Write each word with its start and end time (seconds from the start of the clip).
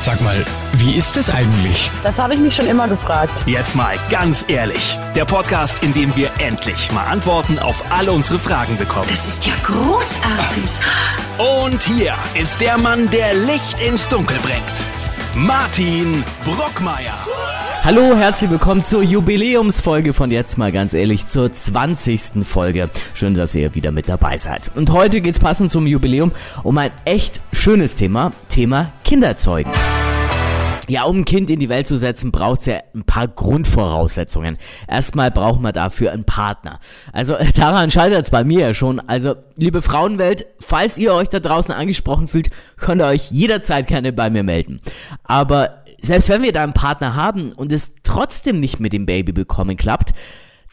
Sag 0.00 0.20
mal, 0.20 0.44
wie 0.74 0.94
ist 0.96 1.16
es 1.16 1.28
eigentlich? 1.28 1.90
Das 2.02 2.18
habe 2.18 2.32
ich 2.34 2.40
mich 2.40 2.54
schon 2.54 2.66
immer 2.66 2.86
gefragt. 2.86 3.42
Jetzt 3.46 3.74
mal 3.74 3.98
ganz 4.10 4.44
ehrlich. 4.48 4.98
Der 5.14 5.24
Podcast, 5.24 5.82
in 5.82 5.92
dem 5.92 6.14
wir 6.16 6.30
endlich 6.38 6.90
mal 6.92 7.04
Antworten 7.04 7.58
auf 7.58 7.82
alle 7.90 8.12
unsere 8.12 8.38
Fragen 8.38 8.76
bekommen. 8.78 9.08
Das 9.10 9.26
ist 9.26 9.44
ja 9.44 9.54
großartig. 9.64 10.70
Und 11.38 11.82
hier 11.82 12.14
ist 12.40 12.60
der 12.60 12.78
Mann, 12.78 13.10
der 13.10 13.34
Licht 13.34 13.80
ins 13.86 14.08
Dunkel 14.08 14.38
bringt. 14.38 14.86
Martin 15.34 16.24
Brockmeier. 16.44 17.18
Hallo, 17.88 18.14
herzlich 18.14 18.50
willkommen 18.50 18.82
zur 18.82 19.02
Jubiläumsfolge 19.02 20.12
von 20.12 20.30
jetzt 20.30 20.58
mal 20.58 20.70
ganz 20.70 20.92
ehrlich 20.92 21.26
zur 21.26 21.50
20. 21.50 22.46
Folge. 22.46 22.90
Schön, 23.14 23.32
dass 23.32 23.54
ihr 23.54 23.74
wieder 23.74 23.92
mit 23.92 24.10
dabei 24.10 24.36
seid. 24.36 24.70
Und 24.74 24.92
heute 24.92 25.22
geht's 25.22 25.38
passend 25.38 25.70
zum 25.70 25.86
Jubiläum 25.86 26.32
um 26.64 26.76
ein 26.76 26.90
echt 27.06 27.40
schönes 27.50 27.96
Thema, 27.96 28.32
Thema 28.50 28.92
Kinderzeugen. 29.04 29.72
Ja, 30.88 31.04
um 31.04 31.18
ein 31.18 31.24
Kind 31.24 31.50
in 31.50 31.60
die 31.60 31.68
Welt 31.68 31.86
zu 31.86 31.96
setzen, 31.96 32.32
braucht's 32.32 32.66
ja 32.66 32.80
ein 32.94 33.04
paar 33.04 33.28
Grundvoraussetzungen. 33.28 34.56
Erstmal 34.86 35.30
braucht 35.30 35.60
man 35.60 35.72
dafür 35.72 36.12
einen 36.12 36.24
Partner. 36.24 36.80
Also 37.12 37.36
daran 37.54 37.90
scheitert's 37.90 38.30
bei 38.30 38.42
mir 38.44 38.60
ja 38.60 38.74
schon. 38.74 39.00
Also, 39.00 39.36
liebe 39.56 39.82
Frauenwelt, 39.82 40.46
falls 40.60 40.98
ihr 40.98 41.14
euch 41.14 41.28
da 41.28 41.40
draußen 41.40 41.74
angesprochen 41.74 42.28
fühlt, 42.28 42.50
könnt 42.76 43.02
ihr 43.02 43.06
euch 43.06 43.30
jederzeit 43.30 43.86
gerne 43.86 44.12
bei 44.12 44.30
mir 44.30 44.42
melden. 44.42 44.80
Aber 45.24 45.84
selbst 46.00 46.28
wenn 46.28 46.42
wir 46.42 46.52
da 46.52 46.62
einen 46.62 46.72
Partner 46.72 47.14
haben 47.14 47.52
und 47.52 47.72
es 47.72 47.94
trotzdem 48.02 48.60
nicht 48.60 48.80
mit 48.80 48.92
dem 48.92 49.06
Baby 49.06 49.32
bekommen 49.32 49.76
klappt, 49.76 50.14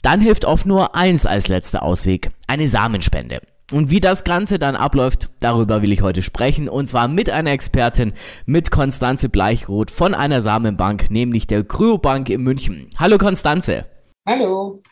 dann 0.01 0.21
hilft 0.21 0.45
oft 0.45 0.65
nur 0.65 0.95
eins 0.95 1.25
als 1.25 1.47
letzter 1.47 1.81
Ausweg, 1.83 2.31
eine 2.47 2.67
Samenspende. 2.67 3.41
Und 3.71 3.89
wie 3.89 3.99
das 3.99 4.23
Ganze 4.23 4.59
dann 4.59 4.75
abläuft, 4.75 5.29
darüber 5.39 5.81
will 5.81 5.91
ich 5.91 6.03
heute 6.03 6.21
sprechen. 6.21 6.69
Und 6.69 6.87
zwar 6.87 7.07
mit 7.07 7.31
einer 7.31 7.51
Expertin, 7.51 8.13
mit 8.45 8.69
Konstanze 8.69 9.27
Bleichroth 9.27 9.89
von 9.89 10.13
einer 10.13 10.41
Samenbank, 10.41 11.09
nämlich 11.09 11.47
der 11.47 11.63
Kryobank 11.63 12.29
in 12.29 12.43
München. 12.43 12.89
Hallo 12.99 13.17
Konstanze. 13.17 13.85
Hallo. 14.27 14.83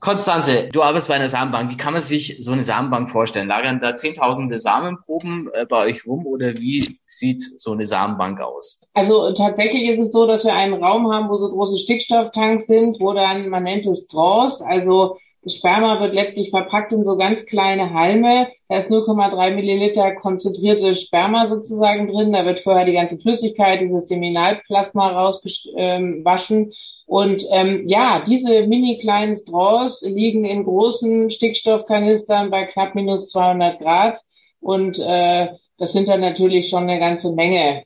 Konstanze, 0.00 0.68
du 0.70 0.82
arbeitest 0.82 1.08
bei 1.08 1.14
einer 1.14 1.28
Samenbank. 1.28 1.70
Wie 1.70 1.76
kann 1.76 1.94
man 1.94 2.02
sich 2.02 2.36
so 2.40 2.52
eine 2.52 2.62
Samenbank 2.62 3.10
vorstellen? 3.10 3.48
Lagern 3.48 3.80
da 3.80 3.96
zehntausende 3.96 4.58
Samenproben 4.58 5.50
äh, 5.52 5.64
bei 5.66 5.86
euch 5.86 6.06
rum 6.06 6.26
oder 6.26 6.54
wie 6.58 6.98
sieht 7.04 7.42
so 7.58 7.72
eine 7.72 7.86
Samenbank 7.86 8.40
aus? 8.40 8.82
Also 8.92 9.32
tatsächlich 9.32 9.88
ist 9.88 10.00
es 10.00 10.12
so, 10.12 10.26
dass 10.26 10.44
wir 10.44 10.54
einen 10.54 10.74
Raum 10.74 11.10
haben, 11.10 11.28
wo 11.28 11.36
so 11.36 11.48
große 11.48 11.78
Stickstofftanks 11.78 12.66
sind, 12.66 12.98
wo 13.00 13.14
dann, 13.14 13.48
man 13.48 13.62
nennt 13.62 13.86
es 13.86 14.04
Straws, 14.04 14.60
also 14.60 15.18
Sperma 15.46 16.00
wird 16.00 16.14
letztlich 16.14 16.50
verpackt 16.50 16.92
in 16.92 17.04
so 17.04 17.16
ganz 17.16 17.44
kleine 17.46 17.92
Halme. 17.92 18.48
Da 18.68 18.78
ist 18.78 18.90
0,3 18.90 19.50
Milliliter 19.54 20.12
konzentrierte 20.12 20.96
Sperma 20.96 21.48
sozusagen 21.48 22.08
drin. 22.08 22.32
Da 22.32 22.44
wird 22.44 22.60
vorher 22.60 22.84
die 22.84 22.92
ganze 22.92 23.18
Flüssigkeit, 23.18 23.80
dieses 23.80 24.08
Seminalplasma 24.08 25.08
rausgewaschen. 25.08 26.58
Ähm, 26.58 26.72
und 27.06 27.44
ähm, 27.50 27.86
ja, 27.86 28.24
diese 28.26 28.66
mini 28.66 28.98
kleinen 28.98 29.36
Straws 29.36 30.02
liegen 30.02 30.44
in 30.44 30.64
großen 30.64 31.30
Stickstoffkanistern 31.30 32.50
bei 32.50 32.64
knapp 32.64 32.94
minus 32.94 33.28
200 33.28 33.78
Grad. 33.78 34.20
Und 34.60 34.98
äh, 34.98 35.48
das 35.78 35.92
sind 35.92 36.08
dann 36.08 36.20
natürlich 36.20 36.70
schon 36.70 36.84
eine 36.84 36.98
ganze 36.98 37.32
Menge 37.32 37.84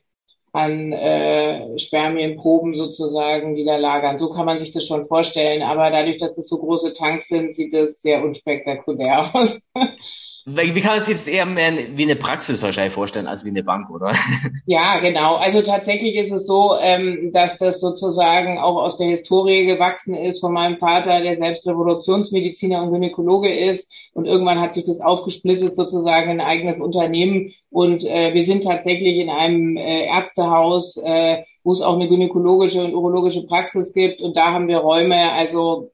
an 0.51 0.91
äh, 0.91 1.77
Spermienproben 1.79 2.75
sozusagen, 2.75 3.55
die 3.55 3.65
da 3.65 3.77
lagern. 3.77 4.19
So 4.19 4.29
kann 4.29 4.45
man 4.45 4.59
sich 4.59 4.71
das 4.71 4.85
schon 4.85 5.07
vorstellen. 5.07 5.61
Aber 5.61 5.89
dadurch, 5.91 6.19
dass 6.19 6.35
das 6.35 6.47
so 6.47 6.57
große 6.57 6.93
Tanks 6.93 7.27
sind, 7.27 7.55
sieht 7.55 7.73
das 7.73 8.01
sehr 8.01 8.23
unspektakulär 8.23 9.29
aus. 9.35 9.57
Wie 10.55 10.81
kann 10.81 10.91
man 10.91 11.01
sich 11.01 11.15
das 11.15 11.27
eher 11.27 11.45
mehr 11.45 11.73
wie 11.95 12.03
eine 12.03 12.15
Praxis 12.15 12.61
wahrscheinlich 12.61 12.93
vorstellen 12.93 13.27
als 13.27 13.45
wie 13.45 13.49
eine 13.49 13.63
Bank, 13.63 13.89
oder? 13.89 14.13
Ja, 14.65 14.99
genau. 14.99 15.35
Also 15.35 15.61
tatsächlich 15.61 16.15
ist 16.15 16.31
es 16.31 16.45
so, 16.45 16.75
ähm, 16.79 17.31
dass 17.33 17.57
das 17.57 17.79
sozusagen 17.79 18.59
auch 18.59 18.75
aus 18.75 18.97
der 18.97 19.07
Historie 19.07 19.65
gewachsen 19.65 20.13
ist 20.13 20.39
von 20.39 20.53
meinem 20.53 20.77
Vater, 20.77 21.21
der 21.21 21.37
selbst 21.37 21.65
Revolutionsmediziner 21.65 22.83
und 22.83 22.91
Gynäkologe 22.91 23.51
ist. 23.51 23.89
Und 24.13 24.25
irgendwann 24.25 24.61
hat 24.61 24.75
sich 24.75 24.85
das 24.85 25.01
aufgesplittet 25.01 25.75
sozusagen 25.75 26.31
in 26.31 26.41
ein 26.41 26.47
eigenes 26.47 26.79
Unternehmen. 26.79 27.53
Und 27.71 28.03
äh, 28.03 28.33
wir 28.33 28.45
sind 28.45 28.63
tatsächlich 28.63 29.17
in 29.17 29.29
einem 29.29 29.77
äh, 29.77 30.05
Ärztehaus, 30.05 30.97
äh, 30.97 31.43
wo 31.63 31.73
es 31.73 31.81
auch 31.81 31.95
eine 31.95 32.07
gynäkologische 32.07 32.83
und 32.83 32.93
urologische 32.93 33.45
Praxis 33.45 33.93
gibt. 33.93 34.21
Und 34.21 34.37
da 34.37 34.51
haben 34.51 34.67
wir 34.67 34.77
Räume, 34.77 35.31
also 35.31 35.91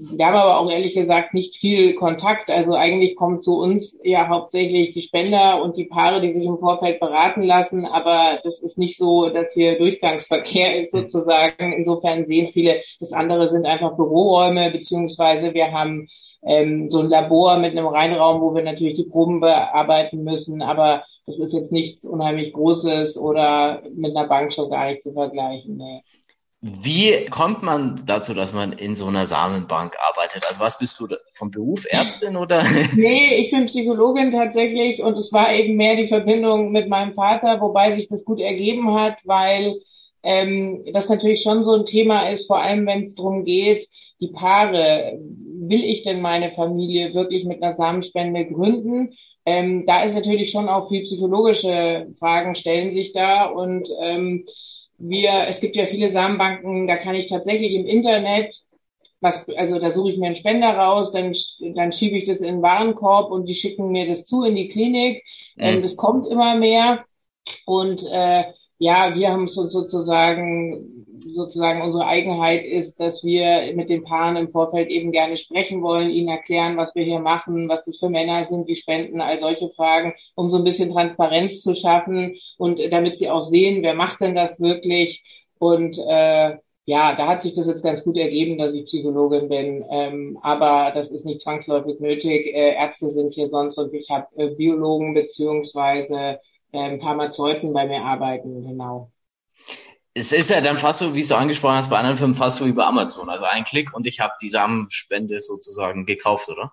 wir 0.00 0.26
haben 0.26 0.36
aber 0.36 0.60
auch 0.60 0.70
ehrlich 0.70 0.94
gesagt 0.94 1.34
nicht 1.34 1.56
viel 1.56 1.94
Kontakt. 1.94 2.50
Also 2.50 2.74
eigentlich 2.74 3.16
kommt 3.16 3.44
zu 3.44 3.58
uns 3.58 3.98
ja 4.02 4.28
hauptsächlich 4.28 4.92
die 4.92 5.02
Spender 5.02 5.62
und 5.62 5.76
die 5.76 5.84
Paare, 5.84 6.20
die 6.20 6.32
sich 6.32 6.44
im 6.44 6.58
Vorfeld 6.58 7.00
beraten 7.00 7.42
lassen. 7.42 7.84
Aber 7.86 8.38
das 8.44 8.60
ist 8.60 8.78
nicht 8.78 8.96
so, 8.96 9.28
dass 9.28 9.52
hier 9.52 9.78
Durchgangsverkehr 9.78 10.80
ist 10.80 10.92
sozusagen. 10.92 11.72
Insofern 11.72 12.26
sehen 12.26 12.50
viele, 12.52 12.82
das 13.00 13.12
andere 13.12 13.48
sind 13.48 13.66
einfach 13.66 13.96
Büroräume, 13.96 14.70
beziehungsweise 14.70 15.54
wir 15.54 15.72
haben 15.72 16.08
ähm, 16.42 16.88
so 16.90 17.00
ein 17.00 17.08
Labor 17.08 17.58
mit 17.58 17.72
einem 17.72 17.86
Reinraum, 17.86 18.40
wo 18.40 18.54
wir 18.54 18.62
natürlich 18.62 18.96
die 18.96 19.08
Proben 19.10 19.40
bearbeiten 19.40 20.22
müssen. 20.22 20.62
Aber 20.62 21.04
das 21.26 21.38
ist 21.38 21.52
jetzt 21.52 21.72
nichts 21.72 22.04
unheimlich 22.04 22.52
Großes 22.52 23.16
oder 23.18 23.82
mit 23.94 24.16
einer 24.16 24.28
Bank 24.28 24.52
schon 24.52 24.70
gar 24.70 24.86
nicht 24.86 25.02
zu 25.02 25.12
vergleichen. 25.12 25.76
Nee. 25.76 26.02
Wie 26.60 27.26
kommt 27.30 27.62
man 27.62 28.02
dazu, 28.04 28.34
dass 28.34 28.52
man 28.52 28.72
in 28.72 28.96
so 28.96 29.06
einer 29.06 29.26
Samenbank 29.26 29.96
arbeitet? 30.00 30.44
Also 30.48 30.60
was 30.60 30.78
bist 30.78 30.98
du 30.98 31.06
vom 31.30 31.52
Beruf, 31.52 31.86
Ärztin 31.88 32.36
oder? 32.36 32.64
Nee, 32.96 33.36
ich 33.36 33.52
bin 33.52 33.66
Psychologin 33.66 34.32
tatsächlich 34.32 35.00
und 35.00 35.16
es 35.16 35.32
war 35.32 35.52
eben 35.52 35.76
mehr 35.76 35.94
die 35.94 36.08
Verbindung 36.08 36.72
mit 36.72 36.88
meinem 36.88 37.12
Vater, 37.12 37.60
wobei 37.60 37.94
sich 37.94 38.08
das 38.08 38.24
gut 38.24 38.40
ergeben 38.40 38.92
hat, 38.92 39.18
weil 39.24 39.80
ähm, 40.24 40.84
das 40.92 41.08
natürlich 41.08 41.42
schon 41.42 41.62
so 41.62 41.74
ein 41.74 41.86
Thema 41.86 42.28
ist, 42.28 42.48
vor 42.48 42.60
allem 42.60 42.86
wenn 42.86 43.04
es 43.04 43.14
darum 43.14 43.44
geht, 43.44 43.88
die 44.20 44.32
Paare, 44.32 45.16
will 45.60 45.84
ich 45.84 46.02
denn 46.02 46.20
meine 46.20 46.50
Familie 46.50 47.14
wirklich 47.14 47.44
mit 47.44 47.62
einer 47.62 47.76
Samenspende 47.76 48.46
gründen? 48.46 49.14
Ähm, 49.46 49.86
da 49.86 50.02
ist 50.02 50.14
natürlich 50.14 50.50
schon 50.50 50.68
auch 50.68 50.88
viel 50.88 51.04
psychologische 51.04 52.08
Fragen 52.18 52.56
stellen 52.56 52.94
sich 52.94 53.12
da 53.12 53.46
und 53.46 53.88
ähm, 54.00 54.44
wir, 54.98 55.46
es 55.48 55.60
gibt 55.60 55.76
ja 55.76 55.86
viele 55.86 56.10
Samenbanken, 56.10 56.86
da 56.86 56.96
kann 56.96 57.14
ich 57.14 57.28
tatsächlich 57.28 57.72
im 57.72 57.86
Internet, 57.86 58.54
was, 59.20 59.48
also 59.56 59.78
da 59.78 59.92
suche 59.92 60.10
ich 60.10 60.18
mir 60.18 60.26
einen 60.26 60.36
Spender 60.36 60.70
raus, 60.70 61.10
dann, 61.10 61.34
dann 61.74 61.92
schiebe 61.92 62.16
ich 62.16 62.24
das 62.24 62.38
in 62.38 62.46
den 62.46 62.62
Warenkorb 62.62 63.30
und 63.30 63.46
die 63.46 63.54
schicken 63.54 63.90
mir 63.90 64.06
das 64.06 64.26
zu 64.26 64.44
in 64.44 64.54
die 64.54 64.68
Klinik. 64.68 65.24
Mhm. 65.56 65.64
Ähm, 65.64 65.82
das 65.82 65.96
kommt 65.96 66.26
immer 66.26 66.54
mehr. 66.56 67.04
Und 67.64 68.04
äh, 68.10 68.44
ja, 68.78 69.14
wir 69.14 69.30
haben 69.30 69.42
uns 69.42 69.54
sozusagen 69.54 70.98
sozusagen 71.34 71.82
unsere 71.82 72.06
Eigenheit 72.06 72.64
ist, 72.64 72.98
dass 73.00 73.22
wir 73.24 73.72
mit 73.74 73.90
den 73.90 74.04
Paaren 74.04 74.36
im 74.36 74.48
Vorfeld 74.48 74.88
eben 74.88 75.12
gerne 75.12 75.36
sprechen 75.36 75.82
wollen, 75.82 76.10
ihnen 76.10 76.28
erklären, 76.28 76.76
was 76.76 76.94
wir 76.94 77.04
hier 77.04 77.20
machen, 77.20 77.68
was 77.68 77.84
das 77.84 77.98
für 77.98 78.08
Männer 78.08 78.46
sind, 78.48 78.68
die 78.68 78.76
spenden, 78.76 79.20
all 79.20 79.40
solche 79.40 79.68
Fragen, 79.70 80.14
um 80.34 80.50
so 80.50 80.58
ein 80.58 80.64
bisschen 80.64 80.92
Transparenz 80.92 81.60
zu 81.60 81.74
schaffen 81.74 82.36
und 82.56 82.80
damit 82.90 83.18
sie 83.18 83.30
auch 83.30 83.42
sehen, 83.42 83.82
wer 83.82 83.94
macht 83.94 84.20
denn 84.20 84.34
das 84.34 84.60
wirklich 84.60 85.22
und 85.58 85.98
äh, 85.98 86.56
ja, 86.84 87.14
da 87.14 87.26
hat 87.26 87.42
sich 87.42 87.54
das 87.54 87.66
jetzt 87.66 87.82
ganz 87.82 88.02
gut 88.02 88.16
ergeben, 88.16 88.56
dass 88.56 88.72
ich 88.72 88.86
Psychologin 88.86 89.48
bin, 89.48 89.84
ähm, 89.90 90.38
aber 90.40 90.90
das 90.94 91.10
ist 91.10 91.26
nicht 91.26 91.42
zwangsläufig 91.42 92.00
nötig. 92.00 92.46
Äh, 92.46 92.76
Ärzte 92.76 93.10
sind 93.10 93.34
hier 93.34 93.50
sonst 93.50 93.76
und 93.76 93.92
ich 93.92 94.08
habe 94.08 94.26
äh, 94.36 94.54
Biologen 94.54 95.12
beziehungsweise 95.12 96.40
äh, 96.72 96.98
Pharmazeuten 96.98 97.72
bei 97.72 97.86
mir 97.86 98.02
arbeiten, 98.02 98.66
genau 98.66 99.10
es 100.18 100.32
ist 100.32 100.50
ja 100.50 100.60
dann 100.60 100.78
fast 100.78 100.98
so, 100.98 101.14
wie 101.14 101.22
du 101.22 101.36
angesprochen 101.36 101.76
hast, 101.76 101.90
bei 101.90 101.98
anderen 101.98 102.16
Firmen 102.16 102.34
fast 102.34 102.56
so 102.56 102.74
bei 102.74 102.84
Amazon. 102.84 103.28
Also 103.28 103.44
ein 103.44 103.64
Klick 103.64 103.94
und 103.94 104.06
ich 104.06 104.18
habe 104.20 104.34
die 104.42 104.48
Samenspende 104.48 105.40
sozusagen 105.40 106.06
gekauft, 106.06 106.48
oder? 106.48 106.72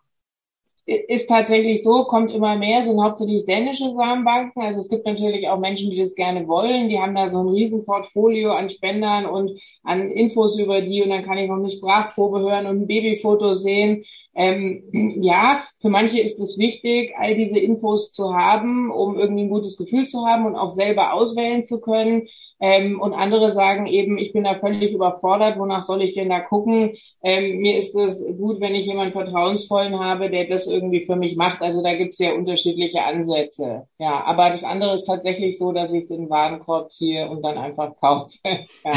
Ist 0.88 1.28
tatsächlich 1.30 1.82
so, 1.82 2.04
kommt 2.04 2.32
immer 2.32 2.58
mehr, 2.58 2.84
sind 2.86 3.02
hauptsächlich 3.02 3.46
dänische 3.46 3.92
Samenbanken. 3.96 4.62
Also 4.62 4.82
es 4.82 4.90
gibt 4.90 5.08
natürlich 5.08 5.48
auch 5.50 5.58
Menschen, 5.58 5.90
die 5.90 5.98
das 5.98 6.14
gerne 6.14 6.48
wollen. 6.48 6.90
Die 6.90 7.00
haben 7.00 7.16
da 7.16 7.32
so 7.32 7.40
ein 7.40 7.48
riesen 7.48 7.84
Portfolio 7.86 8.52
an 8.52 8.70
Spendern 8.70 9.26
und 9.26 9.60
an 9.84 10.12
Infos 10.12 10.60
über 10.60 10.82
die 10.82 11.02
und 11.02 11.10
dann 11.10 11.24
kann 11.24 11.40
ich 11.40 11.50
noch 11.50 11.56
eine 11.56 11.72
Sprachprobe 11.72 12.40
hören 12.40 12.68
und 12.68 12.82
ein 12.82 12.88
Babyfoto 12.88 13.56
sehen. 13.56 14.06
Ähm, 14.36 14.84
ja, 15.24 15.64
für 15.82 15.90
manche 15.90 16.20
ist 16.20 16.40
es 16.40 16.60
wichtig, 16.60 17.14
all 17.18 17.34
diese 17.36 17.58
Infos 17.58 18.12
zu 18.12 18.36
haben, 18.36 18.92
um 18.92 19.18
irgendwie 19.18 19.44
ein 19.44 19.50
gutes 19.50 19.78
Gefühl 19.78 20.08
zu 20.08 20.28
haben 20.28 20.46
und 20.46 20.56
auch 20.56 20.70
selber 20.70 21.14
auswählen 21.14 21.64
zu 21.64 21.80
können. 21.82 22.28
Ähm, 22.60 23.02
und 23.02 23.14
andere 23.14 23.52
sagen 23.52 23.86
eben, 23.86 24.18
ich 24.18 24.32
bin 24.32 24.46
da 24.46 24.56
völlig 24.56 24.94
überfordert, 24.94 25.60
wonach 25.60 25.84
soll 25.84 26.02
ich 26.02 26.14
denn 26.14 26.30
da 26.30 26.40
gucken? 26.40 26.96
Ähm, 27.22 27.58
mir 27.58 27.78
ist 27.78 27.96
es 27.96 28.24
gut, 28.38 28.62
wenn 28.62 28.76
ich 28.76 28.86
jemanden 28.86 29.12
Vertrauensvollen 29.12 30.00
habe, 30.00 30.30
der 30.30 30.46
das 30.48 30.66
irgendwie 30.68 31.06
für 31.06 31.16
mich 31.16 31.36
macht. 31.36 31.62
Also 31.62 31.84
da 31.84 31.94
gibt 31.96 32.12
es 32.12 32.18
sehr 32.18 32.36
unterschiedliche 32.36 33.04
Ansätze. 33.04 33.88
Ja, 34.00 34.24
aber 34.24 34.52
das 34.52 34.64
andere 34.64 34.96
ist 34.96 35.06
tatsächlich 35.06 35.58
so, 35.58 35.72
dass 35.74 35.92
ich 35.92 36.04
es 36.04 36.10
in 36.10 36.24
den 36.24 36.30
Warenkorb 36.30 36.94
ziehe 36.94 37.30
und 37.30 37.42
dann 37.44 37.58
einfach 37.58 37.96
kaufe. 38.00 38.32
ja. 38.44 38.92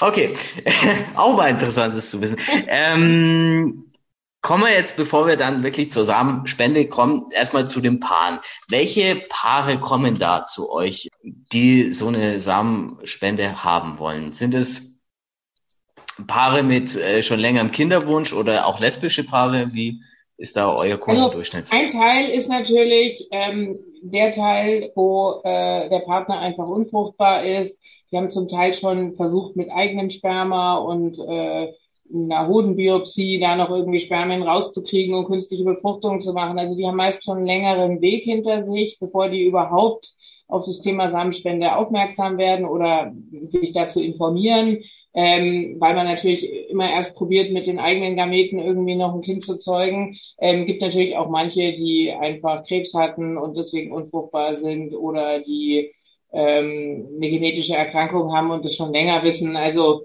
Okay, 0.00 0.34
auch 1.16 1.36
mal 1.36 1.50
interessantes 1.50 2.10
zu 2.10 2.20
wissen. 2.20 2.38
Ähm 2.68 3.93
Kommen 4.44 4.64
wir 4.64 4.74
jetzt, 4.74 4.98
bevor 4.98 5.26
wir 5.26 5.38
dann 5.38 5.62
wirklich 5.62 5.90
zur 5.90 6.04
Samenspende 6.04 6.86
kommen, 6.86 7.30
erstmal 7.30 7.66
zu 7.66 7.80
den 7.80 7.98
Paaren. 7.98 8.40
Welche 8.68 9.16
Paare 9.30 9.80
kommen 9.80 10.18
da 10.18 10.44
zu 10.44 10.70
euch, 10.70 11.08
die 11.22 11.90
so 11.90 12.08
eine 12.08 12.38
Samenspende 12.38 13.64
haben 13.64 13.98
wollen? 13.98 14.32
Sind 14.32 14.52
es 14.52 15.00
Paare 16.26 16.62
mit 16.62 16.94
äh, 16.94 17.22
schon 17.22 17.40
längerem 17.40 17.70
Kinderwunsch 17.70 18.34
oder 18.34 18.66
auch 18.66 18.80
lesbische 18.80 19.24
Paare? 19.24 19.70
Wie 19.72 20.02
ist 20.36 20.58
da 20.58 20.74
euer 20.74 20.98
Kundendurchschnitt? 20.98 21.72
Also 21.72 21.74
ein 21.74 21.90
Teil 21.90 22.28
ist 22.28 22.50
natürlich 22.50 23.26
ähm, 23.30 23.78
der 24.02 24.34
Teil, 24.34 24.92
wo 24.94 25.40
äh, 25.42 25.88
der 25.88 26.00
Partner 26.00 26.38
einfach 26.40 26.66
unfruchtbar 26.66 27.46
ist. 27.46 27.78
Wir 28.10 28.18
haben 28.18 28.30
zum 28.30 28.48
Teil 28.48 28.74
schon 28.74 29.16
versucht, 29.16 29.56
mit 29.56 29.70
eigenem 29.70 30.10
Sperma 30.10 30.76
und 30.76 31.18
äh, 31.18 31.72
einer 32.12 32.48
Hodenbiopsie 32.48 33.40
da 33.40 33.56
noch 33.56 33.70
irgendwie 33.70 34.00
Spermien 34.00 34.42
rauszukriegen 34.42 35.14
und 35.14 35.26
künstliche 35.26 35.64
Befruchtung 35.64 36.20
zu 36.20 36.32
machen. 36.32 36.58
Also 36.58 36.76
die 36.76 36.86
haben 36.86 36.96
meist 36.96 37.24
schon 37.24 37.38
einen 37.38 37.46
längeren 37.46 38.00
Weg 38.00 38.24
hinter 38.24 38.64
sich, 38.64 38.98
bevor 39.00 39.28
die 39.28 39.44
überhaupt 39.44 40.12
auf 40.48 40.64
das 40.66 40.80
Thema 40.80 41.10
Samenspende 41.10 41.76
aufmerksam 41.76 42.36
werden 42.38 42.66
oder 42.66 43.12
sich 43.50 43.72
dazu 43.72 44.00
informieren, 44.00 44.82
ähm, 45.14 45.76
weil 45.78 45.94
man 45.94 46.06
natürlich 46.06 46.68
immer 46.68 46.90
erst 46.90 47.14
probiert, 47.14 47.52
mit 47.52 47.66
den 47.66 47.78
eigenen 47.78 48.16
Gameten 48.16 48.58
irgendwie 48.58 48.96
noch 48.96 49.14
ein 49.14 49.22
Kind 49.22 49.42
zu 49.44 49.56
zeugen. 49.56 50.18
Ähm, 50.38 50.66
gibt 50.66 50.82
natürlich 50.82 51.16
auch 51.16 51.30
manche, 51.30 51.72
die 51.72 52.12
einfach 52.12 52.64
Krebs 52.64 52.94
hatten 52.94 53.38
und 53.38 53.56
deswegen 53.56 53.92
unfruchtbar 53.92 54.56
sind 54.56 54.94
oder 54.94 55.40
die 55.40 55.92
ähm, 56.32 57.08
eine 57.16 57.30
genetische 57.30 57.74
Erkrankung 57.74 58.34
haben 58.34 58.50
und 58.50 58.64
das 58.64 58.74
schon 58.74 58.92
länger 58.92 59.22
wissen. 59.22 59.56
Also 59.56 60.02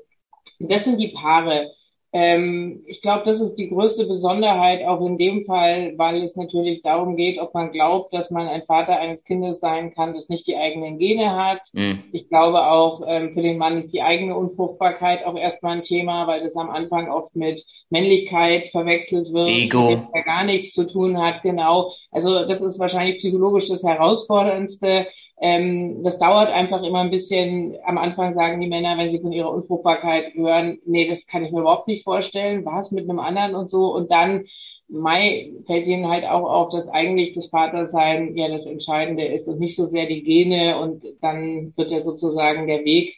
das 0.59 0.83
sind 0.83 0.99
die 1.01 1.09
Paare. 1.09 1.71
Ähm, 2.11 2.83
ich 2.87 3.03
glaube, 3.03 3.23
das 3.25 3.39
ist 3.39 3.55
die 3.55 3.69
größte 3.69 4.07
Besonderheit 4.07 4.83
auch 4.87 5.05
in 5.05 5.19
dem 5.19 5.45
Fall, 5.45 5.93
weil 5.97 6.23
es 6.23 6.35
natürlich 6.35 6.81
darum 6.81 7.15
geht, 7.15 7.39
ob 7.39 7.53
man 7.53 7.71
glaubt, 7.71 8.13
dass 8.13 8.31
man 8.31 8.47
ein 8.47 8.63
Vater 8.63 8.97
eines 8.99 9.23
Kindes 9.23 9.59
sein 9.59 9.93
kann, 9.93 10.15
das 10.15 10.27
nicht 10.27 10.47
die 10.47 10.57
eigenen 10.57 10.97
Gene 10.97 11.35
hat. 11.35 11.61
Mhm. 11.73 12.03
Ich 12.11 12.27
glaube 12.27 12.65
auch, 12.65 13.03
ähm, 13.05 13.33
für 13.33 13.43
den 13.43 13.59
Mann 13.59 13.77
ist 13.77 13.93
die 13.93 14.01
eigene 14.01 14.35
Unfruchtbarkeit 14.35 15.23
auch 15.23 15.37
erstmal 15.37 15.77
ein 15.77 15.83
Thema, 15.83 16.25
weil 16.25 16.41
das 16.41 16.55
am 16.55 16.71
Anfang 16.71 17.11
oft 17.11 17.35
mit 17.35 17.63
Männlichkeit 17.91 18.69
verwechselt 18.69 19.31
wird, 19.31 19.49
Ego. 19.49 20.07
der 20.13 20.23
gar 20.23 20.43
nichts 20.43 20.73
zu 20.73 20.85
tun 20.85 21.21
hat. 21.21 21.43
Genau. 21.43 21.93
Also 22.11 22.45
das 22.45 22.61
ist 22.61 22.79
wahrscheinlich 22.79 23.17
psychologisch 23.17 23.67
das 23.67 23.83
Herausforderndste. 23.83 25.07
Ähm, 25.41 26.03
das 26.03 26.19
dauert 26.19 26.49
einfach 26.49 26.83
immer 26.83 26.99
ein 26.99 27.11
bisschen. 27.11 27.77
Am 27.85 27.97
Anfang 27.97 28.33
sagen 28.33 28.59
die 28.59 28.67
Männer, 28.67 28.97
wenn 28.97 29.11
sie 29.11 29.19
von 29.19 29.31
ihrer 29.31 29.51
Unfruchtbarkeit 29.53 30.33
hören, 30.33 30.79
nee, 30.85 31.07
das 31.07 31.25
kann 31.27 31.45
ich 31.45 31.51
mir 31.51 31.61
überhaupt 31.61 31.87
nicht 31.87 32.03
vorstellen, 32.03 32.65
was 32.65 32.91
mit 32.91 33.09
einem 33.09 33.19
anderen 33.19 33.55
und 33.55 33.69
so. 33.71 33.93
Und 33.93 34.11
dann 34.11 34.45
Mai 34.89 35.51
fällt 35.67 35.85
ihnen 35.87 36.09
halt 36.09 36.25
auch 36.25 36.49
auf, 36.49 36.71
dass 36.71 36.89
eigentlich 36.89 37.35
das 37.35 37.47
Vatersein 37.47 38.35
ja 38.35 38.49
das 38.49 38.65
Entscheidende 38.65 39.23
ist 39.23 39.47
und 39.47 39.59
nicht 39.59 39.75
so 39.75 39.87
sehr 39.87 40.07
die 40.07 40.23
Gene. 40.23 40.79
Und 40.79 41.03
dann 41.21 41.73
wird 41.77 41.91
ja 41.91 42.03
sozusagen 42.03 42.67
der 42.67 42.83
Weg, 42.83 43.15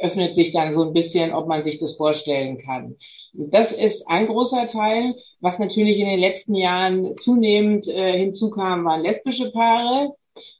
öffnet 0.00 0.34
sich 0.34 0.52
dann 0.52 0.74
so 0.74 0.82
ein 0.82 0.92
bisschen, 0.92 1.32
ob 1.32 1.46
man 1.46 1.64
sich 1.64 1.78
das 1.78 1.94
vorstellen 1.94 2.58
kann. 2.58 2.96
Das 3.34 3.72
ist 3.72 4.06
ein 4.08 4.26
großer 4.26 4.66
Teil. 4.66 5.14
Was 5.40 5.58
natürlich 5.58 5.98
in 5.98 6.06
den 6.06 6.20
letzten 6.20 6.54
Jahren 6.54 7.16
zunehmend 7.16 7.88
äh, 7.88 8.18
hinzukam, 8.18 8.84
waren 8.84 9.02
lesbische 9.02 9.50
Paare 9.52 10.14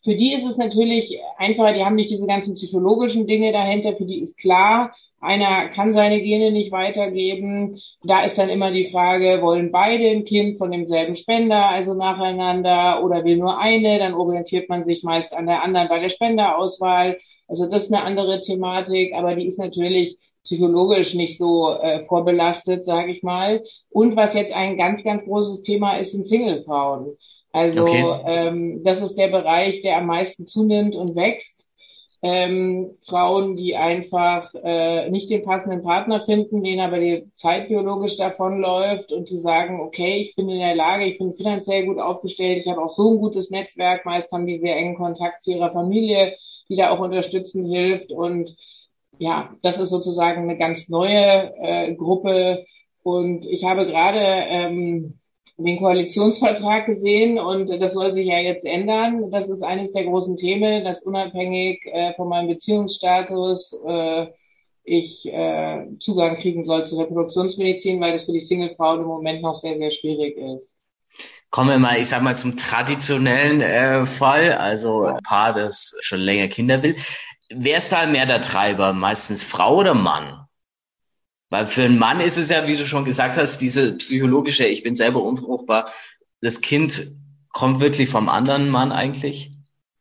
für 0.04 0.14
die 0.14 0.34
ist 0.34 0.44
es 0.44 0.56
natürlich 0.56 1.18
einfacher, 1.38 1.72
die 1.72 1.84
haben 1.84 1.96
nicht 1.96 2.10
diese 2.10 2.26
ganzen 2.26 2.54
psychologischen 2.54 3.26
Dinge 3.26 3.52
dahinter, 3.52 3.96
für 3.96 4.04
die 4.04 4.20
ist 4.20 4.36
klar, 4.36 4.94
einer 5.20 5.68
kann 5.68 5.94
seine 5.94 6.20
Gene 6.20 6.50
nicht 6.50 6.72
weitergeben. 6.72 7.80
Da 8.02 8.24
ist 8.24 8.36
dann 8.36 8.48
immer 8.48 8.72
die 8.72 8.90
Frage, 8.90 9.40
wollen 9.40 9.70
beide 9.70 10.08
ein 10.10 10.24
Kind 10.24 10.58
von 10.58 10.72
demselben 10.72 11.14
Spender, 11.14 11.68
also 11.68 11.94
nacheinander, 11.94 13.04
oder 13.04 13.24
will 13.24 13.36
nur 13.36 13.58
eine, 13.58 14.00
dann 14.00 14.14
orientiert 14.14 14.68
man 14.68 14.84
sich 14.84 15.04
meist 15.04 15.32
an 15.32 15.46
der 15.46 15.62
anderen 15.62 15.88
bei 15.88 16.00
der 16.00 16.10
Spenderauswahl. 16.10 17.18
Also 17.46 17.66
das 17.66 17.84
ist 17.84 17.92
eine 17.92 18.02
andere 18.02 18.40
Thematik, 18.40 19.14
aber 19.14 19.36
die 19.36 19.46
ist 19.46 19.58
natürlich 19.58 20.18
psychologisch 20.42 21.14
nicht 21.14 21.38
so 21.38 21.70
äh, 21.70 22.04
vorbelastet, 22.06 22.84
sage 22.84 23.12
ich 23.12 23.22
mal. 23.22 23.62
Und 23.90 24.16
was 24.16 24.34
jetzt 24.34 24.52
ein 24.52 24.76
ganz, 24.76 25.04
ganz 25.04 25.24
großes 25.24 25.62
Thema 25.62 25.98
ist, 25.98 26.10
sind 26.12 26.26
Singlefrauen. 26.26 27.16
Also 27.52 27.82
okay. 27.82 28.04
ähm, 28.26 28.82
das 28.82 29.00
ist 29.02 29.16
der 29.16 29.28
Bereich, 29.28 29.82
der 29.82 29.98
am 29.98 30.06
meisten 30.06 30.46
zunimmt 30.46 30.96
und 30.96 31.14
wächst. 31.14 31.58
Ähm, 32.24 32.96
Frauen, 33.08 33.56
die 33.56 33.74
einfach 33.74 34.54
äh, 34.62 35.10
nicht 35.10 35.28
den 35.28 35.42
passenden 35.42 35.82
Partner 35.82 36.24
finden, 36.24 36.62
denen 36.62 36.78
aber 36.78 37.00
die 37.00 37.24
Zeit 37.36 37.66
biologisch 37.66 38.16
davonläuft 38.16 39.10
und 39.10 39.28
die 39.28 39.40
sagen, 39.40 39.80
okay, 39.80 40.18
ich 40.18 40.36
bin 40.36 40.48
in 40.48 40.60
der 40.60 40.76
Lage, 40.76 41.04
ich 41.04 41.18
bin 41.18 41.34
finanziell 41.34 41.84
gut 41.84 41.98
aufgestellt, 41.98 42.62
ich 42.64 42.70
habe 42.70 42.80
auch 42.80 42.90
so 42.90 43.10
ein 43.10 43.18
gutes 43.18 43.50
Netzwerk, 43.50 44.06
meist 44.06 44.30
haben 44.30 44.46
die 44.46 44.60
sehr 44.60 44.76
engen 44.76 44.94
Kontakt 44.94 45.42
zu 45.42 45.50
ihrer 45.50 45.72
Familie, 45.72 46.36
die 46.68 46.76
da 46.76 46.90
auch 46.90 47.00
unterstützen 47.00 47.68
hilft 47.68 48.12
und 48.12 48.54
ja, 49.18 49.50
das 49.62 49.78
ist 49.78 49.90
sozusagen 49.90 50.42
eine 50.42 50.56
ganz 50.56 50.88
neue 50.88 51.52
äh, 51.60 51.92
Gruppe 51.96 52.64
und 53.02 53.44
ich 53.46 53.64
habe 53.64 53.84
gerade 53.84 54.20
ähm, 54.20 55.18
den 55.64 55.78
Koalitionsvertrag 55.78 56.86
gesehen 56.86 57.38
und 57.38 57.68
das 57.80 57.92
soll 57.92 58.12
sich 58.12 58.26
ja 58.26 58.38
jetzt 58.38 58.64
ändern. 58.64 59.30
Das 59.30 59.48
ist 59.48 59.62
eines 59.62 59.92
der 59.92 60.04
großen 60.04 60.36
Themen, 60.36 60.84
dass 60.84 61.02
unabhängig 61.02 61.84
äh, 61.86 62.14
von 62.14 62.28
meinem 62.28 62.48
Beziehungsstatus 62.48 63.74
äh, 63.86 64.26
ich 64.84 65.24
äh, 65.26 65.86
Zugang 66.00 66.40
kriegen 66.40 66.64
soll 66.64 66.86
zur 66.86 67.02
Reproduktionsmedizin, 67.02 68.00
weil 68.00 68.12
das 68.12 68.24
für 68.24 68.32
die 68.32 68.44
Singlefrau 68.44 68.96
im 68.96 69.04
Moment 69.04 69.42
noch 69.42 69.54
sehr, 69.54 69.78
sehr 69.78 69.90
schwierig 69.90 70.36
ist. 70.36 70.68
Kommen 71.50 71.68
wir 71.68 71.78
mal, 71.78 72.00
ich 72.00 72.08
sag 72.08 72.22
mal, 72.22 72.36
zum 72.36 72.56
traditionellen 72.56 73.60
äh, 73.60 74.06
Fall, 74.06 74.52
also 74.52 75.04
ein 75.04 75.18
Paar, 75.22 75.52
das 75.52 75.94
schon 76.00 76.20
länger 76.20 76.48
Kinder 76.48 76.82
will. 76.82 76.96
Wer 77.50 77.78
ist 77.78 77.92
da 77.92 78.06
mehr 78.06 78.24
der 78.24 78.40
Treiber? 78.40 78.94
Meistens 78.94 79.42
Frau 79.42 79.76
oder 79.76 79.94
Mann? 79.94 80.41
Weil 81.52 81.66
für 81.66 81.82
einen 81.82 81.98
Mann 81.98 82.20
ist 82.20 82.38
es 82.38 82.48
ja, 82.48 82.66
wie 82.66 82.76
du 82.76 82.86
schon 82.86 83.04
gesagt 83.04 83.36
hast, 83.36 83.58
diese 83.58 83.98
psychologische, 83.98 84.64
ich 84.64 84.82
bin 84.82 84.94
selber 84.94 85.22
unfruchtbar, 85.22 85.90
das 86.40 86.62
Kind 86.62 87.12
kommt 87.50 87.80
wirklich 87.82 88.08
vom 88.08 88.30
anderen 88.30 88.70
Mann 88.70 88.90
eigentlich? 88.90 89.50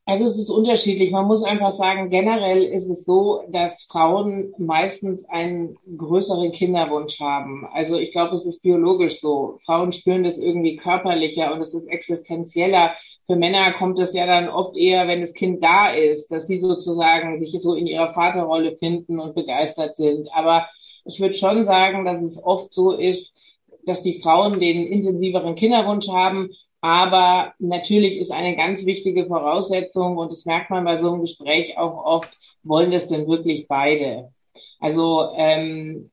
Also 0.05 0.27
es 0.27 0.37
ist 0.37 0.49
unterschiedlich. 0.49 1.11
Man 1.11 1.27
muss 1.27 1.43
einfach 1.43 1.73
sagen, 1.73 2.09
generell 2.09 2.63
ist 2.63 2.89
es 2.89 3.03
so, 3.03 3.43
dass 3.49 3.73
Frauen 3.91 4.53
meistens 4.59 5.25
einen 5.25 5.75
größeren 5.97 6.53
Kinderwunsch 6.53 7.19
haben. 7.19 7.67
Also 7.73 7.97
ich 7.97 8.13
glaube, 8.13 8.37
es 8.37 8.45
ist 8.45 8.61
biologisch 8.61 9.19
so. 9.19 9.59
Frauen 9.65 9.91
spüren 9.91 10.23
das 10.23 10.37
irgendwie 10.37 10.77
körperlicher 10.77 11.53
und 11.53 11.59
es 11.59 11.73
ist 11.73 11.87
existenzieller. 11.87 12.93
Für 13.27 13.35
Männer 13.35 13.73
kommt 13.73 13.99
es 13.99 14.13
ja 14.13 14.25
dann 14.25 14.47
oft 14.47 14.77
eher, 14.77 15.05
wenn 15.09 15.19
das 15.19 15.33
Kind 15.33 15.61
da 15.61 15.91
ist, 15.91 16.31
dass 16.31 16.47
sie 16.47 16.61
sozusagen 16.61 17.39
sich 17.39 17.53
so 17.61 17.73
in 17.73 17.87
ihrer 17.87 18.13
Vaterrolle 18.13 18.77
finden 18.77 19.19
und 19.19 19.35
begeistert 19.35 19.97
sind. 19.97 20.29
Aber 20.33 20.65
ich 21.05 21.19
würde 21.19 21.35
schon 21.35 21.65
sagen, 21.65 22.05
dass 22.05 22.21
es 22.21 22.37
oft 22.43 22.73
so 22.73 22.91
ist, 22.91 23.33
dass 23.85 24.01
die 24.03 24.21
Frauen 24.21 24.59
den 24.59 24.87
intensiveren 24.87 25.55
Kinderwunsch 25.55 26.07
haben. 26.07 26.49
Aber 26.81 27.53
natürlich 27.59 28.19
ist 28.19 28.31
eine 28.31 28.55
ganz 28.55 28.85
wichtige 28.85 29.27
Voraussetzung, 29.27 30.17
und 30.17 30.31
das 30.31 30.45
merkt 30.45 30.69
man 30.71 30.83
bei 30.83 30.99
so 30.99 31.11
einem 31.11 31.21
Gespräch 31.21 31.77
auch 31.77 32.03
oft, 32.05 32.35
wollen 32.63 32.91
das 32.91 33.07
denn 33.07 33.27
wirklich 33.27 33.67
beide? 33.67 34.33
Also 34.79 35.31
ähm, 35.35 36.11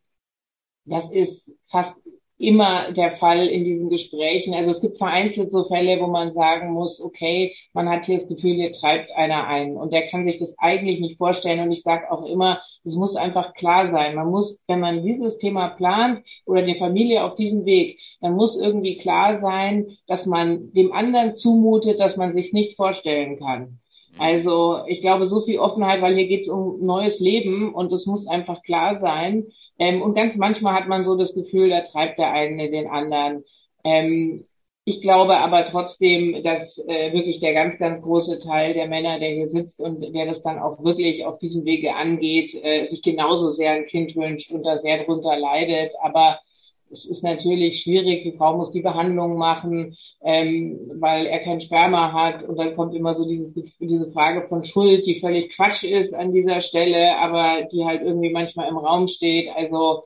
das 0.85 1.11
ist 1.11 1.51
fast 1.69 1.95
immer 2.39 2.93
der 2.93 3.17
Fall 3.17 3.49
in 3.49 3.65
diesen 3.65 3.91
Gesprächen. 3.91 4.55
Also 4.55 4.71
es 4.71 4.81
gibt 4.81 4.99
vereinzelt 4.99 5.51
so 5.51 5.65
Fälle, 5.65 6.01
wo 6.01 6.07
man 6.07 6.33
sagen 6.33 6.73
muss, 6.73 7.01
okay, 7.01 7.55
man 7.73 7.89
hat 7.89 8.07
hier 8.07 8.19
das 8.19 8.29
Gefühl, 8.29 8.55
hier 8.55 8.73
treibt 8.73 9.11
einer 9.13 9.47
ein 9.49 9.77
und 9.77 9.93
der 9.93 10.09
kann 10.09 10.25
sich 10.25 10.39
das 10.39 10.57
eigentlich 10.59 11.01
nicht 11.01 11.19
vorstellen. 11.19 11.61
Und 11.61 11.73
ich 11.73 11.83
sage 11.83 12.11
auch 12.11 12.25
immer, 12.25 12.61
es 12.85 12.95
muss 12.95 13.17
einfach 13.17 13.55
klar 13.55 13.89
sein. 13.89 14.15
Man 14.15 14.31
muss, 14.31 14.57
wenn 14.69 14.81
man 14.81 15.03
dieses 15.03 15.39
Thema 15.39 15.69
plant 15.71 16.25
oder 16.47 16.63
die 16.63 16.79
Familie 16.79 17.25
auf 17.25 17.35
diesem 17.35 17.65
Weg, 17.65 17.99
dann 18.21 18.35
muss 18.35 18.59
irgendwie 18.59 18.99
klar 18.99 19.39
sein, 19.39 19.99
dass 20.07 20.25
man 20.25 20.73
dem 20.73 20.93
anderen 20.93 21.35
zumutet, 21.35 21.99
dass 21.99 22.17
man 22.17 22.35
sich 22.35 22.53
nicht 22.53 22.77
vorstellen 22.77 23.39
kann. 23.39 23.81
Also 24.17 24.81
ich 24.87 25.01
glaube, 25.01 25.27
so 25.27 25.43
viel 25.43 25.59
Offenheit, 25.59 26.03
weil 26.03 26.15
hier 26.15 26.27
geht 26.27 26.43
es 26.43 26.49
um 26.49 26.81
neues 26.85 27.21
Leben 27.21 27.75
und 27.75 27.93
es 27.93 28.07
muss 28.07 28.27
einfach 28.27 28.63
klar 28.63 28.99
sein. 28.99 29.47
Ähm, 29.79 30.03
und 30.03 30.15
ganz 30.15 30.37
manchmal 30.37 30.75
hat 30.75 30.89
man 30.89 31.05
so 31.05 31.17
das 31.17 31.35
Gefühl, 31.35 31.71
da 31.71 31.83
treibt 31.83 32.19
der 32.19 32.33
eine 32.33 32.71
den 32.71 32.89
anderen. 32.89 33.45
Ähm, 33.85 34.45
ich 34.85 35.03
glaube 35.03 35.37
aber 35.37 35.67
trotzdem, 35.67 36.43
dass 36.43 36.79
äh, 36.79 37.13
wirklich 37.13 37.41
der 37.41 37.53
ganz, 37.53 37.79
ganz 37.79 38.03
große 38.03 38.41
Teil 38.41 38.73
der 38.73 38.89
Männer, 38.89 39.19
der 39.19 39.29
hier 39.29 39.51
sitzt 39.51 39.79
und 39.79 40.01
der 40.01 40.25
das 40.27 40.43
dann 40.43 40.59
auch 40.59 40.83
wirklich 40.83 41.27
auf 41.27 41.39
diesem 41.39 41.67
Wege 41.67 41.95
angeht, 41.95 42.55
äh, 42.55 42.87
sich 42.87 43.03
genauso 43.03 43.51
sehr 43.51 43.73
ein 43.73 43.87
Kind 43.87 44.17
wünscht 44.17 44.51
und 44.51 44.63
da 44.63 44.79
sehr 44.79 45.05
drunter 45.05 45.39
leidet. 45.39 45.93
Aber 46.03 46.41
es 46.91 47.05
ist 47.05 47.23
natürlich 47.23 47.83
schwierig. 47.83 48.23
Die 48.23 48.33
Frau 48.33 48.57
muss 48.57 48.73
die 48.73 48.81
Behandlung 48.81 49.37
machen, 49.37 49.97
ähm, 50.23 50.79
weil 50.95 51.27
er 51.27 51.41
kein 51.41 51.61
Sperma 51.61 52.13
hat. 52.13 52.43
Und 52.43 52.57
dann 52.59 52.75
kommt 52.75 52.95
immer 52.95 53.15
so 53.15 53.27
dieses, 53.27 53.53
diese 53.79 54.11
Frage 54.11 54.49
von 54.49 54.65
Schuld, 54.65 55.07
die 55.07 55.21
völlig 55.21 55.55
Quatsch 55.55 55.85
ist 55.85 56.15
an 56.15 56.33
dieser 56.33 56.61
Stelle, 56.63 57.19
aber 57.19 57.69
die 57.71 57.85
halt 57.85 58.03
irgendwie 58.03 58.31
manchmal 58.31 58.69
im 58.69 58.79
Raum 58.79 59.09
steht. 59.09 59.51
Also 59.55 60.05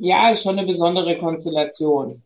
ja, 0.00 0.30
ist 0.30 0.42
schon 0.42 0.58
eine 0.58 0.66
besondere 0.66 1.18
Konstellation. 1.18 2.23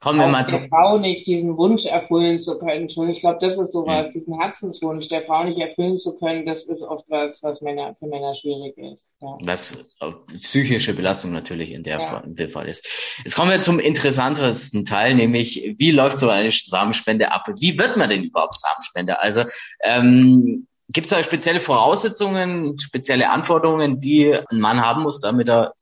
Kommen 0.00 0.18
wir 0.20 0.26
mal 0.26 0.44
der 0.44 0.46
zu. 0.60 0.68
Frau 0.68 0.98
nicht 0.98 1.26
diesen 1.26 1.56
Wunsch 1.56 1.86
erfüllen 1.86 2.40
zu 2.40 2.58
können. 2.58 2.90
Schon, 2.90 3.08
ich 3.08 3.20
glaube, 3.20 3.38
das 3.40 3.56
ist 3.58 3.72
sowas, 3.72 4.08
Mhm. 4.08 4.10
diesen 4.12 4.38
Herzenswunsch 4.40 5.08
der 5.08 5.22
Frau 5.24 5.42
nicht 5.44 5.58
erfüllen 5.58 5.98
zu 5.98 6.14
können, 6.16 6.44
das 6.44 6.64
ist 6.64 6.82
oft 6.82 7.06
was, 7.08 7.42
was 7.42 7.62
Männer, 7.62 7.96
für 7.98 8.06
Männer 8.06 8.34
schwierig 8.34 8.76
ist. 8.76 9.08
Ja. 9.22 9.38
Was 9.42 9.88
äh, 10.00 10.12
psychische 10.38 10.94
Belastung 10.94 11.32
natürlich 11.32 11.70
in 11.72 11.82
der 11.82 11.98
Ja. 12.00 12.06
Fall, 12.06 12.24
in 12.24 12.34
dem 12.36 12.50
Fall 12.50 12.68
ist. 12.68 12.86
Jetzt 13.24 13.34
kommen 13.36 13.50
wir 13.50 13.60
zum 13.60 13.78
interessantesten 13.80 14.84
Teil, 14.84 15.14
nämlich 15.14 15.74
wie 15.78 15.90
läuft 15.92 16.18
so 16.18 16.28
eine 16.28 16.52
Samenspende 16.52 17.32
ab? 17.32 17.46
Wie 17.58 17.78
wird 17.78 17.96
man 17.96 18.10
denn 18.10 18.24
überhaupt 18.24 18.54
Samenspender? 18.54 19.22
Also 19.22 19.44
ähm, 19.82 20.66
gibt 20.90 21.06
es 21.06 21.10
da 21.10 21.22
spezielle 21.22 21.58
Voraussetzungen, 21.60 22.78
spezielle 22.78 23.30
Anforderungen, 23.30 23.98
die 23.98 24.32
ein 24.50 24.60
Mann 24.60 24.80
haben 24.82 25.02
muss, 25.02 25.20
damit 25.20 25.48
er 25.48 25.72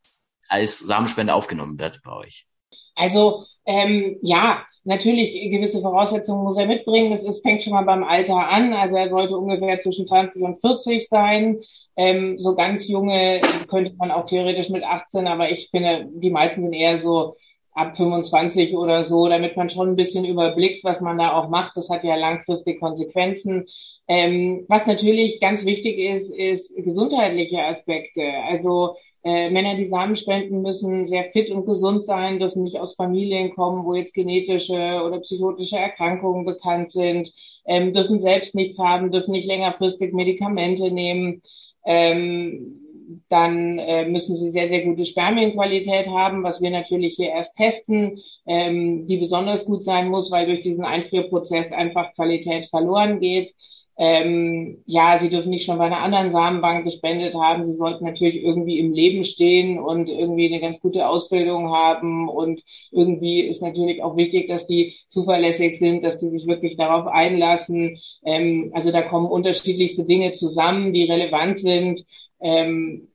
als 0.49 0.78
Samenspender 0.78 1.35
aufgenommen 1.35 1.78
wird 1.80 2.00
bei 2.04 2.12
euch? 2.12 2.47
Also 2.94 3.44
ähm, 3.66 4.18
ja, 4.23 4.62
natürlich 4.85 5.50
gewisse 5.50 5.80
Voraussetzungen 5.80 6.44
muss 6.44 6.59
er 6.59 6.66
mitbringen. 6.66 7.11
Das 7.11 7.23
ist, 7.23 7.42
fängt 7.42 7.64
schon 7.64 7.73
mal 7.73 7.85
beim 7.85 8.04
Alter 8.04 8.49
an. 8.49 8.73
Also 8.73 8.97
er 8.97 9.09
sollte 9.09 9.37
ungefähr 9.37 9.80
zwischen 9.80 10.06
20 10.06 10.42
und 10.42 10.61
40 10.61 11.09
sein. 11.09 11.61
Ähm, 11.97 12.38
so 12.38 12.54
ganz 12.54 12.87
junge 12.88 13.40
könnte 13.68 13.94
man 13.97 14.11
auch 14.11 14.26
theoretisch 14.26 14.68
mit 14.68 14.83
18, 14.83 15.26
aber 15.26 15.50
ich 15.50 15.68
finde, 15.71 16.09
die 16.12 16.30
meisten 16.30 16.62
sind 16.62 16.73
eher 16.73 17.00
so 17.00 17.37
ab 17.73 17.97
25 17.97 18.76
oder 18.76 19.04
so, 19.04 19.28
damit 19.28 19.56
man 19.56 19.68
schon 19.68 19.90
ein 19.90 19.97
bisschen 19.97 20.25
überblickt, 20.25 20.85
was 20.85 21.00
man 21.00 21.18
da 21.18 21.33
auch 21.33 21.49
macht. 21.49 21.76
Das 21.76 21.90
hat 21.90 22.04
ja 22.04 22.16
langfristig 22.16 22.80
Konsequenzen. 22.80 23.66
Ähm, 24.06 24.64
was 24.68 24.87
natürlich 24.87 25.40
ganz 25.40 25.64
wichtig 25.64 25.99
ist, 25.99 26.30
ist 26.30 26.75
gesundheitliche 26.76 27.62
Aspekte. 27.64 28.23
Also 28.49 28.97
äh, 29.25 29.50
Männer, 29.50 29.75
die 29.75 29.87
Samen 29.87 30.16
spenden 30.16 30.62
müssen, 30.62 31.09
sehr 31.09 31.25
fit 31.33 31.50
und 31.50 31.64
gesund 31.64 32.04
sein, 32.04 32.38
dürfen 32.38 32.62
nicht 32.62 32.78
aus 32.78 32.95
Familien 32.95 33.54
kommen, 33.54 33.85
wo 33.85 33.95
jetzt 33.95 34.12
genetische 34.12 35.02
oder 35.02 35.19
psychotische 35.21 35.78
Erkrankungen 35.78 36.45
bekannt 36.45 36.93
sind, 36.93 37.33
ähm, 37.66 37.95
dürfen 37.95 38.21
selbst 38.21 38.54
nichts 38.54 38.78
haben, 38.78 39.11
dürfen 39.11 39.33
nicht 39.33 39.47
längerfristig 39.47 40.12
Medikamente 40.12 40.90
nehmen. 40.90 41.43
Ähm, 41.87 42.81
dann 43.28 43.78
äh, 43.78 44.07
müssen 44.09 44.37
sie 44.37 44.50
sehr, 44.50 44.69
sehr 44.69 44.85
gute 44.85 45.07
Spermienqualität 45.07 46.07
haben, 46.07 46.43
was 46.43 46.61
wir 46.61 46.71
natürlich 46.71 47.16
hier 47.16 47.31
erst 47.31 47.57
testen, 47.57 48.21
ähm, 48.47 49.07
die 49.07 49.16
besonders 49.16 49.64
gut 49.64 49.85
sein 49.85 50.09
muss, 50.09 50.31
weil 50.31 50.47
durch 50.47 50.62
diesen 50.62 50.85
Einfrierprozess 50.85 51.73
einfach 51.73 52.14
Qualität 52.14 52.66
verloren 52.66 53.21
geht. 53.21 53.54
Ähm, 53.97 54.83
ja, 54.87 55.19
sie 55.21 55.31
dürfen 55.31 55.51
nicht 55.51 55.65
schon 55.65 55.79
bei 55.79 55.85
einer 55.85 56.01
anderen 56.01 56.33
Samenbank 56.33 56.85
gespendet 56.85 57.35
haben. 57.35 57.65
Sie 57.65 57.77
sollten 57.77 58.05
natürlich 58.05 58.43
irgendwie 58.43 58.79
im 58.81 58.93
Leben 58.93 59.25
stehen 59.25 59.79
und 59.79 60.09
irgendwie 60.09 60.47
eine 60.49 60.61
ganz 60.61 60.81
gute 60.81 61.09
Ausbildung 61.09 61.73
haben. 61.73 62.29
Und 62.29 62.61
irgendwie 62.91 63.41
ist 63.43 63.63
natürlich 63.63 64.03
auch 64.03 64.17
wichtig, 64.17 64.49
dass 64.49 64.67
die 64.67 64.97
zuverlässig 65.09 65.79
sind, 65.79 66.03
dass 66.03 66.19
die 66.19 66.29
sich 66.31 66.47
wirklich 66.47 66.77
darauf 66.77 67.07
einlassen. 67.07 68.01
Ähm, 68.25 68.73
also 68.75 68.91
da 68.91 69.03
kommen 69.03 69.27
unterschiedlichste 69.27 70.05
Dinge 70.05 70.33
zusammen, 70.33 70.93
die 70.93 71.05
relevant 71.05 71.61
sind. 71.61 72.05
Ähm, 72.41 73.09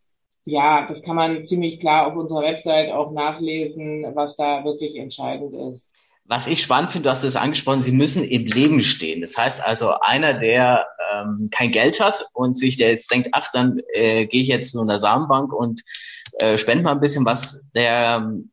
ja, 0.46 0.88
das 0.88 1.02
kann 1.04 1.16
man 1.16 1.46
ziemlich 1.46 1.80
klar 1.80 2.08
auf 2.08 2.16
unserer 2.16 2.42
Website 2.42 2.92
auch 2.92 3.12
nachlesen, 3.12 4.06
was 4.16 4.36
da 4.38 4.64
wirklich 4.64 4.96
entscheidend 4.96 5.54
ist. 5.76 5.89
Was 6.30 6.48
ich 6.48 6.62
spannend 6.62 6.92
finde, 6.94 7.06
du 7.06 7.12
hast 7.12 7.26
es 7.26 7.36
angesprochen, 7.36 7.82
sie 7.82 7.92
müssen 7.94 8.24
im 8.24 8.46
Leben 8.48 8.82
stehen. 8.82 9.22
Das 9.22 9.38
heißt 9.38 9.66
also, 9.66 9.94
einer, 10.02 10.36
der 10.36 10.88
ähm, 11.14 11.50
kein 11.52 11.72
Geld 11.72 12.00
hat 12.02 12.26
und 12.34 12.58
sich 12.58 12.78
der 12.78 12.92
jetzt 12.92 13.12
denkt, 13.12 13.30
ach, 13.34 13.52
dann 13.54 13.82
äh, 13.94 14.28
gehe 14.28 14.44
ich 14.44 14.48
jetzt 14.50 14.72
zu 14.72 14.82
einer 14.82 15.00
Samenbank 15.00 15.54
und 15.54 15.82
äh, 16.40 16.58
spende 16.58 16.86
mal 16.86 16.94
ein 16.94 17.02
bisschen 17.02 17.26
was, 17.26 17.64
der 17.76 18.18
ähm, 18.24 18.52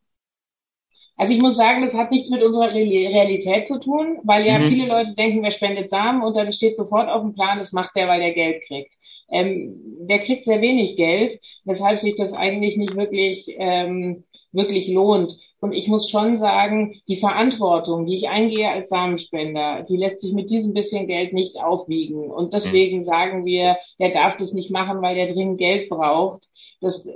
Also 1.17 1.33
ich 1.33 1.41
muss 1.41 1.55
sagen, 1.57 1.81
das 1.83 1.95
hat 1.95 2.11
nichts 2.11 2.29
mit 2.29 2.43
unserer 2.43 2.73
Real- 2.73 3.11
Realität 3.13 3.67
zu 3.67 3.79
tun, 3.79 4.19
weil 4.23 4.45
ja 4.45 4.59
Mhm. 4.59 4.67
viele 4.67 4.87
Leute 4.87 5.15
denken, 5.15 5.41
wer 5.43 5.51
spendet 5.51 5.89
Samen 5.89 6.21
und 6.23 6.35
dann 6.37 6.53
steht 6.53 6.77
sofort 6.77 7.09
auf 7.09 7.21
dem 7.23 7.33
Plan, 7.33 7.57
das 7.59 7.71
macht 7.71 7.95
der, 7.95 8.07
weil 8.07 8.19
der 8.19 8.33
Geld 8.33 8.63
kriegt. 8.67 8.91
Ähm, 9.29 9.75
der 10.07 10.19
kriegt 10.23 10.45
sehr 10.45 10.61
wenig 10.61 10.95
Geld, 10.95 11.41
weshalb 11.65 11.99
sich 12.01 12.15
das 12.15 12.33
eigentlich 12.33 12.77
nicht 12.77 12.95
wirklich, 12.95 13.47
ähm, 13.57 14.23
wirklich 14.51 14.87
lohnt. 14.87 15.37
Und 15.59 15.73
ich 15.73 15.87
muss 15.87 16.09
schon 16.09 16.37
sagen, 16.37 17.01
die 17.07 17.19
Verantwortung, 17.19 18.05
die 18.05 18.17
ich 18.17 18.29
eingehe 18.29 18.69
als 18.69 18.89
Samenspender, 18.89 19.85
die 19.89 19.97
lässt 19.97 20.21
sich 20.21 20.33
mit 20.33 20.49
diesem 20.51 20.73
bisschen 20.73 21.07
Geld 21.07 21.33
nicht 21.33 21.57
aufwiegen. 21.57 22.29
Und 22.29 22.53
deswegen 22.53 23.03
sagen 23.03 23.43
wir, 23.45 23.77
er 23.97 24.09
darf 24.11 24.37
das 24.37 24.53
nicht 24.53 24.69
machen, 24.69 25.01
weil 25.01 25.17
er 25.17 25.33
dringend 25.33 25.57
Geld 25.57 25.89
braucht. 25.89 26.47
Das, 26.79 27.07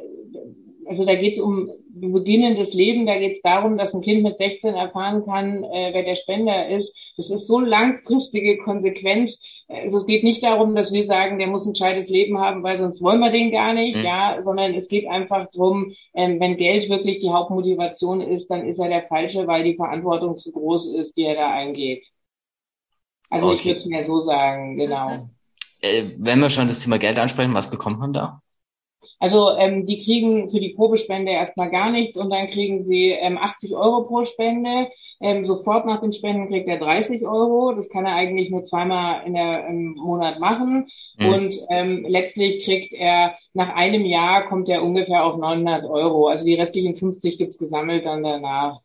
also 0.88 1.06
da 1.06 1.16
geht 1.16 1.34
es 1.34 1.40
um 1.40 1.72
beginnendes 1.94 2.74
Leben, 2.74 3.06
da 3.06 3.18
geht 3.18 3.36
es 3.36 3.42
darum, 3.42 3.78
dass 3.78 3.94
ein 3.94 4.02
Kind 4.02 4.24
mit 4.24 4.38
16 4.38 4.74
erfahren 4.74 5.24
kann, 5.26 5.64
äh, 5.64 5.92
wer 5.94 6.04
der 6.04 6.16
Spender 6.16 6.68
ist. 6.70 6.96
Das 7.18 7.30
ist 7.30 7.46
so 7.46 7.60
langfristige 7.60 8.58
Konsequenz. 8.58 9.40
Also 9.72 9.98
es 10.00 10.06
geht 10.06 10.24
nicht 10.24 10.44
darum, 10.44 10.76
dass 10.76 10.92
wir 10.94 11.06
sagen, 11.06 11.40
der 11.40 11.48
muss 11.48 11.66
ein 11.66 11.74
gescheites 11.74 12.10
Leben 12.10 12.40
haben, 12.40 12.64
weil 12.64 12.78
sonst 12.80 13.02
wollen 13.02 13.20
wir 13.22 13.32
den 13.32 13.52
gar 13.52 13.74
nicht, 13.74 13.96
Mhm. 13.96 14.04
ja, 14.04 14.42
sondern 14.44 14.74
es 14.74 14.88
geht 14.90 15.08
einfach 15.08 15.50
drum, 15.52 15.94
ähm, 16.14 16.40
wenn 16.40 16.58
Geld 16.58 16.90
wirklich 16.90 17.22
die 17.22 17.30
Hauptmotivation 17.32 18.22
ist, 18.22 18.50
dann 18.50 18.66
ist 18.68 18.80
er 18.80 18.90
der 18.90 19.04
Falsche, 19.08 19.48
weil 19.48 19.64
die 19.64 19.76
Verantwortung 19.76 20.38
zu 20.38 20.52
groß 20.52 20.88
ist, 20.96 21.16
die 21.18 21.24
er 21.24 21.36
da 21.36 21.52
eingeht. 21.54 22.06
Also 23.32 23.50
ich 23.50 23.66
Okay. 23.66 23.66
würde 23.66 23.80
es 23.80 23.86
mir 23.88 24.06
so 24.06 24.22
sagen, 24.22 24.78
genau. 24.78 25.30
äh, 25.82 26.06
wenn 26.18 26.40
wir 26.40 26.50
schon 26.50 26.68
das 26.68 26.80
Thema 26.80 26.98
Geld 27.00 27.20
ansprechen, 27.20 27.54
was 27.54 27.70
bekommt 27.70 28.00
man 28.00 28.14
da? 28.14 28.42
Also 29.20 29.52
ähm, 29.58 29.86
die 29.86 30.04
kriegen 30.04 30.50
für 30.52 30.60
die 30.60 30.74
Probespende 30.76 31.32
erstmal 31.32 31.70
gar 31.72 31.92
nichts 31.92 32.18
und 32.18 32.32
dann 32.32 32.50
kriegen 32.50 32.84
sie 32.84 33.12
ähm, 33.12 33.38
80 33.38 33.74
Euro 33.76 34.04
pro 34.06 34.26
Spende. 34.26 34.90
Ähm, 35.22 35.46
sofort 35.46 35.86
nach 35.86 36.02
den 36.02 36.12
Spenden 36.12 36.48
kriegt 36.48 36.68
er 36.68 36.80
30 36.80 37.24
Euro. 37.24 37.74
Das 37.74 37.90
kann 37.90 38.06
er 38.06 38.16
eigentlich 38.16 38.50
nur 38.50 38.66
zweimal 38.66 39.26
in 39.26 39.34
der, 39.34 39.68
im 39.68 39.94
Monat 39.94 40.40
machen. 40.40 40.88
Mhm. 41.18 41.26
Und 41.28 41.56
ähm, 41.70 42.06
letztlich 42.08 42.66
kriegt 42.66 42.94
er 42.94 43.36
nach 43.54 43.76
einem 43.76 44.06
Jahr 44.06 44.48
kommt 44.48 44.68
er 44.70 44.84
ungefähr 44.84 45.24
auf 45.24 45.38
900 45.38 45.86
Euro. 45.86 46.28
Also 46.28 46.46
die 46.46 46.56
restlichen 46.56 46.96
50 46.96 47.38
gibt's 47.38 47.58
gesammelt 47.58 48.06
dann 48.06 48.24
danach. 48.24 48.80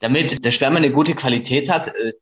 Damit 0.00 0.44
der 0.44 0.50
Sperma 0.50 0.76
eine 0.76 0.92
gute 0.92 1.14
Qualität 1.14 1.70
hat, 1.70 1.88
äh, 1.88 2.12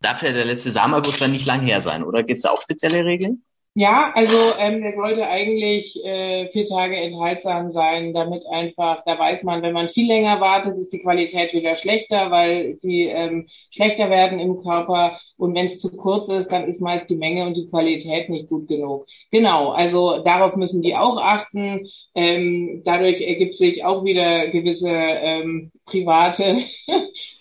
darf 0.00 0.22
ja 0.22 0.32
der 0.32 0.44
letzte 0.44 0.70
Samenerguss 0.70 1.18
dann 1.18 1.32
nicht 1.32 1.46
lang 1.46 1.62
her 1.62 1.80
sein, 1.80 2.04
oder 2.04 2.22
gibt 2.22 2.38
es 2.38 2.42
da 2.42 2.50
auch 2.50 2.60
spezielle 2.60 3.04
Regeln? 3.04 3.42
Ja, 3.78 4.10
also 4.14 4.34
ähm, 4.58 4.80
der 4.80 4.94
sollte 4.94 5.28
eigentlich 5.28 6.02
äh, 6.02 6.48
vier 6.50 6.66
Tage 6.66 6.96
enthaltsam 6.96 7.72
sein, 7.72 8.14
damit 8.14 8.46
einfach, 8.46 9.02
da 9.04 9.18
weiß 9.18 9.42
man, 9.42 9.60
wenn 9.60 9.74
man 9.74 9.90
viel 9.90 10.06
länger 10.06 10.40
wartet, 10.40 10.78
ist 10.78 10.94
die 10.94 11.02
Qualität 11.02 11.52
wieder 11.52 11.76
schlechter, 11.76 12.30
weil 12.30 12.76
die 12.82 13.02
ähm, 13.02 13.48
schlechter 13.70 14.08
werden 14.08 14.38
im 14.38 14.62
Körper. 14.62 15.20
Und 15.36 15.54
wenn 15.54 15.66
es 15.66 15.78
zu 15.78 15.94
kurz 15.94 16.26
ist, 16.30 16.48
dann 16.50 16.64
ist 16.64 16.80
meist 16.80 17.10
die 17.10 17.16
Menge 17.16 17.44
und 17.46 17.54
die 17.54 17.68
Qualität 17.68 18.30
nicht 18.30 18.48
gut 18.48 18.66
genug. 18.66 19.06
Genau, 19.30 19.72
also 19.72 20.22
darauf 20.24 20.56
müssen 20.56 20.80
die 20.80 20.96
auch 20.96 21.18
achten. 21.18 21.86
Ähm, 22.14 22.80
dadurch 22.86 23.20
ergibt 23.20 23.58
sich 23.58 23.84
auch 23.84 24.04
wieder 24.04 24.48
gewisse 24.48 24.88
ähm, 24.88 25.70
private 25.84 26.64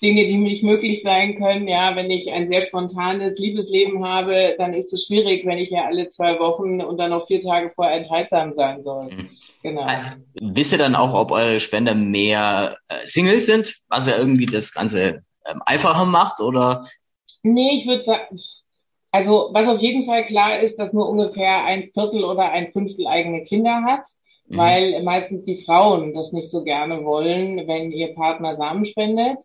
Dinge, 0.02 0.26
die 0.26 0.38
nicht 0.38 0.64
möglich 0.64 1.02
sein 1.02 1.38
können. 1.38 1.68
Ja, 1.68 1.96
wenn 1.96 2.12
ich 2.12 2.32
ein 2.32 2.50
sehr 2.50 2.62
spontanes 2.62 3.38
Liebesleben 3.38 4.06
habe, 4.06 4.56
dann 4.58 4.74
ist 4.74 4.94
es 4.94 5.06
schwierig, 5.06 5.46
wenn 5.46 5.58
ich 5.58 5.70
ja 5.70 5.86
alle 5.86 6.10
zwei 6.10 6.40
Wochen 6.40 6.82
und 6.82 6.98
dann 6.98 7.12
noch 7.12 7.28
vier 7.28 7.42
Tage 7.42 7.72
vorher 7.74 7.98
enthaltsam 7.98 8.54
sein 8.56 8.84
soll. 8.84 9.06
Mhm. 9.12 9.30
Genau. 9.64 9.88
Wisst 10.42 10.74
ihr 10.74 10.78
dann 10.78 10.96
auch, 10.96 11.14
ob 11.14 11.32
eure 11.32 11.60
Spender 11.60 11.96
mehr 11.96 12.78
äh, 12.88 13.06
Singles 13.06 13.48
sind, 13.48 13.76
was 13.90 14.08
ja 14.08 14.18
irgendwie 14.18 14.46
das 14.46 14.74
Ganze 14.74 15.24
ähm, 15.46 15.62
einfacher 15.66 16.06
macht, 16.06 16.40
oder? 16.40 16.86
Nee, 17.42 17.80
ich 17.80 17.88
würde 17.88 18.04
sagen, 18.04 18.40
also 19.12 19.50
was 19.54 19.68
auf 19.68 19.80
jeden 19.80 20.06
Fall 20.06 20.26
klar 20.28 20.60
ist, 20.60 20.78
dass 20.78 20.94
nur 20.94 21.10
ungefähr 21.10 21.64
ein 21.64 21.90
Viertel 21.94 22.24
oder 22.24 22.52
ein 22.52 22.72
Fünftel 22.74 23.08
eigene 23.08 23.44
Kinder 23.46 23.84
hat, 23.84 24.04
Mhm. 24.48 24.58
weil 24.58 25.04
meistens 25.04 25.44
die 25.46 25.64
Frauen 25.64 26.14
das 26.14 26.32
nicht 26.32 26.52
so 26.52 26.64
gerne 26.64 27.04
wollen, 27.04 27.68
wenn 27.68 27.92
ihr 27.92 28.14
Partner 28.14 28.56
Samen 28.56 28.86
spendet. 28.86 29.38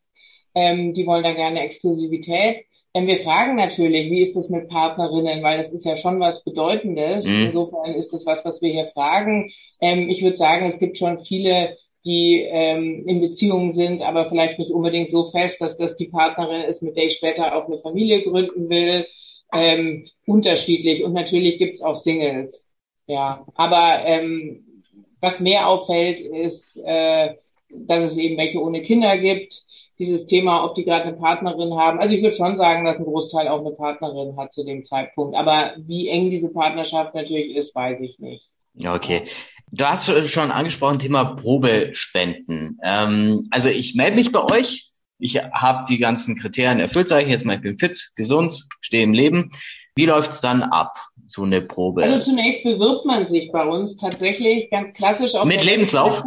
Ähm, 0.54 0.94
die 0.94 1.06
wollen 1.06 1.22
da 1.22 1.32
gerne 1.32 1.60
Exklusivität. 1.60 2.64
Ähm, 2.92 3.06
wir 3.06 3.20
fragen 3.20 3.56
natürlich, 3.56 4.10
wie 4.10 4.22
ist 4.22 4.36
das 4.36 4.48
mit 4.48 4.68
Partnerinnen, 4.68 5.42
weil 5.42 5.58
das 5.58 5.72
ist 5.72 5.84
ja 5.84 5.96
schon 5.96 6.18
was 6.20 6.42
Bedeutendes. 6.44 7.24
Mhm. 7.24 7.50
Insofern 7.50 7.94
ist 7.94 8.12
das 8.12 8.26
was, 8.26 8.44
was 8.44 8.60
wir 8.60 8.70
hier 8.70 8.86
fragen. 8.86 9.52
Ähm, 9.80 10.08
ich 10.08 10.22
würde 10.22 10.36
sagen, 10.36 10.66
es 10.66 10.78
gibt 10.78 10.98
schon 10.98 11.24
viele, 11.24 11.76
die 12.04 12.42
ähm, 12.50 13.04
in 13.06 13.20
Beziehungen 13.20 13.74
sind, 13.74 14.02
aber 14.02 14.28
vielleicht 14.28 14.58
nicht 14.58 14.70
unbedingt 14.70 15.10
so 15.10 15.30
fest, 15.30 15.60
dass 15.60 15.76
das 15.76 15.96
die 15.96 16.08
Partnerin 16.08 16.62
ist, 16.62 16.82
mit 16.82 16.96
der 16.96 17.06
ich 17.06 17.14
später 17.14 17.54
auch 17.54 17.66
eine 17.66 17.78
Familie 17.78 18.22
gründen 18.22 18.68
will. 18.68 19.06
Ähm, 19.52 20.06
unterschiedlich. 20.26 21.04
Und 21.04 21.12
natürlich 21.12 21.58
gibt's 21.58 21.82
auch 21.82 21.96
Singles. 21.96 22.64
Ja, 23.06 23.44
aber 23.54 24.04
ähm, 24.04 24.84
was 25.20 25.40
mehr 25.40 25.68
auffällt, 25.68 26.20
ist, 26.20 26.76
äh, 26.76 27.34
dass 27.68 28.12
es 28.12 28.16
eben 28.16 28.36
welche 28.36 28.60
ohne 28.60 28.82
Kinder 28.82 29.16
gibt. 29.18 29.64
Dieses 30.00 30.26
Thema, 30.26 30.64
ob 30.64 30.74
die 30.74 30.84
gerade 30.84 31.04
eine 31.04 31.16
Partnerin 31.16 31.74
haben. 31.74 32.00
Also 32.00 32.14
ich 32.14 32.22
würde 32.22 32.34
schon 32.34 32.56
sagen, 32.56 32.84
dass 32.84 32.96
ein 32.96 33.04
Großteil 33.04 33.48
auch 33.48 33.60
eine 33.60 33.72
Partnerin 33.76 34.36
hat 34.38 34.54
zu 34.54 34.64
dem 34.64 34.84
Zeitpunkt. 34.84 35.36
Aber 35.36 35.74
wie 35.76 36.08
eng 36.08 36.30
diese 36.30 36.48
Partnerschaft 36.48 37.14
natürlich 37.14 37.54
ist, 37.54 37.74
weiß 37.74 38.00
ich 38.00 38.18
nicht. 38.18 38.48
Ja, 38.74 38.94
okay. 38.94 39.26
Du 39.72 39.84
hast 39.84 40.10
schon 40.28 40.50
angesprochen, 40.50 40.98
Thema 40.98 41.36
Probespenden. 41.36 42.78
Ähm, 42.82 43.46
also 43.50 43.68
ich 43.68 43.94
melde 43.94 44.16
mich 44.16 44.32
bei 44.32 44.42
euch, 44.42 44.90
ich 45.18 45.36
habe 45.36 45.84
die 45.88 45.98
ganzen 45.98 46.36
Kriterien 46.36 46.80
erfüllt, 46.80 47.08
sage 47.08 47.24
ich 47.24 47.30
jetzt 47.30 47.44
mal, 47.44 47.56
ich 47.56 47.60
bin 47.60 47.78
fit, 47.78 48.10
gesund, 48.16 48.66
stehe 48.80 49.04
im 49.04 49.12
Leben. 49.12 49.50
Wie 49.94 50.06
läuft's 50.06 50.40
dann 50.40 50.62
ab, 50.62 50.98
so 51.26 51.42
eine 51.42 51.60
Probe? 51.60 52.02
Also 52.02 52.20
zunächst 52.20 52.64
bewirbt 52.64 53.04
man 53.04 53.28
sich 53.28 53.52
bei 53.52 53.64
uns 53.64 53.96
tatsächlich 53.96 54.70
ganz 54.70 54.94
klassisch 54.94 55.34
auf 55.34 55.44
Mit 55.44 55.62
Lebenslauf? 55.62 56.22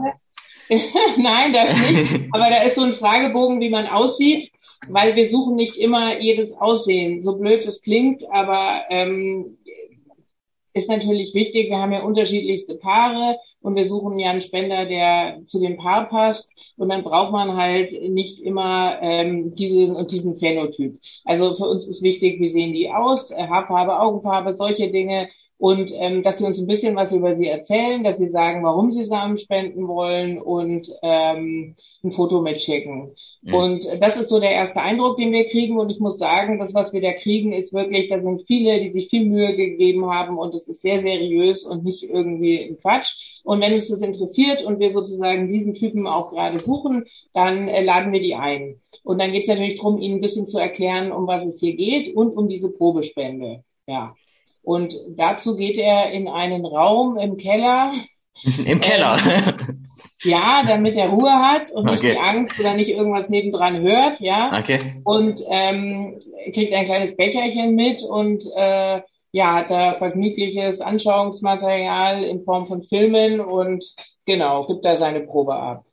Nein, 1.17 1.53
das 1.53 1.91
nicht. 1.91 2.23
Aber 2.33 2.49
da 2.49 2.63
ist 2.63 2.75
so 2.75 2.81
ein 2.81 2.95
Fragebogen, 2.95 3.59
wie 3.59 3.69
man 3.69 3.87
aussieht, 3.87 4.51
weil 4.87 5.15
wir 5.15 5.29
suchen 5.29 5.55
nicht 5.55 5.77
immer 5.77 6.19
jedes 6.19 6.53
Aussehen. 6.53 7.23
So 7.23 7.37
blöd 7.37 7.65
es 7.65 7.81
klingt, 7.81 8.23
aber 8.31 8.81
ähm, 8.89 9.57
ist 10.73 10.89
natürlich 10.89 11.33
wichtig. 11.33 11.69
Wir 11.69 11.77
haben 11.77 11.93
ja 11.93 12.03
unterschiedlichste 12.03 12.75
Paare 12.75 13.37
und 13.61 13.75
wir 13.75 13.87
suchen 13.87 14.19
ja 14.19 14.31
einen 14.31 14.41
Spender, 14.41 14.85
der 14.85 15.41
zu 15.47 15.59
dem 15.59 15.77
Paar 15.77 16.09
passt. 16.09 16.49
Und 16.75 16.89
dann 16.89 17.03
braucht 17.03 17.31
man 17.31 17.55
halt 17.55 17.93
nicht 18.09 18.39
immer 18.39 18.97
ähm, 19.01 19.53
diesen 19.55 19.95
und 19.95 20.11
diesen 20.11 20.37
Phänotyp. 20.37 20.99
Also 21.23 21.55
für 21.55 21.65
uns 21.65 21.87
ist 21.87 22.01
wichtig, 22.01 22.39
wie 22.39 22.49
sehen 22.49 22.73
die 22.73 22.89
aus, 22.89 23.31
Haarfarbe, 23.31 23.99
Augenfarbe, 23.99 24.55
solche 24.55 24.91
Dinge. 24.91 25.29
Und 25.63 25.93
ähm, 25.95 26.23
dass 26.23 26.39
sie 26.39 26.43
uns 26.43 26.59
ein 26.59 26.67
bisschen 26.67 26.93
was 26.97 27.13
über 27.13 27.37
sie 27.37 27.47
erzählen, 27.47 28.03
dass 28.03 28.17
sie 28.17 28.27
sagen, 28.27 28.65
warum 28.65 28.91
sie 28.91 29.05
Samen 29.05 29.37
spenden 29.37 29.87
wollen 29.87 30.37
und 30.37 30.93
ähm, 31.01 31.77
ein 32.03 32.11
Foto 32.11 32.41
mitschicken. 32.41 33.15
Mhm. 33.43 33.53
Und 33.53 33.87
das 34.01 34.17
ist 34.17 34.27
so 34.27 34.41
der 34.41 34.51
erste 34.51 34.81
Eindruck, 34.81 35.15
den 35.15 35.31
wir 35.31 35.47
kriegen. 35.47 35.79
Und 35.79 35.89
ich 35.89 36.01
muss 36.01 36.19
sagen, 36.19 36.59
das, 36.59 36.73
was 36.73 36.91
wir 36.91 36.99
da 36.99 37.13
kriegen, 37.13 37.53
ist 37.53 37.71
wirklich, 37.71 38.09
da 38.09 38.19
sind 38.21 38.43
viele, 38.45 38.81
die 38.81 38.91
sich 38.91 39.07
viel 39.07 39.25
Mühe 39.25 39.55
gegeben 39.55 40.05
haben 40.11 40.37
und 40.37 40.53
es 40.53 40.67
ist 40.67 40.81
sehr 40.81 41.01
seriös 41.01 41.63
und 41.63 41.85
nicht 41.85 42.03
irgendwie 42.03 42.59
ein 42.59 42.77
Quatsch. 42.81 43.13
Und 43.45 43.61
wenn 43.61 43.73
uns 43.73 43.87
das 43.87 44.01
interessiert 44.01 44.65
und 44.65 44.81
wir 44.81 44.91
sozusagen 44.91 45.47
diesen 45.47 45.75
Typen 45.75 46.07
auch 46.07 46.31
gerade 46.31 46.59
suchen, 46.59 47.05
dann 47.33 47.69
äh, 47.69 47.85
laden 47.85 48.11
wir 48.11 48.19
die 48.19 48.35
ein. 48.35 48.81
Und 49.03 49.17
dann 49.17 49.31
geht 49.31 49.43
es 49.43 49.47
natürlich 49.47 49.77
darum, 49.77 49.97
ihnen 50.01 50.15
ein 50.15 50.21
bisschen 50.21 50.45
zu 50.45 50.57
erklären, 50.57 51.13
um 51.13 51.25
was 51.25 51.45
es 51.45 51.61
hier 51.61 51.77
geht 51.77 52.13
und 52.17 52.35
um 52.35 52.49
diese 52.49 52.69
Probespende. 52.69 53.63
Ja. 53.87 54.13
Und 54.63 54.95
dazu 55.17 55.55
geht 55.55 55.77
er 55.77 56.11
in 56.11 56.27
einen 56.27 56.65
Raum 56.65 57.17
im 57.17 57.37
Keller. 57.37 57.93
Im 58.65 58.79
Keller. 58.81 59.17
Ähm, 59.25 59.85
ja, 60.23 60.63
damit 60.65 60.95
er 60.95 61.09
Ruhe 61.09 61.31
hat 61.31 61.71
und 61.71 61.85
nicht 61.85 61.99
Okay. 61.99 62.11
die 62.13 62.17
Angst 62.17 62.59
oder 62.59 62.73
nicht 62.73 62.89
irgendwas 62.89 63.29
nebendran 63.29 63.81
hört, 63.81 64.19
ja. 64.19 64.57
Okay. 64.57 64.79
Und 65.03 65.43
ähm, 65.49 66.19
kriegt 66.53 66.73
ein 66.73 66.85
kleines 66.85 67.15
Becherchen 67.15 67.75
mit 67.75 68.01
und 68.03 68.43
äh, 68.55 69.01
ja, 69.31 69.55
hat 69.55 69.69
da 69.69 69.95
vergnügliches 69.95 70.79
Anschauungsmaterial 70.81 72.23
in 72.23 72.43
Form 72.43 72.67
von 72.67 72.83
Filmen 72.83 73.41
und 73.41 73.85
genau, 74.25 74.65
gibt 74.67 74.85
da 74.85 74.97
seine 74.97 75.21
Probe 75.21 75.55
ab. 75.55 75.85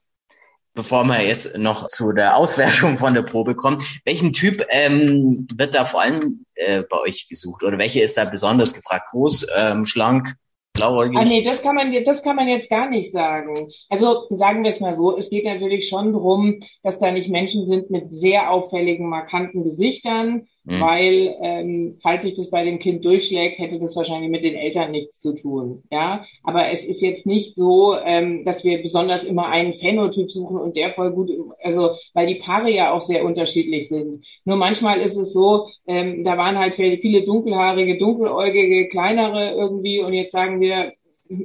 Bevor 0.75 1.05
wir 1.05 1.27
jetzt 1.27 1.59
noch 1.59 1.89
zu 1.89 2.12
der 2.12 2.37
Auswertung 2.37 2.97
von 2.97 3.15
der 3.15 3.23
Probe 3.23 3.57
kommen, 3.57 3.83
welchen 4.05 4.33
Typ 4.33 4.65
ähm, 4.69 5.49
wird 5.55 5.75
da 5.75 5.85
vor 5.85 6.03
allem 6.03 6.45
äh, 6.55 6.85
bei 6.89 6.99
euch 7.00 7.29
gesucht 7.29 7.65
oder 7.65 7.77
welche 7.79 8.00
ist 8.00 8.17
da 8.17 8.25
besonders 8.25 8.75
gefragt? 8.75 9.11
Groß, 9.11 9.49
ähm, 9.57 9.85
schlank, 9.85 10.35
blauäugig? 10.75 11.19
Ah 11.19 11.25
nee, 11.25 11.43
das 11.43 11.62
kann 11.62 11.75
man 11.75 11.93
das 12.05 12.23
kann 12.23 12.37
man 12.37 12.49
jetzt 12.49 12.71
gar 12.71 12.89
nicht 12.89 13.11
sagen. 13.11 13.55
Also 13.89 14.27
sagen 14.31 14.62
wir 14.62 14.71
es 14.71 14.81
mal 14.81 14.97
so, 14.97 15.17
es 15.17 15.29
geht 15.29 15.45
natürlich 15.45 15.89
schon 15.89 16.12
drum, 16.12 16.61
dass 16.83 16.99
da 16.99 17.11
nicht 17.11 17.29
Menschen 17.29 17.67
sind 17.67 17.91
mit 17.91 18.11
sehr 18.11 18.50
auffälligen, 18.50 19.09
markanten 19.09 19.65
Gesichtern, 19.65 20.47
Hm. 20.69 20.81
weil 20.81 21.37
ähm, 21.40 21.99
falls 22.02 22.23
sich 22.23 22.37
das 22.37 22.50
bei 22.50 22.64
dem 22.64 22.79
Kind 22.79 23.02
durchschlägt, 23.02 23.59
hätte 23.59 23.79
das 23.79 23.97
wahrscheinlich 23.97 24.31
mit 24.31 24.45
den 24.45 24.55
Eltern 24.55 24.90
nichts 24.90 25.19
zu 25.21 25.35
tun. 25.35 25.85
Ja, 25.90 26.26
aber 26.43 26.69
es 26.69 26.85
ist 26.85 27.00
jetzt 27.00 27.25
nicht 27.25 27.55
so, 27.57 27.97
ähm, 28.05 28.45
dass 28.45 28.62
wir 28.62 28.83
besonders 28.83 29.25
immer 29.25 29.49
einen 29.49 29.73
Phänotyp 29.75 30.31
suchen 30.31 30.59
und 30.59 30.76
der 30.76 30.93
voll 30.93 31.12
gut, 31.12 31.31
also 31.62 31.93
weil 32.12 32.26
die 32.26 32.40
Paare 32.40 32.71
ja 32.71 32.93
auch 32.93 33.00
sehr 33.00 33.25
unterschiedlich 33.25 33.88
sind. 33.88 34.23
Nur 34.45 34.57
manchmal 34.57 35.00
ist 35.00 35.17
es 35.17 35.33
so, 35.33 35.69
ähm, 35.87 36.25
da 36.25 36.37
waren 36.37 36.59
halt 36.59 36.75
viele 36.75 37.25
dunkelhaarige, 37.25 37.97
dunkeläugige, 37.97 38.88
kleinere 38.88 39.52
irgendwie 39.52 40.02
und 40.02 40.12
jetzt 40.12 40.33
sagen 40.33 40.61
wir, 40.61 40.93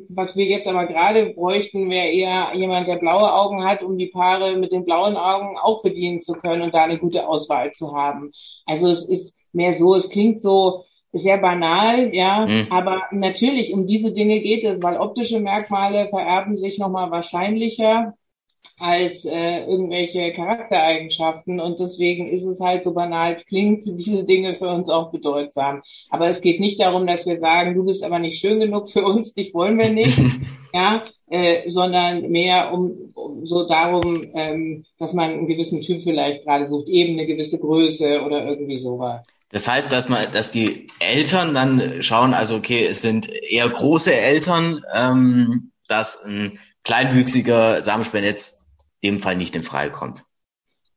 was 0.09 0.35
wir 0.35 0.45
jetzt 0.45 0.67
aber 0.67 0.87
gerade 0.87 1.27
bräuchten, 1.27 1.89
wäre 1.89 2.07
eher 2.07 2.51
jemand, 2.55 2.87
der 2.87 2.95
blaue 2.95 3.31
Augen 3.31 3.63
hat, 3.63 3.83
um 3.83 3.97
die 3.97 4.07
Paare 4.07 4.57
mit 4.57 4.71
den 4.71 4.83
blauen 4.83 5.15
Augen 5.15 5.57
auch 5.57 5.83
bedienen 5.83 6.21
zu 6.21 6.33
können 6.33 6.63
und 6.63 6.73
da 6.73 6.83
eine 6.83 6.97
gute 6.97 7.27
Auswahl 7.27 7.71
zu 7.71 7.95
haben. 7.95 8.31
Also 8.65 8.87
es 8.87 9.03
ist 9.05 9.33
mehr 9.53 9.73
so, 9.75 9.95
es 9.95 10.09
klingt 10.09 10.41
so 10.41 10.83
sehr 11.13 11.37
banal, 11.37 12.13
ja, 12.13 12.45
Mhm. 12.45 12.67
aber 12.69 13.03
natürlich 13.11 13.73
um 13.73 13.87
diese 13.87 14.11
Dinge 14.11 14.41
geht 14.41 14.63
es, 14.65 14.83
weil 14.83 14.97
optische 14.97 15.39
Merkmale 15.39 16.07
vererben 16.09 16.57
sich 16.57 16.77
nochmal 16.77 17.09
wahrscheinlicher 17.11 18.13
als 18.77 19.23
äh, 19.25 19.65
irgendwelche 19.65 20.33
Charaktereigenschaften 20.33 21.61
und 21.61 21.79
deswegen 21.79 22.27
ist 22.27 22.43
es 22.45 22.59
halt 22.59 22.83
so 22.83 22.93
banal, 22.93 23.35
es 23.37 23.45
klingt, 23.45 23.85
diese 23.85 24.23
Dinge 24.25 24.55
für 24.55 24.67
uns 24.67 24.89
auch 24.89 25.11
bedeutsam. 25.11 25.81
Aber 26.09 26.29
es 26.29 26.41
geht 26.41 26.59
nicht 26.59 26.79
darum, 26.81 27.07
dass 27.07 27.25
wir 27.25 27.39
sagen, 27.39 27.73
du 27.75 27.85
bist 27.85 28.03
aber 28.03 28.19
nicht 28.19 28.39
schön 28.39 28.59
genug 28.59 28.89
für 28.91 29.05
uns, 29.05 29.33
dich 29.33 29.53
wollen 29.53 29.77
wir 29.77 29.89
nicht, 29.91 30.17
ja, 30.73 31.03
äh, 31.29 31.69
sondern 31.69 32.29
mehr 32.29 32.73
um 32.73 33.04
so 33.47 33.67
darum, 33.67 34.15
ähm, 34.33 34.85
dass 34.99 35.13
man 35.13 35.31
einen 35.31 35.47
gewissen 35.47 35.81
Typ 35.81 36.03
vielleicht 36.03 36.43
gerade 36.43 36.67
sucht, 36.67 36.87
eben 36.87 37.13
eine 37.13 37.27
gewisse 37.27 37.57
Größe 37.57 38.21
oder 38.21 38.45
irgendwie 38.45 38.79
sowas. 38.79 39.25
Das 39.51 39.67
heißt, 39.67 39.91
dass 39.91 40.09
man, 40.09 40.25
dass 40.33 40.51
die 40.51 40.87
Eltern 40.99 41.53
dann 41.53 42.01
schauen, 42.01 42.33
also 42.33 42.55
okay, 42.55 42.87
es 42.87 43.01
sind 43.01 43.29
eher 43.29 43.69
große 43.69 44.13
Eltern, 44.13 44.83
ähm, 44.93 45.71
dass 45.87 46.23
ein 46.25 46.59
kleinwüchsiger 46.83 47.81
Samenspender 47.81 48.29
jetzt 48.29 48.67
in 49.01 49.15
dem 49.15 49.19
Fall 49.19 49.35
nicht 49.35 49.55
in 49.55 49.63
Frage 49.63 49.91
kommt. 49.91 50.23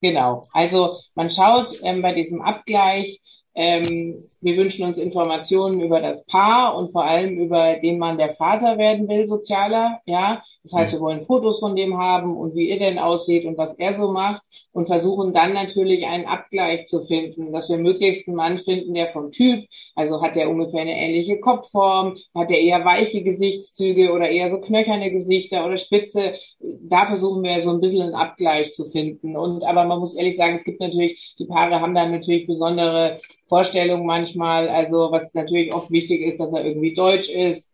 Genau. 0.00 0.44
Also 0.52 0.98
man 1.14 1.30
schaut 1.30 1.78
ähm, 1.82 2.02
bei 2.02 2.14
diesem 2.14 2.40
Abgleich, 2.40 3.20
ähm, 3.54 4.22
wir 4.40 4.56
wünschen 4.56 4.86
uns 4.86 4.98
Informationen 4.98 5.80
über 5.80 6.00
das 6.00 6.24
Paar 6.26 6.76
und 6.76 6.92
vor 6.92 7.04
allem 7.04 7.38
über 7.38 7.74
den 7.74 7.98
Mann, 7.98 8.16
der 8.16 8.34
Vater 8.34 8.78
werden 8.78 9.08
will, 9.08 9.28
sozialer, 9.28 10.00
ja. 10.06 10.42
Das 10.70 10.80
heißt, 10.80 10.92
wir 10.92 11.00
wollen 11.00 11.24
Fotos 11.24 11.60
von 11.60 11.74
dem 11.76 11.96
haben 11.96 12.36
und 12.36 12.54
wie 12.54 12.68
er 12.68 12.78
denn 12.78 12.98
aussieht 12.98 13.46
und 13.46 13.56
was 13.56 13.74
er 13.78 13.98
so 13.98 14.12
macht 14.12 14.42
und 14.72 14.86
versuchen 14.86 15.32
dann 15.32 15.54
natürlich 15.54 16.06
einen 16.06 16.26
Abgleich 16.26 16.88
zu 16.88 17.04
finden, 17.04 17.52
dass 17.52 17.70
wir 17.70 17.78
möglichst 17.78 18.28
einen 18.28 18.36
Mann 18.36 18.58
finden, 18.58 18.92
der 18.92 19.08
vom 19.08 19.32
Typ, 19.32 19.64
also 19.94 20.20
hat 20.20 20.36
er 20.36 20.50
ungefähr 20.50 20.82
eine 20.82 20.94
ähnliche 20.94 21.40
Kopfform, 21.40 22.18
hat 22.34 22.50
er 22.50 22.60
eher 22.60 22.84
weiche 22.84 23.22
Gesichtszüge 23.22 24.12
oder 24.12 24.28
eher 24.28 24.50
so 24.50 24.60
knöcherne 24.60 25.10
Gesichter 25.10 25.64
oder 25.64 25.78
spitze. 25.78 26.34
Da 26.60 27.06
versuchen 27.06 27.42
wir 27.42 27.62
so 27.62 27.70
ein 27.70 27.80
bisschen 27.80 28.02
einen 28.02 28.14
Abgleich 28.14 28.74
zu 28.74 28.90
finden. 28.90 29.36
Und 29.36 29.64
aber 29.64 29.84
man 29.84 30.00
muss 30.00 30.14
ehrlich 30.16 30.36
sagen, 30.36 30.56
es 30.56 30.64
gibt 30.64 30.80
natürlich, 30.80 31.34
die 31.38 31.46
Paare 31.46 31.80
haben 31.80 31.94
dann 31.94 32.12
natürlich 32.12 32.46
besondere 32.46 33.20
Vorstellungen 33.48 34.04
manchmal, 34.04 34.68
also 34.68 35.10
was 35.10 35.32
natürlich 35.32 35.72
oft 35.72 35.90
wichtig 35.90 36.20
ist, 36.20 36.38
dass 36.38 36.52
er 36.52 36.66
irgendwie 36.66 36.94
deutsch 36.94 37.30
ist, 37.30 37.66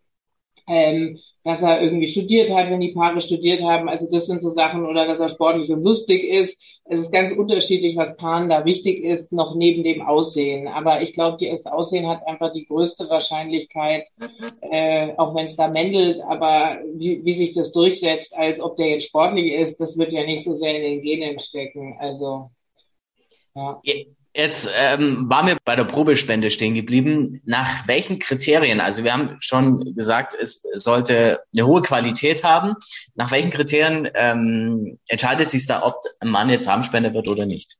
ähm, 0.68 1.18
dass 1.44 1.61
er 1.61 1.83
irgendwie 1.83 2.09
studiert 2.09 2.50
hat, 2.50 2.70
wenn 2.70 2.80
die 2.80 2.92
Paare 2.92 3.20
studiert 3.20 3.62
haben. 3.62 3.88
Also 3.88 4.09
das 4.11 4.26
sind 4.26 4.42
so 4.42 4.50
Sachen 4.50 4.87
oder 4.87 5.07
dass 5.07 5.20
er 5.20 5.28
sportlich 5.28 5.70
und 5.70 5.85
lustig 5.85 6.24
ist. 6.24 6.59
Es 6.87 7.00
ist 7.00 7.12
ganz 7.12 7.33
unterschiedlich, 7.33 7.96
was 7.96 8.16
Paaren 8.16 8.48
da 8.48 8.64
wichtig 8.64 9.04
ist, 9.04 9.30
noch 9.30 9.54
neben 9.54 9.85
dem 9.85 10.00
Aussehen. 10.00 10.68
Aber 10.68 11.02
ich 11.02 11.12
glaube, 11.12 11.46
das 11.46 11.66
Aussehen 11.66 12.09
hat 12.09 12.26
einfach 12.26 12.52
die 12.52 12.66
größte 12.66 13.09
Wahrscheinlichkeit, 13.11 14.09
äh, 14.62 15.12
auch 15.18 15.35
wenn 15.35 15.46
es 15.46 15.57
da 15.57 15.68
mändelt, 15.68 16.20
aber 16.22 16.78
wie, 16.94 17.22
wie 17.24 17.37
sich 17.37 17.54
das 17.54 17.72
durchsetzt, 17.72 18.35
als 18.35 18.59
ob 18.59 18.76
der 18.76 18.88
jetzt 18.88 19.09
sportlich 19.09 19.52
ist, 19.52 19.78
das 19.78 19.98
wird 19.98 20.12
ja 20.12 20.24
nicht 20.24 20.44
so 20.44 20.57
sehr 20.57 20.76
in 20.76 20.83
den 20.83 21.02
Genen 21.02 21.40
stecken. 21.40 21.96
Also 21.98 22.50
ja. 23.54 23.80
Jetzt 24.37 24.68
ähm, 24.77 25.27
waren 25.29 25.47
wir 25.47 25.57
bei 25.64 25.77
der 25.77 25.85
Probespende 25.85 26.51
stehen 26.51 26.75
geblieben. 26.75 27.40
Nach 27.44 27.87
welchen 27.87 28.18
Kriterien? 28.18 28.81
Also 28.81 29.05
wir 29.05 29.12
haben 29.12 29.37
schon 29.38 29.94
gesagt, 29.94 30.35
es 30.35 30.66
sollte 30.75 31.40
eine 31.55 31.66
hohe 31.66 31.83
Qualität 31.83 32.42
haben. 32.42 32.75
Nach 33.14 33.31
welchen 33.31 33.53
Kriterien 33.53 34.11
ähm, 34.14 34.99
entscheidet 35.07 35.51
sich 35.51 35.68
da, 35.68 35.85
ob 35.85 36.01
ein 36.18 36.31
Mann 36.31 36.51
jetzt 36.51 36.64
Samenspender 36.64 37.14
wird 37.14 37.29
oder 37.29 37.47
nicht? 37.47 37.77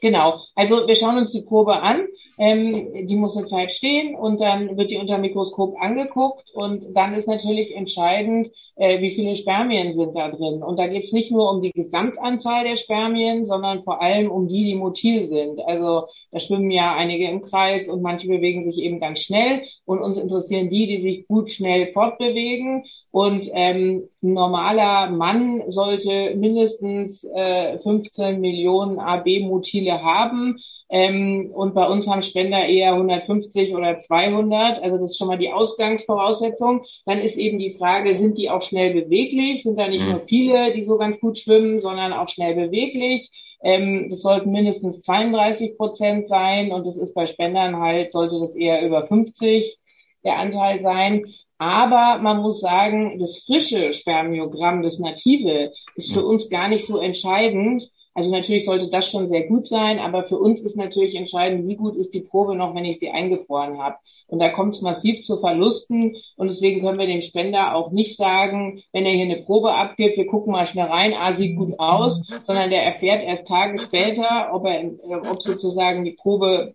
Genau. 0.00 0.40
Also 0.54 0.86
wir 0.86 0.96
schauen 0.96 1.18
uns 1.18 1.32
die 1.32 1.42
Probe 1.42 1.82
an. 1.82 2.06
Ähm, 2.38 3.06
die 3.06 3.16
muss 3.16 3.36
eine 3.36 3.46
Zeit 3.46 3.72
stehen 3.72 4.14
und 4.14 4.40
dann 4.40 4.76
wird 4.78 4.90
die 4.90 4.96
unter 4.96 5.18
Mikroskop 5.18 5.74
angeguckt 5.78 6.50
und 6.54 6.86
dann 6.94 7.12
ist 7.12 7.28
natürlich 7.28 7.76
entscheidend, 7.76 8.50
äh, 8.76 9.02
wie 9.02 9.14
viele 9.14 9.36
Spermien 9.36 9.92
sind 9.92 10.16
da 10.16 10.30
drin. 10.30 10.62
Und 10.62 10.78
da 10.78 10.86
geht 10.86 11.04
es 11.04 11.12
nicht 11.12 11.30
nur 11.30 11.50
um 11.50 11.60
die 11.60 11.72
Gesamtanzahl 11.72 12.64
der 12.64 12.78
Spermien, 12.78 13.44
sondern 13.44 13.82
vor 13.82 14.00
allem 14.00 14.30
um 14.30 14.48
die, 14.48 14.64
die 14.64 14.74
motil 14.74 15.28
sind. 15.28 15.60
Also 15.60 16.06
da 16.32 16.40
schwimmen 16.40 16.70
ja 16.70 16.94
einige 16.96 17.28
im 17.28 17.42
Kreis 17.42 17.90
und 17.90 18.00
manche 18.00 18.26
bewegen 18.26 18.64
sich 18.64 18.78
eben 18.78 19.00
ganz 19.00 19.20
schnell 19.20 19.62
und 19.84 20.00
uns 20.00 20.18
interessieren 20.18 20.70
die, 20.70 20.86
die 20.86 21.02
sich 21.02 21.28
gut 21.28 21.52
schnell 21.52 21.92
fortbewegen. 21.92 22.84
Und 23.12 23.48
ähm, 23.52 24.08
ein 24.22 24.32
normaler 24.34 25.10
Mann 25.10 25.62
sollte 25.68 26.34
mindestens 26.36 27.24
äh, 27.24 27.78
15 27.80 28.40
Millionen 28.40 28.98
AB-Motile 29.00 30.02
haben. 30.02 30.56
Ähm, 30.92 31.50
und 31.54 31.74
bei 31.74 31.86
uns 31.88 32.06
haben 32.08 32.22
Spender 32.22 32.66
eher 32.66 32.92
150 32.94 33.74
oder 33.74 33.98
200. 33.98 34.82
Also 34.82 34.98
das 34.98 35.12
ist 35.12 35.18
schon 35.18 35.28
mal 35.28 35.38
die 35.38 35.52
Ausgangsvoraussetzung. 35.52 36.84
Dann 37.06 37.18
ist 37.20 37.36
eben 37.36 37.58
die 37.58 37.74
Frage, 37.74 38.16
sind 38.16 38.38
die 38.38 38.50
auch 38.50 38.62
schnell 38.62 38.92
beweglich? 38.94 39.62
Sind 39.62 39.78
da 39.78 39.88
nicht 39.88 40.04
Mhm. 40.04 40.10
nur 40.10 40.20
viele, 40.28 40.72
die 40.74 40.84
so 40.84 40.96
ganz 40.98 41.18
gut 41.20 41.38
schwimmen, 41.38 41.78
sondern 41.80 42.12
auch 42.12 42.28
schnell 42.28 42.54
beweglich? 42.54 43.30
Ähm, 43.62 44.08
das 44.10 44.22
sollten 44.22 44.50
mindestens 44.50 45.02
32 45.02 45.76
Prozent 45.76 46.28
sein 46.28 46.72
und 46.72 46.86
das 46.86 46.96
ist 46.96 47.14
bei 47.14 47.26
Spendern 47.26 47.76
halt, 47.78 48.10
sollte 48.10 48.40
das 48.40 48.54
eher 48.54 48.84
über 48.86 49.04
50 49.06 49.78
der 50.24 50.38
Anteil 50.38 50.80
sein. 50.82 51.24
Aber 51.60 52.22
man 52.22 52.40
muss 52.40 52.60
sagen, 52.60 53.18
das 53.18 53.36
frische 53.44 53.92
Spermiogramm, 53.92 54.82
das 54.82 54.98
native, 54.98 55.72
ist 55.94 56.10
für 56.10 56.24
uns 56.24 56.48
gar 56.48 56.68
nicht 56.68 56.86
so 56.86 56.96
entscheidend. 56.96 57.86
Also 58.14 58.30
natürlich 58.30 58.64
sollte 58.64 58.88
das 58.88 59.10
schon 59.10 59.28
sehr 59.28 59.46
gut 59.46 59.66
sein, 59.66 59.98
aber 59.98 60.24
für 60.24 60.38
uns 60.38 60.62
ist 60.62 60.78
natürlich 60.78 61.14
entscheidend, 61.14 61.68
wie 61.68 61.76
gut 61.76 61.96
ist 61.96 62.14
die 62.14 62.22
Probe 62.22 62.56
noch, 62.56 62.74
wenn 62.74 62.86
ich 62.86 62.98
sie 62.98 63.10
eingefroren 63.10 63.78
habe. 63.78 63.96
Und 64.26 64.38
da 64.38 64.48
kommt 64.48 64.74
es 64.74 64.80
massiv 64.80 65.22
zu 65.22 65.38
Verlusten. 65.38 66.16
Und 66.38 66.46
deswegen 66.48 66.82
können 66.82 66.98
wir 66.98 67.06
dem 67.06 67.20
Spender 67.20 67.76
auch 67.76 67.90
nicht 67.90 68.16
sagen, 68.16 68.82
wenn 68.94 69.04
er 69.04 69.12
hier 69.12 69.26
eine 69.26 69.42
Probe 69.42 69.74
abgibt, 69.74 70.16
wir 70.16 70.26
gucken 70.26 70.52
mal 70.52 70.66
schnell 70.66 70.86
rein, 70.86 71.12
ah, 71.12 71.36
sieht 71.36 71.58
gut 71.58 71.78
aus, 71.78 72.22
sondern 72.42 72.70
der 72.70 72.84
erfährt 72.84 73.22
erst 73.22 73.46
Tage 73.46 73.78
später, 73.80 74.48
ob 74.54 74.64
er, 74.64 74.92
ob 75.30 75.42
sozusagen 75.42 76.06
die 76.06 76.16
Probe 76.22 76.72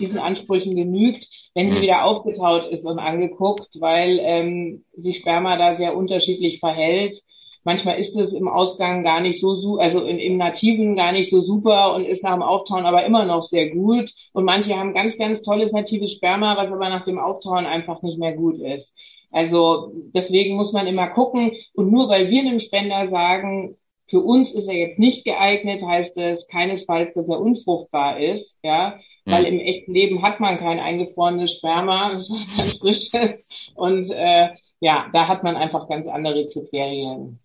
diesen 0.00 0.18
Ansprüchen 0.18 0.74
genügt, 0.74 1.28
wenn 1.54 1.68
sie 1.68 1.80
wieder 1.80 2.04
aufgetaut 2.04 2.66
ist 2.70 2.84
und 2.84 2.98
angeguckt, 2.98 3.68
weil 3.80 4.18
ähm, 4.22 4.84
sich 4.96 5.18
Sperma 5.18 5.56
da 5.56 5.76
sehr 5.76 5.96
unterschiedlich 5.96 6.60
verhält. 6.60 7.22
Manchmal 7.64 7.98
ist 7.98 8.14
es 8.16 8.32
im 8.32 8.46
Ausgang 8.46 9.02
gar 9.02 9.20
nicht 9.20 9.40
so, 9.40 9.78
also 9.78 10.04
in, 10.04 10.18
im 10.18 10.36
Nativen 10.36 10.94
gar 10.94 11.10
nicht 11.10 11.30
so 11.30 11.40
super 11.40 11.94
und 11.94 12.04
ist 12.04 12.22
nach 12.22 12.34
dem 12.34 12.42
Auftauen 12.42 12.86
aber 12.86 13.04
immer 13.04 13.24
noch 13.24 13.42
sehr 13.42 13.70
gut. 13.70 14.12
Und 14.32 14.44
manche 14.44 14.76
haben 14.76 14.94
ganz, 14.94 15.18
ganz 15.18 15.42
tolles 15.42 15.72
natives 15.72 16.12
Sperma, 16.12 16.56
was 16.56 16.70
aber 16.70 16.88
nach 16.88 17.04
dem 17.04 17.18
Auftauen 17.18 17.66
einfach 17.66 18.02
nicht 18.02 18.18
mehr 18.18 18.34
gut 18.34 18.60
ist. 18.60 18.92
Also 19.32 19.92
deswegen 20.14 20.56
muss 20.56 20.72
man 20.72 20.86
immer 20.86 21.08
gucken. 21.08 21.52
Und 21.74 21.90
nur 21.90 22.08
weil 22.08 22.30
wir 22.30 22.40
einem 22.40 22.60
Spender 22.60 23.08
sagen, 23.08 23.76
für 24.08 24.20
uns 24.20 24.52
ist 24.52 24.68
er 24.68 24.74
jetzt 24.74 24.98
nicht 24.98 25.24
geeignet, 25.24 25.82
heißt 25.82 26.16
es 26.16 26.46
keinesfalls, 26.48 27.14
dass 27.14 27.28
er 27.28 27.40
unfruchtbar 27.40 28.20
ist, 28.20 28.56
ja, 28.62 28.98
weil 29.24 29.42
mhm. 29.42 29.58
im 29.58 29.60
echten 29.60 29.92
Leben 29.92 30.22
hat 30.22 30.40
man 30.40 30.58
kein 30.58 30.78
eingefrorenes 30.78 31.54
Sperma, 31.54 32.18
sondern 32.20 32.46
frisches 32.46 33.44
und 33.74 34.10
äh, 34.10 34.50
ja, 34.80 35.06
da 35.12 35.28
hat 35.28 35.42
man 35.42 35.56
einfach 35.56 35.88
ganz 35.88 36.06
andere 36.06 36.48
Kriterien. 36.48 37.40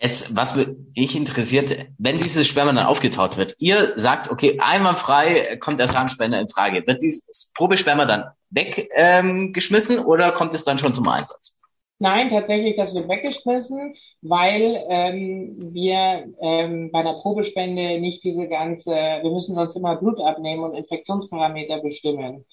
Jetzt, 0.00 0.36
was 0.36 0.56
mich 0.56 1.16
interessiert, 1.16 1.86
wenn 1.98 2.16
dieses 2.16 2.46
Sperma 2.46 2.72
dann 2.72 2.84
aufgetaut 2.84 3.38
wird, 3.38 3.54
ihr 3.60 3.92
sagt, 3.96 4.30
okay, 4.30 4.58
einwandfrei 4.60 5.56
kommt 5.58 5.78
der 5.78 5.88
Samenspender 5.88 6.40
in 6.40 6.48
Frage. 6.48 6.84
Wird 6.86 7.00
dieses 7.00 7.52
Probesperma 7.54 8.04
dann 8.04 8.24
weggeschmissen 8.50 9.98
ähm, 9.98 10.04
oder 10.04 10.32
kommt 10.32 10.52
es 10.52 10.64
dann 10.64 10.78
schon 10.78 10.92
zum 10.92 11.08
Einsatz? 11.08 11.62
Nein, 11.98 12.28
tatsächlich, 12.28 12.76
das 12.76 12.92
wird 12.92 13.08
weggeschmissen, 13.08 13.94
weil 14.20 14.84
ähm, 14.88 15.72
wir 15.72 16.26
ähm, 16.40 16.90
bei 16.90 17.00
einer 17.00 17.20
Probespende 17.20 18.00
nicht 18.00 18.24
diese 18.24 18.48
ganze, 18.48 18.90
wir 18.90 19.30
müssen 19.30 19.54
sonst 19.54 19.76
immer 19.76 19.96
Blut 19.96 20.20
abnehmen 20.20 20.64
und 20.64 20.74
Infektionsparameter 20.74 21.80
bestimmen. 21.80 22.44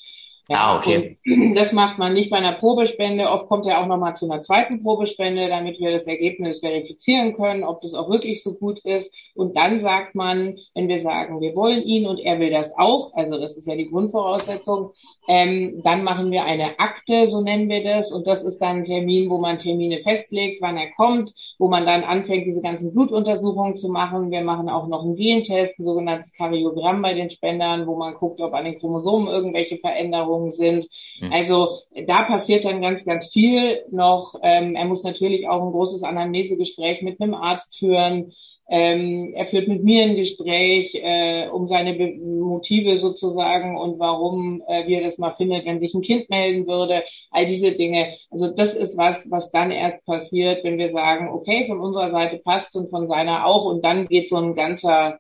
Ja, 0.49 0.57
ah, 0.57 0.77
okay. 0.77 1.17
Das 1.55 1.71
macht 1.71 1.97
man 1.97 2.13
nicht 2.13 2.29
bei 2.29 2.37
einer 2.37 2.53
Probespende. 2.53 3.29
Oft 3.29 3.47
kommt 3.47 3.65
er 3.67 3.79
auch 3.79 3.87
nochmal 3.87 4.17
zu 4.17 4.29
einer 4.29 4.41
zweiten 4.41 4.83
Probespende, 4.83 5.47
damit 5.47 5.79
wir 5.79 5.91
das 5.91 6.07
Ergebnis 6.07 6.59
verifizieren 6.59 7.35
können, 7.35 7.63
ob 7.63 7.81
das 7.81 7.93
auch 7.93 8.09
wirklich 8.09 8.43
so 8.43 8.55
gut 8.55 8.79
ist. 8.79 9.13
Und 9.33 9.55
dann 9.55 9.79
sagt 9.81 10.13
man, 10.13 10.57
wenn 10.73 10.89
wir 10.89 11.01
sagen, 11.01 11.39
wir 11.39 11.55
wollen 11.55 11.81
ihn 11.83 12.05
und 12.05 12.19
er 12.19 12.39
will 12.39 12.49
das 12.49 12.71
auch, 12.77 13.13
also 13.13 13.39
das 13.39 13.55
ist 13.55 13.67
ja 13.67 13.75
die 13.75 13.89
Grundvoraussetzung, 13.89 14.91
ähm, 15.27 15.81
dann 15.83 16.03
machen 16.03 16.31
wir 16.31 16.43
eine 16.45 16.79
Akte, 16.79 17.27
so 17.27 17.41
nennen 17.41 17.69
wir 17.69 17.83
das. 17.83 18.11
Und 18.11 18.25
das 18.25 18.43
ist 18.43 18.59
dann 18.59 18.77
ein 18.77 18.85
Termin, 18.85 19.29
wo 19.29 19.37
man 19.37 19.59
Termine 19.59 19.99
festlegt, 19.99 20.61
wann 20.61 20.77
er 20.77 20.91
kommt, 20.91 21.33
wo 21.59 21.67
man 21.67 21.85
dann 21.85 22.03
anfängt, 22.03 22.47
diese 22.47 22.61
ganzen 22.61 22.91
Blutuntersuchungen 22.91 23.77
zu 23.77 23.89
machen. 23.89 24.31
Wir 24.31 24.41
machen 24.41 24.69
auch 24.69 24.87
noch 24.87 25.03
einen 25.03 25.15
Gentest, 25.15 25.79
ein 25.79 25.85
sogenanntes 25.85 26.33
Kariogramm 26.33 27.01
bei 27.01 27.13
den 27.13 27.29
Spendern, 27.29 27.85
wo 27.85 27.95
man 27.95 28.15
guckt, 28.15 28.41
ob 28.41 28.53
an 28.53 28.65
den 28.65 28.79
Chromosomen 28.79 29.27
irgendwelche 29.27 29.77
Veränderungen 29.77 30.51
sind. 30.51 30.87
Mhm. 31.19 31.31
Also 31.31 31.79
da 32.07 32.23
passiert 32.23 32.65
dann 32.65 32.81
ganz, 32.81 33.05
ganz 33.05 33.29
viel 33.29 33.83
noch. 33.91 34.35
Ähm, 34.41 34.75
er 34.75 34.85
muss 34.85 35.03
natürlich 35.03 35.47
auch 35.47 35.63
ein 35.63 35.71
großes 35.71 36.03
Anamnesegespräch 36.03 37.03
mit 37.03 37.21
einem 37.21 37.35
Arzt 37.35 37.75
führen. 37.77 38.33
Ähm, 38.73 39.33
er 39.35 39.47
führt 39.47 39.67
mit 39.67 39.83
mir 39.83 40.03
ein 40.03 40.15
Gespräch 40.15 40.95
äh, 40.95 41.49
um 41.49 41.67
seine 41.67 41.93
Be 41.93 42.13
Motive 42.15 42.99
sozusagen 42.99 43.77
und 43.77 43.99
warum, 43.99 44.63
äh, 44.65 44.87
wie 44.87 44.93
er 44.93 45.03
das 45.03 45.17
mal 45.17 45.35
findet, 45.35 45.65
wenn 45.65 45.81
sich 45.81 45.93
ein 45.93 46.01
Kind 46.01 46.29
melden 46.29 46.65
würde. 46.67 47.03
All 47.31 47.47
diese 47.47 47.73
Dinge. 47.73 48.15
Also 48.29 48.55
das 48.55 48.73
ist 48.73 48.95
was, 48.95 49.29
was 49.29 49.51
dann 49.51 49.71
erst 49.71 50.05
passiert, 50.05 50.63
wenn 50.63 50.77
wir 50.77 50.89
sagen, 50.93 51.27
okay, 51.27 51.67
von 51.67 51.81
unserer 51.81 52.11
Seite 52.11 52.37
passt 52.37 52.73
und 52.77 52.89
von 52.89 53.09
seiner 53.09 53.45
auch. 53.45 53.65
Und 53.65 53.83
dann 53.83 54.07
geht 54.07 54.29
so 54.29 54.37
ein 54.37 54.55
ganzer 54.55 55.19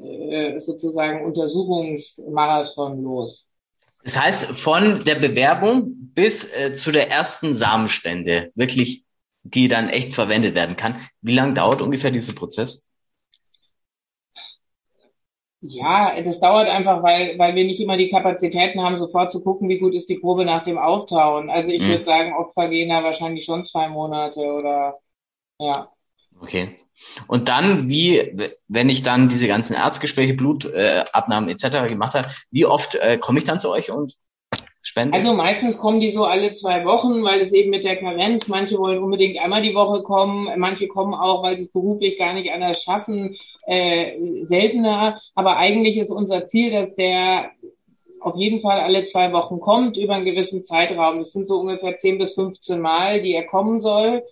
äh, 0.00 0.60
sozusagen 0.60 1.24
Untersuchungsmarathon 1.24 3.02
los. 3.02 3.48
Das 4.04 4.20
heißt, 4.20 4.44
von 4.52 5.02
der 5.04 5.16
Bewerbung 5.16 6.12
bis 6.14 6.54
äh, 6.54 6.72
zu 6.74 6.92
der 6.92 7.10
ersten 7.10 7.52
Samenspende, 7.52 8.52
wirklich, 8.54 9.02
die 9.42 9.66
dann 9.66 9.88
echt 9.88 10.14
verwendet 10.14 10.54
werden 10.54 10.76
kann. 10.76 11.00
Wie 11.20 11.34
lange 11.34 11.54
dauert 11.54 11.82
ungefähr 11.82 12.12
dieser 12.12 12.34
Prozess? 12.34 12.88
Ja, 15.64 16.20
das 16.22 16.40
dauert 16.40 16.68
einfach, 16.68 17.04
weil, 17.04 17.38
weil 17.38 17.54
wir 17.54 17.64
nicht 17.64 17.80
immer 17.80 17.96
die 17.96 18.10
Kapazitäten 18.10 18.82
haben, 18.82 18.98
sofort 18.98 19.30
zu 19.30 19.42
gucken, 19.42 19.68
wie 19.68 19.78
gut 19.78 19.94
ist 19.94 20.08
die 20.08 20.18
Probe 20.18 20.44
nach 20.44 20.64
dem 20.64 20.76
Auftauen. 20.76 21.50
Also 21.50 21.68
ich 21.68 21.80
mhm. 21.80 21.86
würde 21.86 22.04
sagen, 22.04 22.32
oft 22.34 22.52
vergehen 22.54 22.88
da 22.88 23.04
wahrscheinlich 23.04 23.44
schon 23.44 23.64
zwei 23.64 23.88
Monate 23.88 24.40
oder 24.40 24.98
ja. 25.60 25.88
Okay. 26.40 26.76
Und 27.28 27.48
dann, 27.48 27.88
wie, 27.88 28.50
wenn 28.66 28.88
ich 28.88 29.02
dann 29.02 29.28
diese 29.28 29.46
ganzen 29.46 29.74
Erzgespräche, 29.74 30.34
Blutabnahmen 30.34 31.48
äh, 31.48 31.52
etc. 31.52 31.88
gemacht 31.88 32.14
habe, 32.14 32.28
wie 32.50 32.66
oft 32.66 32.96
äh, 32.96 33.18
komme 33.18 33.38
ich 33.38 33.44
dann 33.44 33.60
zu 33.60 33.70
euch 33.70 33.92
und 33.92 34.14
spende? 34.82 35.16
Also 35.16 35.32
meistens 35.34 35.78
kommen 35.78 36.00
die 36.00 36.10
so 36.10 36.24
alle 36.24 36.52
zwei 36.52 36.84
Wochen, 36.84 37.24
weil 37.24 37.40
es 37.40 37.52
eben 37.52 37.70
mit 37.70 37.84
der 37.84 37.96
Karenz, 37.96 38.48
manche 38.48 38.78
wollen 38.78 39.02
unbedingt 39.02 39.38
einmal 39.38 39.62
die 39.62 39.74
Woche 39.74 40.02
kommen, 40.02 40.48
manche 40.58 40.88
kommen 40.88 41.14
auch, 41.14 41.42
weil 41.42 41.56
sie 41.56 41.62
es 41.62 41.72
beruflich 41.72 42.18
gar 42.18 42.34
nicht 42.34 42.52
anders 42.52 42.82
schaffen 42.82 43.36
äh, 43.66 44.18
seltener. 44.44 45.20
Aber 45.34 45.56
eigentlich 45.56 45.96
ist 45.96 46.10
unser 46.10 46.44
Ziel, 46.44 46.70
dass 46.70 46.94
der 46.94 47.50
auf 48.20 48.36
jeden 48.36 48.60
Fall 48.60 48.80
alle 48.80 49.04
zwei 49.04 49.32
Wochen 49.32 49.60
kommt 49.60 49.96
über 49.96 50.14
einen 50.14 50.24
gewissen 50.24 50.62
Zeitraum. 50.62 51.18
Das 51.18 51.32
sind 51.32 51.46
so 51.46 51.58
ungefähr 51.60 51.96
10 51.96 52.18
bis 52.18 52.34
15 52.34 52.80
Mal, 52.80 53.20
die 53.22 53.34
er 53.34 53.44
kommen 53.44 53.80
soll. 53.80 54.22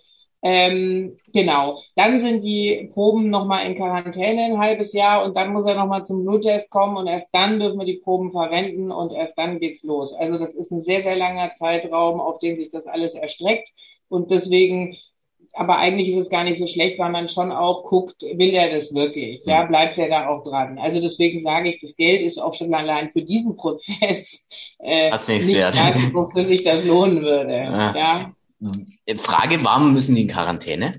Ähm, 0.43 1.17
genau. 1.33 1.79
Dann 1.95 2.19
sind 2.19 2.41
die 2.41 2.89
Proben 2.93 3.29
nochmal 3.29 3.67
in 3.67 3.75
Quarantäne 3.75 4.45
ein 4.45 4.57
halbes 4.57 4.91
Jahr 4.93 5.23
und 5.23 5.35
dann 5.37 5.53
muss 5.53 5.67
er 5.67 5.75
nochmal 5.75 6.05
zum 6.05 6.25
Bluttest 6.25 6.69
kommen 6.69 6.97
und 6.97 7.07
erst 7.07 7.27
dann 7.31 7.59
dürfen 7.59 7.79
wir 7.79 7.85
die 7.85 8.01
Proben 8.03 8.31
verwenden 8.31 8.91
und 8.91 9.11
erst 9.11 9.37
dann 9.37 9.59
geht's 9.59 9.83
los. 9.83 10.13
Also 10.13 10.39
das 10.39 10.55
ist 10.55 10.71
ein 10.71 10.81
sehr, 10.81 11.03
sehr 11.03 11.15
langer 11.15 11.53
Zeitraum, 11.55 12.19
auf 12.19 12.39
den 12.39 12.57
sich 12.57 12.71
das 12.71 12.87
alles 12.87 13.13
erstreckt 13.13 13.69
und 14.09 14.31
deswegen 14.31 14.97
aber 15.53 15.77
eigentlich 15.77 16.09
ist 16.09 16.17
es 16.17 16.29
gar 16.29 16.43
nicht 16.43 16.59
so 16.59 16.67
schlecht, 16.67 16.97
weil 16.97 17.11
man 17.11 17.27
schon 17.27 17.51
auch 17.51 17.83
guckt, 17.83 18.21
will 18.21 18.53
er 18.53 18.71
das 18.71 18.93
wirklich? 18.93 19.41
Ja, 19.45 19.65
bleibt 19.65 19.97
er 19.97 20.07
da 20.07 20.29
auch 20.29 20.43
dran? 20.43 20.79
Also 20.79 21.01
deswegen 21.01 21.41
sage 21.41 21.71
ich, 21.71 21.81
das 21.81 21.95
Geld 21.97 22.21
ist 22.21 22.41
auch 22.41 22.53
schon 22.53 22.73
allein 22.73 23.09
für 23.11 23.21
diesen 23.21 23.57
Prozess 23.57 24.39
äh, 24.79 25.11
nicht 25.11 25.53
wert. 25.53 25.75
das, 25.75 26.13
wofür 26.13 26.45
sich 26.45 26.63
das 26.63 26.85
lohnen 26.85 27.21
würde. 27.21 27.53
Ja. 27.53 27.95
ja. 27.95 28.33
Frage, 29.17 29.63
warum 29.63 29.93
müssen 29.93 30.15
die 30.15 30.23
in 30.23 30.27
Quarantäne? 30.27 30.91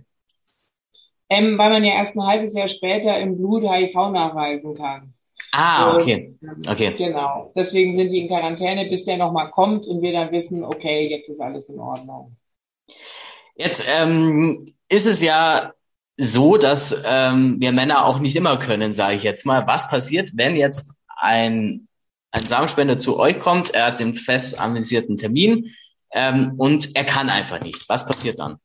Ähm, 1.29 1.57
weil 1.57 1.70
man 1.70 1.85
ja 1.85 1.94
erst 1.94 2.14
ein 2.14 2.27
halbes 2.27 2.55
Jahr 2.55 2.68
später 2.68 3.18
im 3.18 3.38
Blut 3.38 3.62
HIV 3.62 3.94
nachweisen 3.94 4.75
kann. 4.77 5.14
Ah, 5.53 5.94
okay. 5.94 6.35
okay. 6.68 6.94
Genau. 6.96 7.53
Deswegen 7.55 7.96
sind 7.96 8.11
die 8.11 8.20
in 8.20 8.29
Quarantäne, 8.29 8.88
bis 8.88 9.05
der 9.05 9.18
nochmal 9.18 9.51
kommt 9.51 9.87
und 9.87 10.03
wir 10.03 10.12
dann 10.12 10.33
wissen, 10.33 10.64
okay, 10.64 11.09
jetzt 11.09 11.29
ist 11.29 11.40
alles 11.40 11.68
in 11.68 11.79
Ordnung. 11.79 12.37
Jetzt 13.55 13.87
ähm, 13.94 14.75
ist 14.88 15.07
es 15.07 15.20
ja 15.20 15.72
so, 16.16 16.57
dass 16.57 17.03
ähm, 17.05 17.57
wir 17.61 17.72
Männer 17.72 18.07
auch 18.07 18.18
nicht 18.18 18.37
immer 18.37 18.59
können, 18.59 18.92
sage 18.92 19.16
ich 19.16 19.22
jetzt 19.22 19.44
mal. 19.44 19.66
Was 19.66 19.90
passiert, 19.90 20.31
wenn 20.35 20.57
jetzt 20.57 20.94
ein, 21.20 21.88
ein 22.31 22.42
Samenspender 22.42 22.98
zu 22.98 23.18
euch 23.18 23.40
kommt, 23.40 23.70
er 23.70 23.87
hat 23.87 24.01
den 24.01 24.14
fest 24.14 24.61
anvisierten 24.61 25.18
Termin 25.18 25.75
ähm, 26.12 26.55
und 26.59 26.94
er 26.94 27.05
kann 27.05 27.31
einfach 27.31 27.61
nicht? 27.61 27.88
Was 27.88 28.07
passiert 28.07 28.38
dann? 28.38 28.57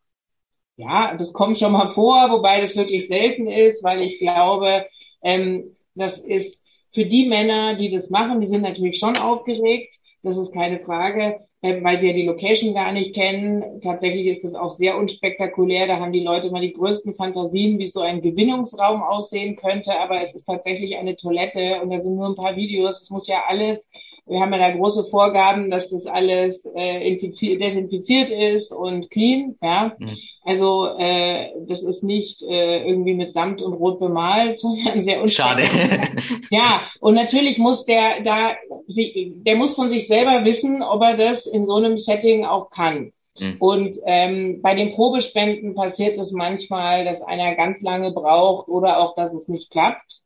Ja, 0.77 1.15
das 1.15 1.33
kommt 1.33 1.57
schon 1.57 1.71
mal 1.71 1.93
vor, 1.93 2.29
wobei 2.29 2.61
das 2.61 2.75
wirklich 2.75 3.07
selten 3.07 3.47
ist, 3.47 3.83
weil 3.83 4.01
ich 4.01 4.19
glaube, 4.19 4.85
ähm, 5.23 5.75
das 5.95 6.19
ist 6.19 6.57
für 6.93 7.05
die 7.05 7.27
Männer, 7.27 7.75
die 7.75 7.91
das 7.91 8.09
machen, 8.09 8.41
die 8.41 8.47
sind 8.47 8.61
natürlich 8.61 8.99
schon 8.99 9.17
aufgeregt, 9.17 9.95
das 10.21 10.37
ist 10.37 10.53
keine 10.53 10.79
Frage 10.79 11.47
äh, 11.61 11.83
weil 11.83 11.99
sie 11.99 12.07
ja 12.07 12.13
die 12.13 12.25
Location 12.25 12.73
gar 12.73 12.91
nicht 12.91 13.15
kennen. 13.15 13.81
Tatsächlich 13.81 14.27
ist 14.27 14.43
das 14.43 14.53
auch 14.53 14.71
sehr 14.71 14.97
unspektakulär. 14.97 15.87
Da 15.87 15.99
haben 15.99 16.11
die 16.11 16.23
Leute 16.23 16.47
immer 16.47 16.61
die 16.61 16.73
größten 16.73 17.15
Fantasien, 17.15 17.79
wie 17.79 17.89
so 17.89 18.01
ein 18.01 18.21
Gewinnungsraum 18.21 19.01
aussehen 19.01 19.55
könnte. 19.55 19.97
Aber 19.99 20.21
es 20.21 20.35
ist 20.35 20.45
tatsächlich 20.45 20.97
eine 20.97 21.15
Toilette 21.15 21.81
und 21.81 21.89
da 21.89 22.01
sind 22.01 22.15
nur 22.15 22.27
ein 22.27 22.35
paar 22.35 22.55
Videos. 22.55 23.01
Es 23.01 23.09
muss 23.09 23.27
ja 23.27 23.43
alles 23.47 23.86
Wir 24.27 24.39
haben 24.39 24.51
ja 24.53 24.59
da 24.59 24.71
große 24.71 25.05
Vorgaben, 25.05 25.69
dass 25.69 25.89
das 25.89 26.05
alles 26.05 26.65
äh, 26.75 27.07
infiziert, 27.07 27.61
desinfiziert 27.61 28.29
ist 28.29 28.71
und 28.71 29.09
clean. 29.09 29.55
Ja, 29.61 29.95
mhm. 29.97 30.17
also 30.43 30.87
äh, 30.97 31.49
das 31.67 31.83
ist 31.83 32.03
nicht 32.03 32.41
äh, 32.41 32.87
irgendwie 32.87 33.13
mit 33.13 33.33
Samt 33.33 33.61
und 33.61 33.73
Rot 33.73 33.99
bemalt, 33.99 34.59
sondern 34.59 35.03
sehr 35.03 35.25
Schade. 35.27 35.63
ja, 36.49 36.81
und 36.99 37.13
natürlich 37.13 37.57
muss 37.57 37.85
der 37.85 38.21
da, 38.23 38.51
der 38.87 39.55
muss 39.55 39.75
von 39.75 39.89
sich 39.89 40.07
selber 40.07 40.43
wissen, 40.45 40.81
ob 40.81 41.01
er 41.01 41.15
das 41.15 41.45
in 41.45 41.65
so 41.65 41.75
einem 41.75 41.97
Setting 41.97 42.45
auch 42.45 42.69
kann. 42.69 43.13
Mhm. 43.39 43.55
Und 43.59 43.97
ähm, 44.05 44.61
bei 44.61 44.75
den 44.75 44.93
Probespenden 44.93 45.75
passiert 45.75 46.19
es 46.19 46.31
manchmal, 46.31 47.05
dass 47.05 47.21
einer 47.21 47.55
ganz 47.55 47.81
lange 47.81 48.11
braucht 48.11 48.67
oder 48.67 48.99
auch, 48.99 49.15
dass 49.15 49.33
es 49.33 49.47
nicht 49.47 49.71
klappt. 49.71 50.21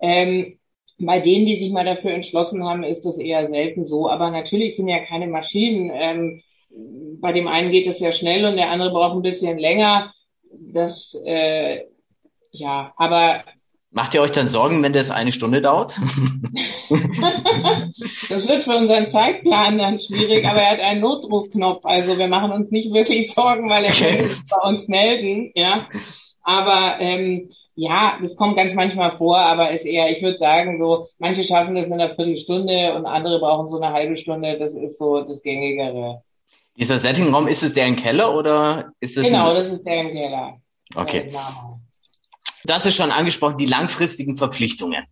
Ähm, 0.00 0.58
bei 1.00 1.20
denen, 1.20 1.46
die 1.46 1.58
sich 1.58 1.72
mal 1.72 1.84
dafür 1.84 2.12
entschlossen 2.12 2.64
haben, 2.64 2.82
ist 2.82 3.04
das 3.04 3.18
eher 3.18 3.48
selten 3.48 3.86
so. 3.86 4.08
Aber 4.08 4.30
natürlich 4.30 4.76
sind 4.76 4.88
ja 4.88 4.98
keine 5.04 5.26
Maschinen. 5.26 5.90
Ähm, 5.92 6.42
bei 7.20 7.32
dem 7.32 7.48
einen 7.48 7.72
geht 7.72 7.86
es 7.86 7.98
sehr 7.98 8.12
schnell 8.12 8.44
und 8.44 8.56
der 8.56 8.70
andere 8.70 8.90
braucht 8.90 9.16
ein 9.16 9.22
bisschen 9.22 9.58
länger. 9.58 10.12
Das, 10.72 11.18
äh, 11.24 11.84
ja, 12.52 12.92
aber. 12.96 13.44
Macht 13.92 14.14
ihr 14.14 14.22
euch 14.22 14.30
dann 14.30 14.46
Sorgen, 14.46 14.82
wenn 14.82 14.92
das 14.92 15.10
eine 15.10 15.32
Stunde 15.32 15.62
dauert? 15.62 15.98
das 16.90 18.46
wird 18.46 18.64
für 18.64 18.76
unseren 18.76 19.10
Zeitplan 19.10 19.78
dann 19.78 20.00
schwierig, 20.00 20.46
aber 20.46 20.60
er 20.60 20.72
hat 20.72 20.80
einen 20.80 21.00
Notrufknopf. 21.00 21.84
Also 21.84 22.18
wir 22.18 22.28
machen 22.28 22.52
uns 22.52 22.70
nicht 22.70 22.92
wirklich 22.92 23.32
Sorgen, 23.32 23.68
weil 23.68 23.84
er 23.84 23.92
okay. 23.92 24.16
kann 24.16 24.28
sich 24.28 24.38
bei 24.50 24.68
uns 24.68 24.88
melden, 24.88 25.52
ja. 25.54 25.86
Aber 26.42 27.00
ähm, 27.00 27.50
ja, 27.80 28.18
das 28.22 28.36
kommt 28.36 28.56
ganz 28.56 28.74
manchmal 28.74 29.16
vor, 29.16 29.38
aber 29.38 29.70
ist 29.70 29.86
eher, 29.86 30.14
ich 30.14 30.22
würde 30.22 30.36
sagen, 30.36 30.78
so, 30.78 31.08
manche 31.18 31.44
schaffen 31.44 31.74
das 31.74 31.86
in 31.86 31.94
einer 31.94 32.14
Viertelstunde 32.14 32.94
und 32.94 33.06
andere 33.06 33.40
brauchen 33.40 33.70
so 33.70 33.80
eine 33.80 33.94
halbe 33.94 34.18
Stunde. 34.18 34.58
Das 34.58 34.74
ist 34.74 34.98
so 34.98 35.22
das 35.22 35.40
Gängigere. 35.40 36.22
Dieser 36.76 36.98
Settingraum, 36.98 37.48
ist 37.48 37.62
es 37.62 37.72
der 37.72 37.86
im 37.86 37.96
Keller 37.96 38.36
oder 38.36 38.92
ist 39.00 39.16
es? 39.16 39.28
Genau, 39.28 39.54
das 39.54 39.72
ist 39.72 39.86
der 39.86 40.00
im 40.02 40.12
Keller. 40.12 40.58
Okay. 40.94 41.32
Das 42.64 42.84
ist 42.84 42.96
schon 42.96 43.12
angesprochen, 43.12 43.56
die 43.56 43.64
langfristigen 43.64 44.36
Verpflichtungen. 44.36 45.06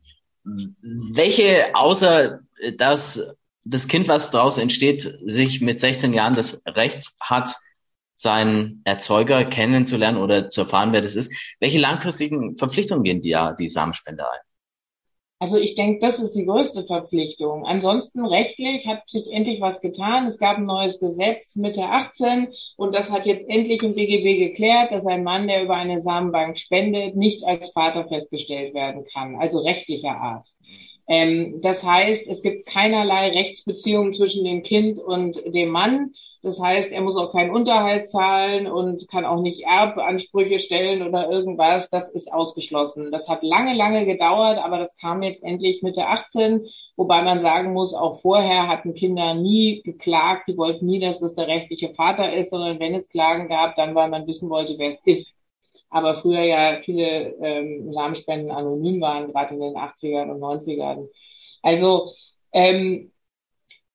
Welche, 0.44 1.74
außer 1.74 2.40
dass 2.76 3.34
das 3.64 3.88
Kind, 3.88 4.08
was 4.08 4.30
daraus 4.30 4.58
entsteht, 4.58 5.02
sich 5.24 5.62
mit 5.62 5.80
16 5.80 6.12
Jahren 6.12 6.34
das 6.34 6.62
Recht 6.66 7.12
hat, 7.18 7.54
seinen 8.18 8.82
Erzeuger 8.84 9.44
kennenzulernen 9.44 10.18
oder 10.18 10.48
zu 10.48 10.62
erfahren, 10.62 10.92
wer 10.92 11.02
das 11.02 11.14
ist. 11.14 11.56
Welche 11.60 11.78
langfristigen 11.78 12.58
Verpflichtungen 12.58 13.04
gehen 13.04 13.20
die, 13.20 13.36
die 13.60 13.68
Samenspender 13.68 14.24
ein? 14.24 14.40
Also 15.40 15.56
ich 15.56 15.76
denke, 15.76 16.00
das 16.04 16.18
ist 16.18 16.32
die 16.32 16.46
größte 16.46 16.84
Verpflichtung. 16.84 17.64
Ansonsten 17.64 18.26
rechtlich 18.26 18.88
hat 18.88 19.08
sich 19.08 19.30
endlich 19.30 19.60
was 19.60 19.80
getan. 19.80 20.26
Es 20.26 20.38
gab 20.38 20.56
ein 20.56 20.66
neues 20.66 20.98
Gesetz 20.98 21.54
Mitte 21.54 21.84
18 21.84 22.48
und 22.76 22.92
das 22.92 23.08
hat 23.12 23.24
jetzt 23.24 23.48
endlich 23.48 23.84
im 23.84 23.94
BGB 23.94 24.48
geklärt, 24.48 24.90
dass 24.90 25.06
ein 25.06 25.22
Mann, 25.22 25.46
der 25.46 25.62
über 25.62 25.76
eine 25.76 26.02
Samenbank 26.02 26.58
spendet, 26.58 27.14
nicht 27.14 27.44
als 27.44 27.70
Vater 27.70 28.08
festgestellt 28.08 28.74
werden 28.74 29.04
kann, 29.12 29.36
also 29.36 29.60
rechtlicher 29.60 30.16
Art. 30.16 30.48
Ähm, 31.06 31.60
das 31.62 31.84
heißt, 31.84 32.26
es 32.26 32.42
gibt 32.42 32.66
keinerlei 32.66 33.30
Rechtsbeziehung 33.30 34.12
zwischen 34.14 34.44
dem 34.44 34.64
Kind 34.64 34.98
und 34.98 35.40
dem 35.46 35.68
Mann. 35.68 36.14
Das 36.48 36.58
heißt, 36.62 36.90
er 36.92 37.02
muss 37.02 37.14
auch 37.16 37.30
keinen 37.30 37.50
Unterhalt 37.50 38.08
zahlen 38.08 38.66
und 38.66 39.06
kann 39.08 39.26
auch 39.26 39.42
nicht 39.42 39.64
Erbansprüche 39.66 40.58
stellen 40.58 41.06
oder 41.06 41.30
irgendwas. 41.30 41.90
Das 41.90 42.08
ist 42.10 42.32
ausgeschlossen. 42.32 43.12
Das 43.12 43.28
hat 43.28 43.42
lange, 43.42 43.74
lange 43.74 44.06
gedauert, 44.06 44.56
aber 44.56 44.78
das 44.78 44.96
kam 44.96 45.22
jetzt 45.22 45.42
endlich 45.42 45.82
Mitte 45.82 46.06
18. 46.06 46.66
Wobei 46.96 47.20
man 47.20 47.42
sagen 47.42 47.74
muss, 47.74 47.92
auch 47.92 48.22
vorher 48.22 48.66
hatten 48.66 48.94
Kinder 48.94 49.34
nie 49.34 49.82
geklagt. 49.82 50.48
Die 50.48 50.56
wollten 50.56 50.86
nie, 50.86 51.00
dass 51.00 51.20
das 51.20 51.34
der 51.34 51.48
rechtliche 51.48 51.92
Vater 51.94 52.32
ist, 52.32 52.48
sondern 52.48 52.80
wenn 52.80 52.94
es 52.94 53.10
Klagen 53.10 53.48
gab, 53.48 53.76
dann 53.76 53.94
weil 53.94 54.08
man 54.08 54.26
wissen 54.26 54.48
wollte, 54.48 54.78
wer 54.78 54.94
es 54.94 55.00
ist. 55.04 55.34
Aber 55.90 56.14
früher 56.22 56.42
ja 56.44 56.80
viele 56.82 57.34
ähm, 57.42 57.92
Samenspenden 57.92 58.50
anonym 58.50 59.02
waren, 59.02 59.30
gerade 59.30 59.52
in 59.52 59.60
den 59.60 59.76
80ern 59.76 60.30
und 60.30 60.40
90ern. 60.40 61.08
Also 61.62 62.12
ähm, 62.52 63.12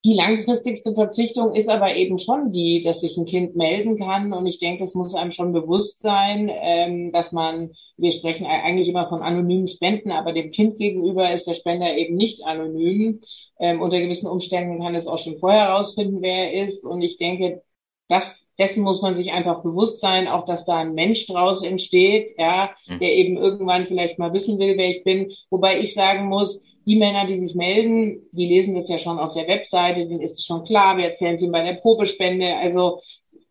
die 0.06 0.16
langfristigste 0.16 0.94
Verpflichtung 0.94 1.56
ist 1.56 1.70
aber 1.70 1.96
eben 1.96 2.20
schon 2.20 2.52
die, 2.52 2.84
dass 2.84 3.00
sich 3.00 3.16
ein 3.16 3.26
Kind 3.26 3.56
melden 3.56 3.98
kann. 3.98 4.34
Und 4.34 4.46
ich 4.46 4.60
denke, 4.60 4.84
es 4.84 4.96
muss 4.96 5.16
einem 5.16 5.32
schon 5.32 5.54
bewusst 5.54 6.02
sein, 6.02 6.52
ähm, 6.54 7.14
dass 7.14 7.32
man, 7.32 7.72
wir 7.96 8.12
sprechen 8.12 8.46
eigentlich 8.46 8.90
immer 8.90 9.08
von 9.08 9.22
anonymen 9.22 9.68
Spenden, 9.68 10.12
aber 10.12 10.34
dem 10.34 10.52
Kind 10.52 10.78
gegenüber 10.78 11.34
ist 11.34 11.48
der 11.48 11.54
Spender 11.54 11.96
eben 11.96 12.16
nicht 12.16 12.44
anonym. 12.44 13.22
Ähm, 13.60 13.82
unter 13.82 14.02
gewissen 14.02 14.28
Umständen 14.28 14.82
kann 14.82 14.96
es 14.96 15.08
auch 15.08 15.20
schon 15.20 15.38
vorher 15.38 15.68
herausfinden, 15.70 16.22
wer 16.22 16.52
er 16.52 16.68
ist. 16.68 16.84
Und 16.84 17.02
ich 17.02 17.18
denke, 17.18 17.62
das 18.10 18.36
dessen 18.60 18.84
muss 18.84 19.02
man 19.02 19.16
sich 19.16 19.32
einfach 19.32 19.64
bewusst 19.64 20.00
sein, 20.00 20.28
auch 20.28 20.46
dass 20.46 20.66
da 20.66 20.78
ein 20.78 20.94
Mensch 20.94 21.26
draus 21.28 21.64
entsteht, 21.64 22.36
ja, 22.38 22.72
hm. 22.86 23.00
der 23.00 23.14
eben 23.14 23.38
irgendwann 23.38 23.88
vielleicht 23.88 24.20
mal 24.20 24.34
wissen 24.34 24.60
will, 24.60 24.78
wer 24.78 24.90
ich 24.90 25.04
bin. 25.04 25.32
Wobei 25.50 25.80
ich 25.80 25.94
sagen 25.94 26.28
muss, 26.28 26.62
die 26.86 26.96
Männer, 26.96 27.28
die 27.28 27.40
sich 27.40 27.56
melden, 27.56 28.28
die 28.32 28.48
lesen 28.48 28.76
das 28.76 28.90
ja 28.90 29.00
schon 29.00 29.20
auf 29.20 29.34
der 29.34 29.48
Webseite, 29.48 30.06
denen 30.06 30.22
ist 30.22 30.40
es 30.40 30.46
schon 30.46 30.66
klar, 30.66 30.98
wir 30.98 31.06
erzählen 31.06 31.38
sie 31.38 31.48
bei 31.48 31.64
der 31.64 31.80
Probespende, 31.80 32.56
also, 32.58 33.02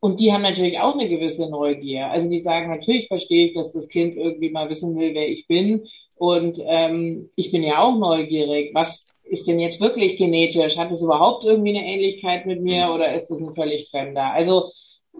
und 0.00 0.20
die 0.20 0.32
haben 0.32 0.42
natürlich 0.42 0.78
auch 0.80 0.94
eine 0.94 1.08
gewisse 1.08 1.48
Neugier. 1.48 2.10
Also 2.10 2.28
die 2.28 2.40
sagen, 2.40 2.70
natürlich 2.70 3.06
verstehe 3.06 3.46
ich, 3.46 3.54
dass 3.54 3.72
das 3.72 3.88
Kind 3.88 4.16
irgendwie 4.16 4.50
mal 4.50 4.68
wissen 4.68 4.98
will, 4.98 5.14
wer 5.14 5.28
ich 5.28 5.46
bin. 5.46 5.86
Und 6.16 6.60
ähm, 6.66 7.30
ich 7.36 7.52
bin 7.52 7.62
ja 7.62 7.82
auch 7.82 7.96
neugierig. 7.96 8.72
Was 8.74 9.06
ist 9.22 9.46
denn 9.46 9.60
jetzt 9.60 9.80
wirklich 9.80 10.16
genetisch? 10.16 10.76
Hat 10.76 10.90
es 10.90 11.02
überhaupt 11.02 11.44
irgendwie 11.44 11.76
eine 11.76 11.86
Ähnlichkeit 11.86 12.46
mit 12.46 12.62
mir 12.62 12.90
oder 12.92 13.14
ist 13.14 13.28
das 13.28 13.38
ein 13.38 13.54
völlig 13.54 13.90
Fremder? 13.90 14.32
Also 14.32 14.72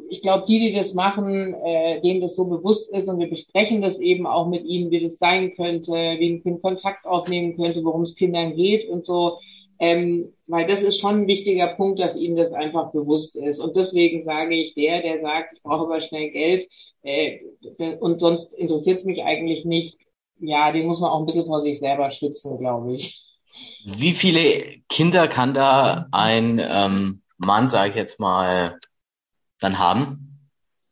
ich 0.09 0.23
glaube, 0.23 0.45
die, 0.47 0.59
die 0.59 0.75
das 0.75 0.95
machen, 0.95 1.55
äh, 1.55 2.01
denen 2.01 2.21
das 2.21 2.35
so 2.35 2.45
bewusst 2.45 2.91
ist 2.91 3.09
und 3.09 3.19
wir 3.19 3.29
besprechen 3.29 3.83
das 3.83 3.99
eben 3.99 4.27
auch 4.27 4.49
mit 4.49 4.65
ihnen, 4.65 4.91
wie 4.91 5.01
das 5.01 5.19
sein 5.19 5.55
könnte, 5.55 5.93
wie 5.93 6.35
ein 6.35 6.43
Kind 6.43 6.63
Kontakt 6.63 7.07
aufnehmen 7.07 7.57
könnte, 7.57 7.85
worum 7.85 8.03
es 8.03 8.15
Kindern 8.15 8.55
geht 8.55 8.89
und 8.89 9.07
so. 9.07 9.39
Ähm, 9.79 10.33
weil 10.47 10.67
das 10.67 10.81
ist 10.81 11.01
schon 11.01 11.23
ein 11.23 11.27
wichtiger 11.27 11.69
Punkt, 11.75 11.99
dass 11.99 12.15
ihnen 12.15 12.37
das 12.37 12.53
einfach 12.53 12.93
bewusst 12.93 13.35
ist. 13.35 13.59
Und 13.59 13.77
deswegen 13.77 14.23
sage 14.23 14.55
ich, 14.55 14.75
der, 14.75 15.03
der 15.03 15.21
sagt, 15.21 15.55
ich 15.57 15.63
brauche 15.63 15.87
aber 15.87 16.01
schnell 16.01 16.31
Geld 16.31 16.69
äh, 17.03 17.41
und 17.99 18.21
sonst 18.21 18.53
interessiert 18.55 19.01
es 19.01 19.05
mich 19.05 19.23
eigentlich 19.23 19.65
nicht, 19.65 19.99
ja, 20.39 20.73
den 20.73 20.87
muss 20.87 21.01
man 21.01 21.11
auch 21.11 21.21
ein 21.21 21.27
bisschen 21.27 21.47
vor 21.47 21.63
sich 21.63 21.79
selber 21.79 22.11
schützen, 22.11 22.59
glaube 22.59 22.95
ich. 22.95 23.21
Wie 23.85 24.13
viele 24.13 24.81
Kinder 24.89 25.29
kann 25.29 25.55
da 25.55 26.07
ein 26.13 26.59
ähm, 26.59 27.23
Mann, 27.39 27.69
sage 27.69 27.91
ich 27.91 27.97
jetzt 27.97 28.21
mal, 28.21 28.79
dann 29.63 29.79
haben? 29.79 30.41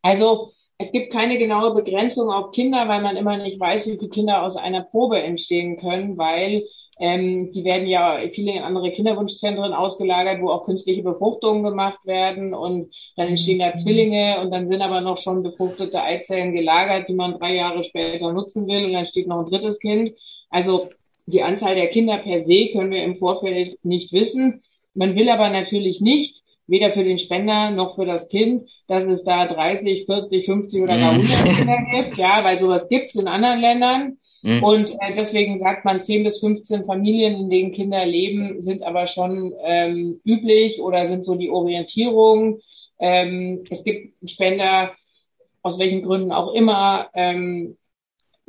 Also 0.02 0.52
es 0.78 0.92
gibt 0.92 1.12
keine 1.12 1.37
genaue 1.37 1.74
Begrenzung 1.74 2.30
auf 2.30 2.52
Kinder, 2.52 2.88
weil 2.88 3.02
man 3.02 3.16
immer 3.16 3.37
nicht 3.37 3.61
weiß, 3.61 3.87
wie 3.87 3.98
viele 3.98 4.09
Kinder 4.09 4.42
aus 4.42 4.56
einer 4.56 4.83
Probe 4.83 5.22
entstehen 5.22 5.76
können, 5.76 6.16
weil 6.16 6.64
ähm, 6.98 7.50
die 7.52 7.64
werden 7.64 7.87
ja 7.87 8.18
viele 8.33 8.62
andere 8.62 8.90
Kinderwunschzentren 8.90 9.72
ausgelagert, 9.72 10.40
wo 10.40 10.50
auch 10.50 10.64
künstliche 10.64 11.02
Befruchtungen 11.02 11.62
gemacht 11.62 11.98
werden 12.04 12.54
und 12.54 12.94
dann 13.16 13.28
entstehen 13.28 13.59
da 13.59 13.74
Zwillinge 13.74 14.40
und 14.40 14.50
dann 14.50 14.68
sind 14.68 14.83
aber 14.83 15.00
noch 15.00 15.18
schon 15.18 15.42
befruchtete 15.42 16.02
Eizellen 16.02 16.54
gelagert, 16.54 17.09
die 17.09 17.14
man 17.14 17.38
drei 17.38 17.56
Jahre 17.56 17.85
später 17.85 18.33
nutzen 18.33 18.66
will 18.66 18.85
und 18.85 18.92
dann 18.92 19.06
steht 19.06 19.28
noch 19.28 19.40
ein 19.40 19.50
drittes 19.50 19.78
Kind. 19.80 20.12
Also 20.50 20.88
die 21.26 21.42
Anzahl 21.42 21.74
der 21.74 21.88
Kinder 21.88 22.18
per 22.18 22.42
se 22.44 22.68
können 22.72 22.90
wir 22.90 23.02
im 23.02 23.16
Vorfeld 23.16 23.83
nicht 23.85 24.12
wissen. 24.12 24.62
Man 24.94 25.14
will 25.14 25.28
aber 25.28 25.48
natürlich 25.48 26.00
nicht, 26.00 26.39
weder 26.70 26.92
für 26.92 27.04
den 27.04 27.18
Spender 27.18 27.70
noch 27.70 27.96
für 27.96 28.06
das 28.06 28.28
Kind, 28.28 28.68
dass 28.87 29.04
es 29.04 29.24
da 29.24 29.46
30, 29.46 30.06
40, 30.06 30.46
50 30.46 30.83
oder 30.83 30.96
gar 30.96 31.12
100 31.12 31.28
mhm. 31.28 31.50
Kinder 31.56 31.78
gibt, 31.90 32.16
ja, 32.16 32.40
weil 32.42 32.61
sowas 32.61 32.88
gibt 32.88 33.11
es 33.11 33.16
in 33.16 33.28
anderen 33.28 33.61
Ländern. 33.61 34.18
Mhm. 34.42 34.62
Und 34.62 34.90
äh, 34.92 35.16
deswegen 35.18 35.59
sagt 35.59 35.85
man 35.85 36.02
10 36.02 36.24
bis 36.24 36.38
15 36.38 36.85
Familien, 36.85 37.35
in 37.35 37.50
denen 37.50 37.72
Kinder 37.72 38.06
leben, 38.06 38.62
sind 38.62 38.83
aber 38.83 39.06
schon 39.06 39.52
ähm, 39.64 40.20
üblich 40.24 40.80
oder 40.80 41.09
sind 41.09 41.26
so 41.26 41.35
die 41.35 41.50
Orientierung. 41.50 42.61
Ähm, 42.98 43.64
es 43.68 43.85
gibt 43.85 44.14
Spender, 44.30 44.92
aus 45.62 45.78
welchen 45.78 46.02
Gründen 46.02 46.33
auch 46.33 46.54
immer, 46.54 47.09
ähm, 47.14 47.76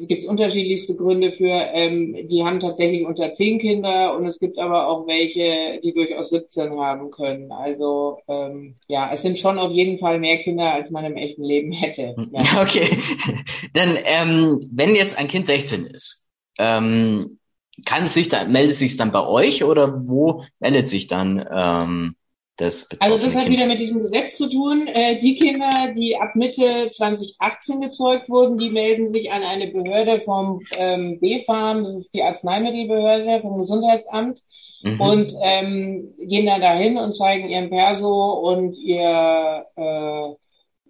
gibt 0.08 0.24
es 0.24 0.30
unterschiedlichste 0.30 0.96
Gründe 0.96 1.32
für, 1.34 1.50
ähm, 1.50 2.28
die 2.28 2.44
haben 2.44 2.60
tatsächlich 2.60 3.06
unter 3.06 3.34
zehn 3.34 3.60
Kinder 3.60 4.16
und 4.16 4.26
es 4.26 4.40
gibt 4.40 4.58
aber 4.60 4.88
auch 4.88 5.08
welche, 5.08 5.80
die 5.84 5.94
durchaus 5.94 6.30
17 6.30 6.72
haben 6.80 7.12
können. 7.12 7.52
Also 7.52 8.20
ähm, 8.28 8.76
ja, 8.88 9.12
es 9.14 9.22
sind 9.22 9.40
schon 9.40 9.60
auf 9.60 9.72
jeden 9.72 10.00
Fall 10.00 10.20
mehr 10.20 10.38
Kinder, 10.38 10.74
als 10.74 10.90
man 10.90 11.06
im 11.06 11.18
echten 11.18 11.44
Leben 11.44 11.72
hätte. 11.72 12.16
Ja. 12.32 12.42
Okay. 12.62 12.90
Dann, 13.74 13.98
ähm, 14.04 14.68
wenn 14.72 14.96
jetzt 14.96 15.18
ein 15.18 15.28
Kind 15.28 15.46
16 15.46 15.86
ist, 15.86 16.30
ähm, 16.60 17.40
kann 17.86 18.04
es 18.04 18.14
sich 18.14 18.30
dann, 18.30 18.52
meldet 18.52 18.72
es 18.72 18.80
sich 18.80 18.98
dann 18.98 19.12
bei 19.12 19.26
euch 19.26 19.64
oder 19.64 20.08
wo 20.08 20.44
meldet 20.60 20.88
sich 20.88 21.08
dann 21.08 21.44
ähm, 21.52 22.16
das 22.62 22.88
also 23.00 23.18
das 23.18 23.36
hat 23.36 23.46
kind. 23.46 23.58
wieder 23.58 23.68
mit 23.68 23.80
diesem 23.80 24.02
Gesetz 24.02 24.38
zu 24.38 24.48
tun. 24.50 24.88
Äh, 24.88 25.20
die 25.20 25.38
Kinder, 25.38 25.94
die 25.96 26.16
ab 26.16 26.36
Mitte 26.36 26.90
2018 26.92 27.82
gezeugt 27.82 28.30
wurden, 28.30 28.58
die 28.58 28.70
melden 28.70 29.12
sich 29.12 29.32
an 29.32 29.42
eine 29.44 29.68
Behörde 29.68 30.22
vom 30.22 30.62
ähm, 30.78 31.20
BfArM, 31.20 31.84
das 31.84 31.96
ist 31.96 32.14
die 32.14 32.22
Arzneimittelbehörde 32.22 33.42
vom 33.42 33.60
Gesundheitsamt. 33.60 34.42
mhm. 34.84 35.02
und 35.02 35.36
ähm, 35.42 36.14
gehen 36.20 36.46
dann 36.46 36.62
dahin 36.62 36.98
und 36.98 37.16
zeigen 37.16 37.50
ihren 37.50 37.70
Perso 37.70 38.34
und 38.34 38.76
ihr 38.76 39.66
äh, 39.76 40.36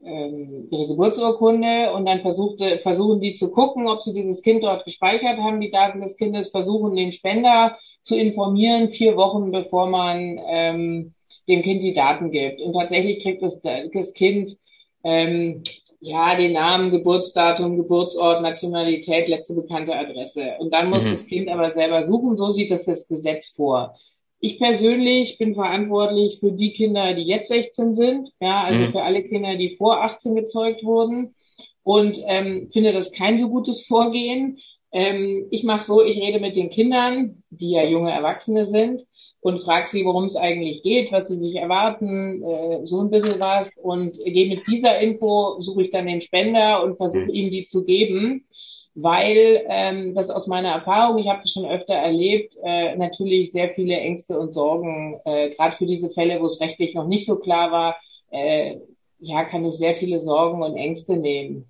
ähm, 0.03 0.67
ihre 0.71 0.87
Geburtsurkunde 0.87 1.93
und 1.93 2.05
dann 2.05 2.21
versuchte, 2.21 2.79
versuchen 2.79 3.21
die 3.21 3.35
zu 3.35 3.51
gucken, 3.51 3.87
ob 3.87 4.01
sie 4.01 4.13
dieses 4.13 4.41
Kind 4.41 4.63
dort 4.63 4.83
gespeichert 4.83 5.37
haben, 5.37 5.61
die 5.61 5.71
Daten 5.71 6.01
des 6.01 6.17
Kindes, 6.17 6.49
versuchen 6.49 6.95
den 6.95 7.13
Spender 7.13 7.77
zu 8.01 8.15
informieren, 8.15 8.89
vier 8.89 9.15
Wochen 9.15 9.51
bevor 9.51 9.87
man 9.87 10.39
ähm, 10.47 11.13
dem 11.51 11.61
Kind 11.61 11.83
die 11.83 11.93
Daten 11.93 12.31
gibt. 12.31 12.61
Und 12.61 12.73
tatsächlich 12.73 13.21
kriegt 13.21 13.41
das, 13.43 13.59
das 13.61 14.13
Kind 14.13 14.57
ähm, 15.03 15.63
ja 15.99 16.35
den 16.35 16.53
Namen, 16.53 16.91
Geburtsdatum, 16.91 17.77
Geburtsort, 17.77 18.41
Nationalität, 18.41 19.27
letzte 19.27 19.53
bekannte 19.53 19.95
Adresse. 19.95 20.55
Und 20.59 20.73
dann 20.73 20.89
muss 20.89 21.03
mhm. 21.03 21.11
das 21.11 21.27
Kind 21.27 21.49
aber 21.49 21.71
selber 21.73 22.05
suchen. 22.05 22.37
So 22.37 22.51
sieht 22.51 22.71
das 22.71 22.85
das 22.85 23.07
Gesetz 23.07 23.49
vor. 23.49 23.95
Ich 24.39 24.57
persönlich 24.57 25.37
bin 25.37 25.53
verantwortlich 25.53 26.39
für 26.39 26.51
die 26.51 26.73
Kinder, 26.73 27.13
die 27.13 27.23
jetzt 27.23 27.49
16 27.49 27.95
sind, 27.95 28.29
ja, 28.39 28.63
also 28.63 28.79
mhm. 28.79 28.91
für 28.91 29.03
alle 29.03 29.23
Kinder, 29.23 29.55
die 29.55 29.75
vor 29.75 30.01
18 30.03 30.33
gezeugt 30.33 30.83
wurden 30.83 31.35
und 31.83 32.19
ähm, 32.25 32.69
finde 32.73 32.91
das 32.91 33.11
kein 33.11 33.39
so 33.39 33.49
gutes 33.49 33.85
Vorgehen. 33.85 34.57
Ähm, 34.91 35.47
ich 35.51 35.63
mache 35.63 35.83
so, 35.83 36.03
ich 36.03 36.17
rede 36.17 36.39
mit 36.39 36.55
den 36.55 36.71
Kindern, 36.71 37.43
die 37.51 37.71
ja 37.71 37.83
junge 37.83 38.11
Erwachsene 38.11 38.65
sind, 38.65 39.03
und 39.41 39.61
frage 39.63 39.89
sie, 39.89 40.05
worum 40.05 40.25
es 40.25 40.35
eigentlich 40.35 40.83
geht, 40.83 41.11
was 41.11 41.27
sie 41.27 41.37
sich 41.37 41.55
erwarten, 41.55 42.43
äh, 42.43 42.85
so 42.85 43.01
ein 43.01 43.09
bisschen 43.09 43.39
was. 43.39 43.69
Und 43.77 44.17
gehe 44.23 44.47
mit 44.47 44.65
dieser 44.67 44.99
Info, 44.99 45.59
suche 45.61 45.83
ich 45.83 45.91
dann 45.91 46.07
den 46.07 46.21
Spender 46.21 46.83
und 46.83 46.97
versuche 46.97 47.23
mhm. 47.23 47.29
ihm 47.29 47.51
die 47.51 47.65
zu 47.65 47.83
geben 47.83 48.45
weil 48.93 49.63
ähm, 49.69 50.13
das 50.15 50.29
aus 50.29 50.47
meiner 50.47 50.69
Erfahrung, 50.69 51.17
ich 51.17 51.27
habe 51.27 51.41
das 51.41 51.51
schon 51.51 51.65
öfter 51.65 51.93
erlebt, 51.93 52.55
äh, 52.63 52.95
natürlich 52.95 53.51
sehr 53.51 53.69
viele 53.69 53.95
Ängste 53.95 54.37
und 54.37 54.53
Sorgen, 54.53 55.19
äh, 55.25 55.51
gerade 55.51 55.77
für 55.77 55.85
diese 55.85 56.09
Fälle, 56.09 56.41
wo 56.41 56.47
es 56.47 56.59
rechtlich 56.59 56.93
noch 56.93 57.07
nicht 57.07 57.25
so 57.25 57.37
klar 57.37 57.71
war, 57.71 57.95
äh, 58.31 58.77
ja, 59.19 59.45
kann 59.45 59.63
es 59.65 59.77
sehr 59.77 59.95
viele 59.95 60.21
Sorgen 60.21 60.61
und 60.63 60.75
Ängste 60.75 61.15
nehmen. 61.15 61.69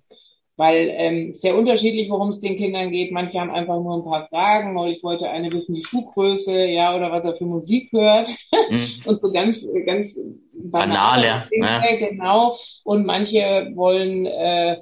Weil 0.56 0.92
ähm, 0.96 1.32
sehr 1.32 1.56
unterschiedlich, 1.56 2.10
worum 2.10 2.28
es 2.28 2.40
den 2.40 2.56
Kindern 2.56 2.90
geht. 2.90 3.10
Manche 3.10 3.40
haben 3.40 3.50
einfach 3.50 3.80
nur 3.80 3.96
ein 3.96 4.04
paar 4.04 4.28
Fragen. 4.28 4.74
Neulich 4.74 5.02
wollte 5.02 5.30
eine 5.30 5.50
wissen, 5.50 5.74
die 5.74 5.84
Schuhgröße, 5.84 6.66
ja, 6.66 6.94
oder 6.94 7.10
was 7.10 7.24
er 7.24 7.36
für 7.36 7.46
Musik 7.46 7.90
hört. 7.90 8.28
Mhm. 8.70 8.88
und 9.06 9.20
so 9.20 9.32
ganz, 9.32 9.66
ganz 9.86 10.18
banale, 10.52 10.92
banale 10.92 11.48
Dinge, 11.50 11.66
ne? 11.66 11.98
genau. 12.10 12.58
Und 12.84 13.06
manche 13.06 13.72
wollen 13.74 14.26
äh, 14.26 14.76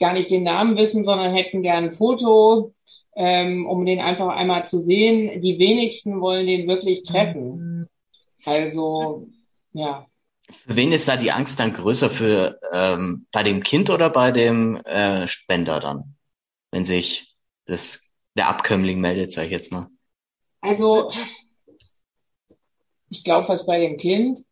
gar 0.00 0.14
nicht 0.14 0.30
den 0.30 0.44
Namen 0.44 0.76
wissen, 0.76 1.04
sondern 1.04 1.34
hätten 1.34 1.62
gern 1.62 1.84
ein 1.84 1.92
Foto, 1.92 2.72
ähm, 3.14 3.66
um 3.66 3.84
den 3.84 4.00
einfach 4.00 4.28
einmal 4.28 4.66
zu 4.66 4.84
sehen. 4.84 5.42
Die 5.42 5.58
wenigsten 5.58 6.20
wollen 6.20 6.46
den 6.46 6.66
wirklich 6.66 7.02
treffen. 7.04 7.86
Also, 8.44 9.28
ja. 9.72 10.06
Für 10.48 10.76
wen 10.76 10.92
ist 10.92 11.08
da 11.08 11.16
die 11.16 11.32
Angst 11.32 11.58
dann 11.58 11.72
größer? 11.72 12.10
Für 12.10 12.58
ähm, 12.72 13.26
bei 13.32 13.42
dem 13.42 13.62
Kind 13.62 13.90
oder 13.90 14.10
bei 14.10 14.30
dem 14.30 14.76
äh, 14.84 15.26
Spender 15.26 15.80
dann, 15.80 16.16
wenn 16.70 16.84
sich 16.84 17.34
das 17.66 18.10
der 18.36 18.48
Abkömmling 18.48 19.00
meldet, 19.00 19.32
sage 19.32 19.46
ich 19.46 19.52
jetzt 19.52 19.72
mal. 19.72 19.88
Also 20.60 21.12
ich 23.10 23.22
glaube, 23.22 23.48
was 23.48 23.64
bei 23.64 23.78
dem 23.78 23.96
Kind 23.96 24.44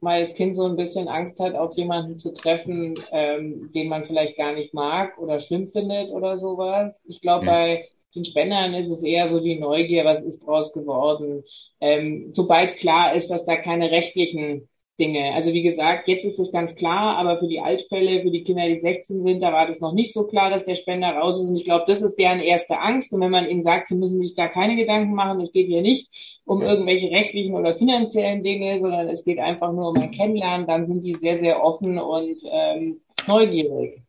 weil 0.00 0.26
das 0.26 0.36
Kind 0.36 0.56
so 0.56 0.64
ein 0.64 0.76
bisschen 0.76 1.08
Angst 1.08 1.40
hat, 1.40 1.54
auf 1.54 1.76
jemanden 1.76 2.18
zu 2.18 2.32
treffen, 2.32 2.98
ähm, 3.10 3.70
den 3.74 3.88
man 3.88 4.04
vielleicht 4.04 4.36
gar 4.36 4.52
nicht 4.52 4.74
mag 4.74 5.18
oder 5.18 5.40
schlimm 5.40 5.70
findet 5.70 6.10
oder 6.10 6.38
sowas. 6.38 6.94
Ich 7.04 7.20
glaube, 7.20 7.46
ja. 7.46 7.52
bei 7.52 7.88
den 8.14 8.24
Spendern 8.24 8.74
ist 8.74 8.90
es 8.90 9.02
eher 9.02 9.28
so 9.28 9.40
die 9.40 9.58
Neugier, 9.58 10.04
was 10.04 10.22
ist 10.22 10.40
draus 10.46 10.72
geworden. 10.72 11.44
Ähm, 11.80 12.30
sobald 12.32 12.76
klar 12.76 13.14
ist, 13.14 13.28
dass 13.28 13.44
da 13.44 13.56
keine 13.56 13.90
rechtlichen 13.90 14.68
Dinge. 14.98 15.32
Also 15.34 15.52
wie 15.52 15.62
gesagt, 15.62 16.08
jetzt 16.08 16.24
ist 16.24 16.38
es 16.38 16.52
ganz 16.52 16.74
klar, 16.74 17.16
aber 17.16 17.38
für 17.38 17.48
die 17.48 17.60
Altfälle, 17.60 18.22
für 18.22 18.30
die 18.30 18.44
Kinder, 18.44 18.66
die 18.66 18.80
16 18.80 19.22
sind, 19.22 19.40
da 19.40 19.52
war 19.52 19.66
das 19.66 19.80
noch 19.80 19.92
nicht 19.92 20.12
so 20.12 20.24
klar, 20.24 20.50
dass 20.50 20.64
der 20.64 20.74
Spender 20.74 21.08
raus 21.10 21.40
ist. 21.40 21.48
Und 21.48 21.56
ich 21.56 21.64
glaube, 21.64 21.84
das 21.86 22.02
ist 22.02 22.16
deren 22.16 22.40
erste 22.40 22.78
Angst. 22.78 23.12
Und 23.12 23.20
wenn 23.20 23.30
man 23.30 23.48
ihnen 23.48 23.62
sagt, 23.62 23.88
sie 23.88 23.94
müssen 23.94 24.20
sich 24.20 24.34
da 24.34 24.48
keine 24.48 24.76
Gedanken 24.76 25.14
machen, 25.14 25.40
es 25.40 25.52
geht 25.52 25.66
hier 25.66 25.82
nicht 25.82 26.08
um 26.44 26.62
irgendwelche 26.62 27.10
rechtlichen 27.10 27.54
oder 27.54 27.76
finanziellen 27.76 28.42
Dinge, 28.42 28.80
sondern 28.80 29.08
es 29.08 29.24
geht 29.24 29.38
einfach 29.38 29.70
nur 29.72 29.90
um 29.90 29.96
ein 29.96 30.10
Kennenlernen, 30.10 30.66
dann 30.66 30.86
sind 30.86 31.02
die 31.02 31.14
sehr, 31.14 31.38
sehr 31.40 31.62
offen 31.62 31.98
und 31.98 32.38
ähm, 32.50 33.00
neugierig. 33.26 34.00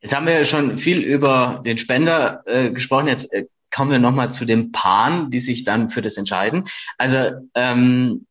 Jetzt 0.00 0.16
haben 0.16 0.26
wir 0.26 0.34
ja 0.34 0.44
schon 0.44 0.78
viel 0.78 1.00
über 1.00 1.62
den 1.64 1.78
Spender 1.78 2.42
äh, 2.46 2.70
gesprochen. 2.70 3.08
Jetzt 3.08 3.32
äh, 3.32 3.46
kommen 3.74 3.90
wir 3.90 3.98
nochmal 3.98 4.30
zu 4.30 4.44
den 4.44 4.70
Paaren, 4.70 5.30
die 5.30 5.40
sich 5.40 5.64
dann 5.64 5.90
für 5.90 6.02
das 6.02 6.16
entscheiden. 6.16 6.64
Also 6.98 7.18
ähm, 7.54 8.26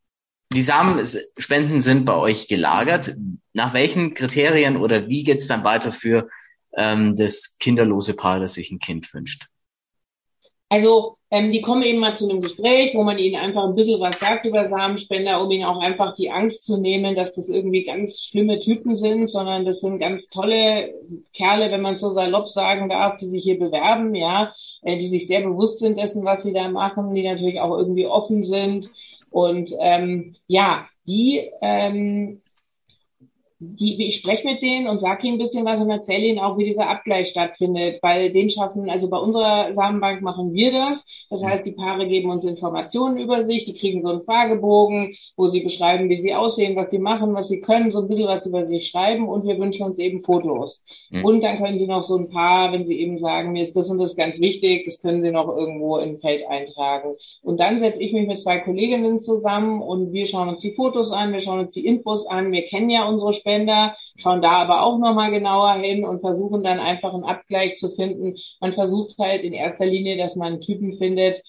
die 0.53 0.61
Samenspenden 0.61 1.81
sind 1.81 2.05
bei 2.05 2.15
euch 2.15 2.47
gelagert. 2.47 3.15
Nach 3.53 3.73
welchen 3.73 4.13
Kriterien 4.13 4.77
oder 4.77 5.07
wie 5.07 5.23
geht's 5.23 5.47
dann 5.47 5.63
weiter 5.63 5.91
für 5.91 6.27
ähm, 6.75 7.15
das 7.15 7.57
kinderlose 7.59 8.15
Paar, 8.15 8.39
das 8.39 8.55
sich 8.55 8.71
ein 8.71 8.79
Kind 8.79 9.13
wünscht? 9.13 9.45
Also 10.67 11.17
ähm, 11.31 11.51
die 11.51 11.61
kommen 11.61 11.83
eben 11.83 11.99
mal 11.99 12.15
zu 12.15 12.29
einem 12.29 12.41
Gespräch, 12.41 12.93
wo 12.95 13.03
man 13.03 13.17
ihnen 13.17 13.35
einfach 13.35 13.65
ein 13.65 13.75
bisschen 13.75 13.99
was 13.99 14.19
sagt 14.19 14.45
über 14.45 14.69
Samenspender, 14.69 15.41
um 15.41 15.51
ihnen 15.51 15.65
auch 15.65 15.79
einfach 15.79 16.15
die 16.15 16.31
Angst 16.31 16.65
zu 16.65 16.77
nehmen, 16.77 17.15
dass 17.15 17.33
das 17.33 17.49
irgendwie 17.49 17.83
ganz 17.83 18.21
schlimme 18.21 18.59
Typen 18.59 18.95
sind, 18.95 19.29
sondern 19.29 19.65
das 19.65 19.81
sind 19.81 19.99
ganz 19.99 20.27
tolle 20.27 20.93
Kerle, 21.33 21.71
wenn 21.71 21.81
man 21.81 21.97
so 21.97 22.13
salopp 22.13 22.47
sagen 22.47 22.89
darf, 22.89 23.17
die 23.17 23.29
sich 23.29 23.43
hier 23.43 23.59
bewerben, 23.59 24.15
ja, 24.15 24.53
äh, 24.81 24.97
die 24.97 25.09
sich 25.09 25.27
sehr 25.27 25.41
bewusst 25.41 25.79
sind 25.79 25.97
dessen, 25.97 26.23
was 26.23 26.43
sie 26.43 26.53
da 26.53 26.69
machen, 26.69 27.15
die 27.15 27.23
natürlich 27.23 27.59
auch 27.59 27.77
irgendwie 27.77 28.07
offen 28.07 28.43
sind 28.43 28.89
und 29.31 29.71
ähm, 29.79 30.35
ja, 30.47 30.87
die 31.07 31.49
ähm, 31.61 32.40
die, 33.63 34.07
ich 34.07 34.15
spreche 34.15 34.47
mit 34.47 34.63
denen 34.63 34.87
und 34.87 35.01
sage 35.01 35.27
ihnen 35.27 35.39
ein 35.39 35.45
bisschen 35.45 35.65
was 35.65 35.79
und 35.79 35.91
erzähle 35.91 36.25
ihnen 36.25 36.39
auch, 36.39 36.57
wie 36.57 36.65
dieser 36.65 36.89
Abgleich 36.89 37.27
stattfindet, 37.27 37.99
weil 38.01 38.33
den 38.33 38.49
schaffen, 38.49 38.89
also 38.89 39.07
bei 39.07 39.17
unserer 39.17 39.71
Samenbank 39.75 40.23
machen 40.23 40.51
wir 40.51 40.71
das. 40.71 41.03
Das 41.29 41.43
heißt, 41.43 41.63
die 41.63 41.73
Paare 41.73 42.07
geben 42.07 42.31
uns 42.31 42.43
Informationen 42.43 43.17
über 43.17 43.45
sich, 43.45 43.65
die 43.65 43.75
kriegen 43.75 44.01
so 44.01 44.09
einen 44.09 44.23
Fragebogen, 44.23 45.15
wo 45.37 45.47
sie 45.49 45.61
beschreiben, 45.61 46.09
wie 46.09 46.21
sie 46.21 46.33
aussehen, 46.33 46.75
was 46.75 46.89
sie 46.89 46.97
machen, 46.97 47.35
was 47.35 47.49
sie 47.49 47.61
können, 47.61 47.91
so 47.91 47.99
ein 47.99 48.07
bisschen 48.07 48.27
was 48.27 48.47
über 48.47 48.65
sich 48.65 48.87
schreiben 48.87 49.29
und 49.29 49.45
wir 49.45 49.59
wünschen 49.59 49.85
uns 49.85 49.99
eben 49.99 50.23
Fotos. 50.23 50.81
Mhm. 51.11 51.23
Und 51.23 51.43
dann 51.43 51.57
können 51.59 51.77
sie 51.77 51.87
noch 51.87 52.01
so 52.01 52.17
ein 52.17 52.29
paar, 52.29 52.73
wenn 52.73 52.87
sie 52.87 52.99
eben 52.99 53.19
sagen, 53.19 53.51
mir 53.51 53.61
ist 53.63 53.75
das 53.75 53.91
und 53.91 53.99
das 53.99 54.15
ganz 54.15 54.39
wichtig, 54.39 54.85
das 54.85 55.01
können 55.01 55.21
sie 55.21 55.29
noch 55.29 55.55
irgendwo 55.55 55.97
in 55.97 56.09
ein 56.09 56.17
Feld 56.17 56.47
eintragen. 56.49 57.15
Und 57.43 57.59
dann 57.59 57.79
setze 57.79 58.01
ich 58.01 58.11
mich 58.11 58.27
mit 58.27 58.39
zwei 58.39 58.57
Kolleginnen 58.57 59.21
zusammen 59.21 59.83
und 59.83 60.13
wir 60.13 60.25
schauen 60.25 60.49
uns 60.49 60.61
die 60.61 60.73
Fotos 60.73 61.11
an, 61.11 61.31
wir 61.31 61.41
schauen 61.41 61.59
uns 61.59 61.73
die 61.73 61.85
Infos 61.85 62.25
an, 62.25 62.51
wir 62.51 62.63
kennen 62.63 62.89
ja 62.89 63.07
unsere 63.07 63.35
Spenden 63.35 63.50
Spender, 63.51 63.95
schauen 64.17 64.41
da 64.41 64.51
aber 64.51 64.83
auch 64.83 64.97
nochmal 64.97 65.31
genauer 65.31 65.73
hin 65.73 66.05
und 66.05 66.21
versuchen 66.21 66.63
dann 66.63 66.79
einfach 66.79 67.13
einen 67.13 67.23
Abgleich 67.23 67.77
zu 67.77 67.89
finden. 67.91 68.37
Man 68.59 68.73
versucht 68.73 69.17
halt 69.17 69.43
in 69.43 69.53
erster 69.53 69.85
Linie, 69.85 70.17
dass 70.17 70.35
man 70.35 70.53
einen 70.53 70.61
Typen 70.61 70.97
findet, 70.97 71.41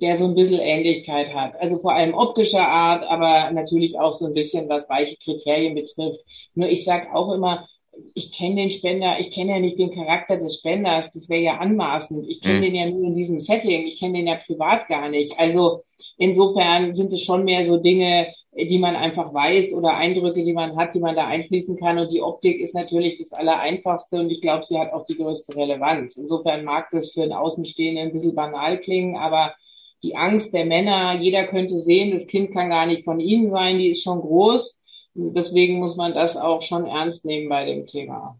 der 0.00 0.18
so 0.18 0.24
ein 0.24 0.34
bisschen 0.34 0.60
Ähnlichkeit 0.60 1.32
hat. 1.34 1.54
Also 1.60 1.78
vor 1.78 1.92
allem 1.92 2.14
optischer 2.14 2.66
Art, 2.66 3.04
aber 3.04 3.50
natürlich 3.52 3.98
auch 3.98 4.14
so 4.14 4.26
ein 4.26 4.34
bisschen, 4.34 4.68
was 4.68 4.88
weiche 4.88 5.16
Kriterien 5.16 5.74
betrifft. 5.74 6.20
Nur 6.54 6.68
ich 6.68 6.84
sage 6.84 7.14
auch 7.14 7.32
immer, 7.32 7.68
ich 8.14 8.32
kenne 8.32 8.56
den 8.56 8.70
Spender, 8.70 9.20
ich 9.20 9.32
kenne 9.32 9.52
ja 9.52 9.58
nicht 9.60 9.78
den 9.78 9.94
Charakter 9.94 10.38
des 10.38 10.58
Spenders, 10.58 11.10
das 11.12 11.28
wäre 11.28 11.42
ja 11.42 11.58
anmaßend. 11.58 12.26
Ich 12.28 12.40
kenne 12.40 12.58
mhm. 12.58 12.62
den 12.62 12.74
ja 12.74 12.86
nur 12.86 13.04
in 13.04 13.16
diesem 13.16 13.38
Setting, 13.38 13.86
ich 13.86 13.98
kenne 13.98 14.18
den 14.18 14.26
ja 14.26 14.36
privat 14.36 14.88
gar 14.88 15.10
nicht. 15.10 15.38
Also 15.38 15.82
insofern 16.16 16.94
sind 16.94 17.12
es 17.12 17.22
schon 17.22 17.44
mehr 17.44 17.66
so 17.66 17.76
Dinge, 17.76 18.32
die 18.54 18.78
man 18.78 18.96
einfach 18.96 19.32
weiß 19.32 19.72
oder 19.72 19.96
Eindrücke, 19.96 20.44
die 20.44 20.52
man 20.52 20.76
hat, 20.76 20.94
die 20.94 21.00
man 21.00 21.16
da 21.16 21.26
einfließen 21.26 21.78
kann. 21.78 21.98
Und 21.98 22.12
die 22.12 22.20
Optik 22.20 22.60
ist 22.60 22.74
natürlich 22.74 23.18
das 23.18 23.32
Allereinfachste 23.32 24.16
und 24.16 24.30
ich 24.30 24.42
glaube, 24.42 24.66
sie 24.66 24.78
hat 24.78 24.92
auch 24.92 25.06
die 25.06 25.16
größte 25.16 25.56
Relevanz. 25.56 26.16
Insofern 26.16 26.64
mag 26.64 26.88
das 26.92 27.12
für 27.12 27.22
einen 27.22 27.32
Außenstehenden 27.32 28.08
ein 28.08 28.12
bisschen 28.12 28.34
banal 28.34 28.78
klingen, 28.78 29.16
aber 29.16 29.54
die 30.02 30.16
Angst 30.16 30.52
der 30.52 30.66
Männer, 30.66 31.18
jeder 31.20 31.46
könnte 31.46 31.78
sehen, 31.78 32.12
das 32.12 32.26
Kind 32.26 32.52
kann 32.52 32.70
gar 32.70 32.86
nicht 32.86 33.04
von 33.04 33.20
ihnen 33.20 33.50
sein, 33.50 33.78
die 33.78 33.92
ist 33.92 34.02
schon 34.02 34.20
groß. 34.20 34.78
Deswegen 35.14 35.78
muss 35.78 35.96
man 35.96 36.14
das 36.14 36.36
auch 36.36 36.62
schon 36.62 36.86
ernst 36.86 37.24
nehmen 37.24 37.48
bei 37.48 37.64
dem 37.64 37.86
Thema. 37.86 38.38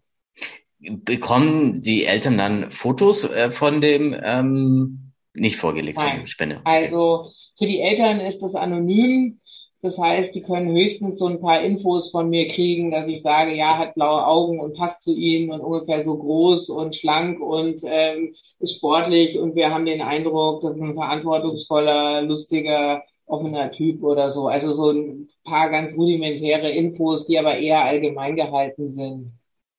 Bekommen 0.79 1.81
die 1.81 2.05
Eltern 2.05 2.37
dann 2.37 2.69
Fotos 2.69 3.23
äh, 3.23 3.51
von 3.51 3.79
dem 3.79 4.15
ähm, 4.21 5.13
nicht 5.35 5.55
vorgelegt 5.55 5.97
Nein. 5.97 6.27
Spende? 6.27 6.61
Also 6.65 7.31
für 7.57 7.65
die 7.65 7.79
Eltern 7.79 8.19
ist 8.19 8.39
das 8.39 8.53
anonym. 8.55 9.39
Das 9.83 9.97
heißt, 9.97 10.33
die 10.33 10.41
können 10.41 10.71
höchstens 10.71 11.19
so 11.19 11.27
ein 11.27 11.41
paar 11.41 11.61
Infos 11.61 12.09
von 12.09 12.29
mir 12.29 12.47
kriegen, 12.47 12.89
dass 12.89 13.05
ich 13.05 13.21
sage, 13.21 13.53
ja, 13.53 13.77
hat 13.77 13.95
blaue 13.95 14.25
Augen 14.25 14.61
und 14.61 14.77
passt 14.77 15.03
zu 15.03 15.13
ihnen 15.13 15.51
und 15.51 15.59
ungefähr 15.59 16.05
so 16.05 16.17
groß 16.17 16.69
und 16.69 16.95
schlank 16.95 17.41
und 17.41 17.81
ähm, 17.83 18.33
ist 18.59 18.77
sportlich 18.77 19.37
und 19.37 19.55
wir 19.55 19.71
haben 19.71 19.85
den 19.85 20.01
Eindruck, 20.01 20.61
das 20.61 20.77
ist 20.77 20.81
ein 20.81 20.93
verantwortungsvoller, 20.93 22.21
lustiger, 22.21 23.03
offener 23.25 23.73
Typ 23.73 24.01
oder 24.03 24.31
so. 24.31 24.47
Also 24.47 24.73
so 24.73 24.91
ein 24.91 25.27
paar 25.43 25.69
ganz 25.69 25.93
rudimentäre 25.97 26.69
Infos, 26.71 27.27
die 27.27 27.37
aber 27.37 27.57
eher 27.57 27.83
allgemein 27.83 28.37
gehalten 28.37 28.95
sind. 28.95 29.33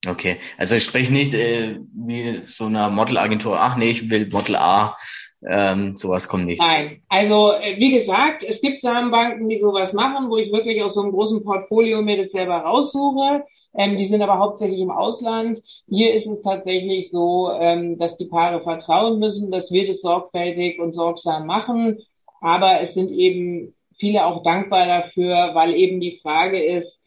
Okay, 0.07 0.37
also 0.59 0.75
ich 0.75 0.85
spreche 0.85 1.15
nicht 1.15 1.33
äh, 1.33 1.79
wie 1.95 2.43
so 2.45 2.67
einer 2.67 2.91
Modelagentur, 2.91 3.59
ach 3.59 3.79
nee, 3.79 3.93
ich 3.93 4.11
will 4.11 4.29
Model 4.31 4.57
A 4.57 4.99
ähm, 5.47 5.97
sowas 5.97 6.29
kommt 6.29 6.47
nicht. 6.47 6.61
Nein, 6.61 7.03
also 7.09 7.53
äh, 7.53 7.79
wie 7.79 7.93
gesagt, 7.99 8.43
es 8.47 8.61
gibt 8.61 8.81
Samenbanken, 8.83 9.49
die 9.49 9.61
sowas 9.61 9.93
machen, 9.93 10.31
wo 10.31 10.37
ich 10.37 10.53
wirklich 10.53 10.83
aus 10.83 10.95
so 10.95 11.03
einem 11.03 11.13
großen 11.13 11.45
Portfolio 11.45 12.03
mir 12.03 12.23
das 12.23 12.33
selber 12.33 12.59
raussuche. 12.59 13.45
Ähm, 13.77 13.99
die 13.99 14.07
sind 14.07 14.23
aber 14.23 14.39
hauptsächlich 14.39 14.81
im 14.81 14.91
Ausland. 14.91 15.61
Hier 15.89 16.15
ist 16.15 16.27
es 16.27 16.43
tatsächlich 16.43 17.11
so, 17.11 17.51
ähm, 17.59 17.99
dass 17.99 18.17
die 18.17 18.27
Paare 18.27 18.61
vertrauen 18.63 19.19
müssen, 19.19 19.51
dass 19.51 19.71
wir 19.73 19.87
das 19.87 20.01
sorgfältig 20.01 20.79
und 20.79 20.95
sorgsam 20.95 21.47
machen. 21.47 21.99
Aber 22.41 22.81
es 22.81 22.95
sind 22.95 23.11
eben 23.11 23.75
viele 23.99 24.27
auch 24.27 24.43
dankbar 24.43 24.87
dafür, 24.87 25.51
weil 25.55 25.75
eben 25.75 26.01
die 26.01 26.19
Frage 26.23 26.63
ist, 26.63 27.01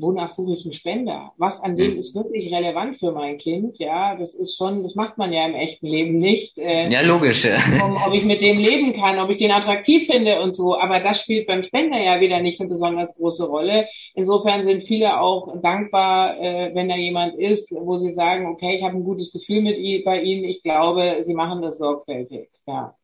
wonach 0.00 0.32
suche 0.34 0.54
ich 0.54 0.64
einen 0.64 0.72
Spender? 0.72 1.32
Was 1.36 1.60
an 1.60 1.76
dem 1.76 1.92
hm. 1.92 1.98
ist 1.98 2.14
wirklich 2.14 2.52
relevant 2.52 2.98
für 2.98 3.12
mein 3.12 3.38
Kind? 3.38 3.78
Ja, 3.78 4.16
das 4.16 4.34
ist 4.34 4.56
schon, 4.56 4.82
das 4.82 4.94
macht 4.94 5.18
man 5.18 5.32
ja 5.32 5.46
im 5.46 5.54
echten 5.54 5.86
Leben 5.86 6.18
nicht. 6.18 6.56
Äh, 6.58 6.88
ja, 6.88 7.00
logisch. 7.02 7.44
Ja. 7.44 7.56
Um, 7.84 7.96
ob 8.06 8.14
ich 8.14 8.24
mit 8.24 8.42
dem 8.42 8.58
leben 8.58 8.92
kann, 8.94 9.18
ob 9.18 9.30
ich 9.30 9.38
den 9.38 9.50
attraktiv 9.50 10.06
finde 10.06 10.40
und 10.40 10.56
so. 10.56 10.78
Aber 10.78 11.00
das 11.00 11.20
spielt 11.20 11.46
beim 11.46 11.62
Spender 11.62 12.00
ja 12.00 12.20
wieder 12.20 12.40
nicht 12.40 12.60
eine 12.60 12.68
besonders 12.68 13.14
große 13.16 13.46
Rolle. 13.46 13.88
Insofern 14.14 14.64
sind 14.64 14.84
viele 14.84 15.20
auch 15.20 15.60
dankbar, 15.60 16.40
äh, 16.40 16.74
wenn 16.74 16.88
da 16.88 16.96
jemand 16.96 17.34
ist, 17.36 17.72
wo 17.72 17.98
sie 17.98 18.14
sagen, 18.14 18.46
okay, 18.46 18.76
ich 18.76 18.82
habe 18.82 18.96
ein 18.96 19.04
gutes 19.04 19.32
Gefühl 19.32 19.62
mit 19.62 19.78
ihm, 19.78 20.04
bei 20.04 20.22
Ihnen. 20.22 20.44
Ich 20.44 20.62
glaube, 20.62 21.22
Sie 21.24 21.34
machen 21.34 21.62
das 21.62 21.78
sorgfältig. 21.78 22.48
Ja. 22.66 22.94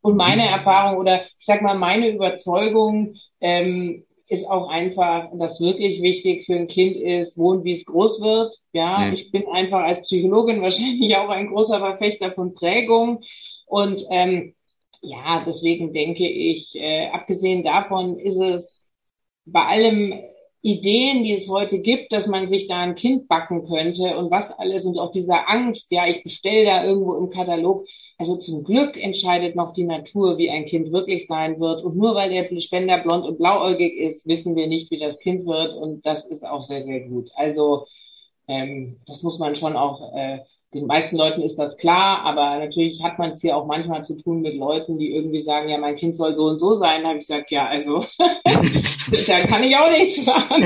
Und 0.00 0.16
meine 0.16 0.46
Erfahrung 0.46 0.98
oder 0.98 1.22
ich 1.38 1.46
sag 1.46 1.62
mal 1.62 1.76
meine 1.76 2.08
Überzeugung, 2.08 3.14
ähm, 3.40 4.04
ist 4.32 4.48
auch 4.48 4.68
einfach, 4.68 5.28
dass 5.34 5.60
wirklich 5.60 6.00
wichtig 6.00 6.46
für 6.46 6.54
ein 6.54 6.66
Kind 6.66 6.96
ist, 6.96 7.36
wo 7.36 7.50
und 7.50 7.64
wie 7.64 7.74
es 7.74 7.84
groß 7.84 8.22
wird. 8.22 8.58
Ja, 8.72 8.98
mhm. 8.98 9.12
ich 9.12 9.30
bin 9.30 9.46
einfach 9.46 9.82
als 9.82 10.00
Psychologin 10.06 10.62
wahrscheinlich 10.62 11.14
auch 11.16 11.28
ein 11.28 11.48
großer 11.48 11.78
Verfechter 11.78 12.32
von 12.32 12.54
Prägung. 12.54 13.22
Und 13.66 14.06
ähm, 14.10 14.54
ja, 15.02 15.42
deswegen 15.46 15.92
denke 15.92 16.26
ich, 16.26 16.74
äh, 16.74 17.08
abgesehen 17.08 17.62
davon 17.62 18.18
ist 18.18 18.38
es 18.38 18.80
bei 19.44 19.66
allem 19.66 20.14
Ideen, 20.62 21.24
die 21.24 21.34
es 21.34 21.46
heute 21.48 21.80
gibt, 21.80 22.10
dass 22.12 22.26
man 22.26 22.48
sich 22.48 22.68
da 22.68 22.78
ein 22.78 22.94
Kind 22.94 23.28
backen 23.28 23.66
könnte 23.66 24.16
und 24.16 24.30
was 24.30 24.50
alles 24.52 24.86
und 24.86 24.98
auch 24.98 25.12
dieser 25.12 25.50
Angst, 25.50 25.88
ja, 25.90 26.06
ich 26.06 26.22
bestelle 26.22 26.64
da 26.64 26.84
irgendwo 26.84 27.16
im 27.16 27.28
Katalog. 27.28 27.86
Also 28.18 28.36
zum 28.36 28.64
Glück 28.64 28.96
entscheidet 28.96 29.56
noch 29.56 29.72
die 29.72 29.84
Natur, 29.84 30.38
wie 30.38 30.50
ein 30.50 30.66
Kind 30.66 30.92
wirklich 30.92 31.26
sein 31.26 31.58
wird. 31.58 31.82
Und 31.82 31.96
nur 31.96 32.14
weil 32.14 32.30
der 32.30 32.60
Spender 32.60 32.98
blond 32.98 33.24
und 33.24 33.38
blauäugig 33.38 33.96
ist, 33.96 34.26
wissen 34.26 34.54
wir 34.54 34.66
nicht, 34.66 34.90
wie 34.90 34.98
das 34.98 35.18
Kind 35.18 35.46
wird. 35.46 35.74
Und 35.74 36.04
das 36.06 36.24
ist 36.26 36.44
auch 36.44 36.62
sehr, 36.62 36.84
sehr 36.84 37.00
gut. 37.00 37.30
Also 37.34 37.86
ähm, 38.48 39.00
das 39.06 39.22
muss 39.22 39.38
man 39.38 39.56
schon 39.56 39.76
auch 39.76 40.14
äh, 40.14 40.40
den 40.74 40.86
meisten 40.86 41.16
Leuten 41.16 41.42
ist 41.42 41.58
das 41.58 41.76
klar, 41.76 42.24
aber 42.24 42.58
natürlich 42.58 43.02
hat 43.02 43.18
man 43.18 43.32
es 43.32 43.42
hier 43.42 43.56
auch 43.56 43.66
manchmal 43.66 44.06
zu 44.06 44.16
tun 44.16 44.40
mit 44.40 44.54
Leuten, 44.54 44.98
die 44.98 45.14
irgendwie 45.14 45.42
sagen, 45.42 45.68
ja, 45.68 45.76
mein 45.76 45.96
Kind 45.96 46.16
soll 46.16 46.34
so 46.34 46.44
und 46.44 46.58
so 46.58 46.76
sein. 46.76 47.02
Da 47.02 47.10
habe 47.10 47.18
ich 47.18 47.26
gesagt, 47.26 47.50
ja, 47.50 47.66
also 47.66 48.06
da 48.18 49.40
kann 49.46 49.64
ich 49.64 49.76
auch 49.76 49.90
nichts 49.90 50.24
machen. 50.24 50.62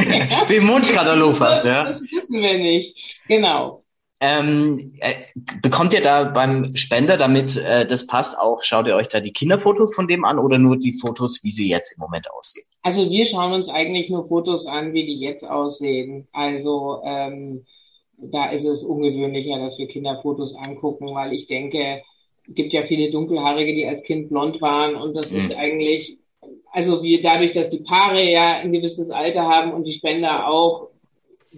Wie 0.47 0.57
im 0.57 0.69
Wunschkatalog 0.69 1.37
fast, 1.37 1.65
ja. 1.65 1.91
Das 1.91 2.01
wissen 2.03 2.41
wir 2.41 2.57
nicht. 2.57 2.97
Genau. 3.27 3.81
Ähm, 4.21 4.95
äh, 5.01 5.15
bekommt 5.61 5.93
ihr 5.93 6.01
da 6.01 6.25
beim 6.25 6.75
Spender, 6.75 7.19
damit 7.19 7.57
äh, 7.57 7.87
das 7.87 8.07
passt, 8.07 8.39
auch, 8.39 8.63
schaut 8.63 8.87
ihr 8.87 8.97
euch 8.97 9.09
da 9.09 9.21
die 9.21 9.33
Kinderfotos 9.33 9.95
von 9.95 10.09
dem 10.09 10.25
an 10.25 10.39
oder 10.39 10.59
nur 10.59 10.79
die 10.79 10.95
Fotos, 10.95 11.45
wie 11.45 11.51
sie 11.51 11.69
jetzt 11.69 11.97
im 11.97 12.01
Moment 12.01 12.31
aussehen? 12.31 12.65
Also 12.83 13.11
wir 13.11 13.27
schauen 13.27 13.53
uns 13.53 13.69
eigentlich 13.69 14.09
nur 14.09 14.27
Fotos 14.29 14.67
an, 14.67 14.95
wie 14.95 15.05
die 15.05 15.21
jetzt 15.21 15.45
aussehen. 15.45 16.29
Also 16.33 17.03
ähm, 17.05 17.67
da 18.17 18.51
ist 18.51 18.65
es 18.65 18.83
ungewöhnlicher, 18.83 19.59
dass 19.59 19.77
wir 19.79 19.89
Kinderfotos 19.89 20.57
angucken, 20.57 21.15
weil 21.15 21.35
ich 21.35 21.47
denke, 21.47 22.03
es 22.49 22.55
gibt 22.55 22.73
ja 22.73 22.85
viele 22.87 23.11
Dunkelhaarige, 23.11 23.75
die 23.75 23.87
als 23.87 24.03
Kind 24.03 24.31
blond 24.31 24.61
waren 24.63 24.97
und 24.97 25.15
das 25.15 25.31
mhm. 25.31 25.39
ist 25.39 25.55
eigentlich, 25.55 26.19
also 26.73 27.03
wir 27.03 27.21
dadurch, 27.23 27.53
dass 27.53 27.71
die 27.71 27.83
Paare 27.83 28.23
ja 28.23 28.59
ein 28.59 28.73
gewisses 28.73 29.11
Alter 29.11 29.43
haben 29.43 29.73
und 29.73 29.85
die 29.85 29.93
Spender 29.93 30.49
auch, 30.49 30.89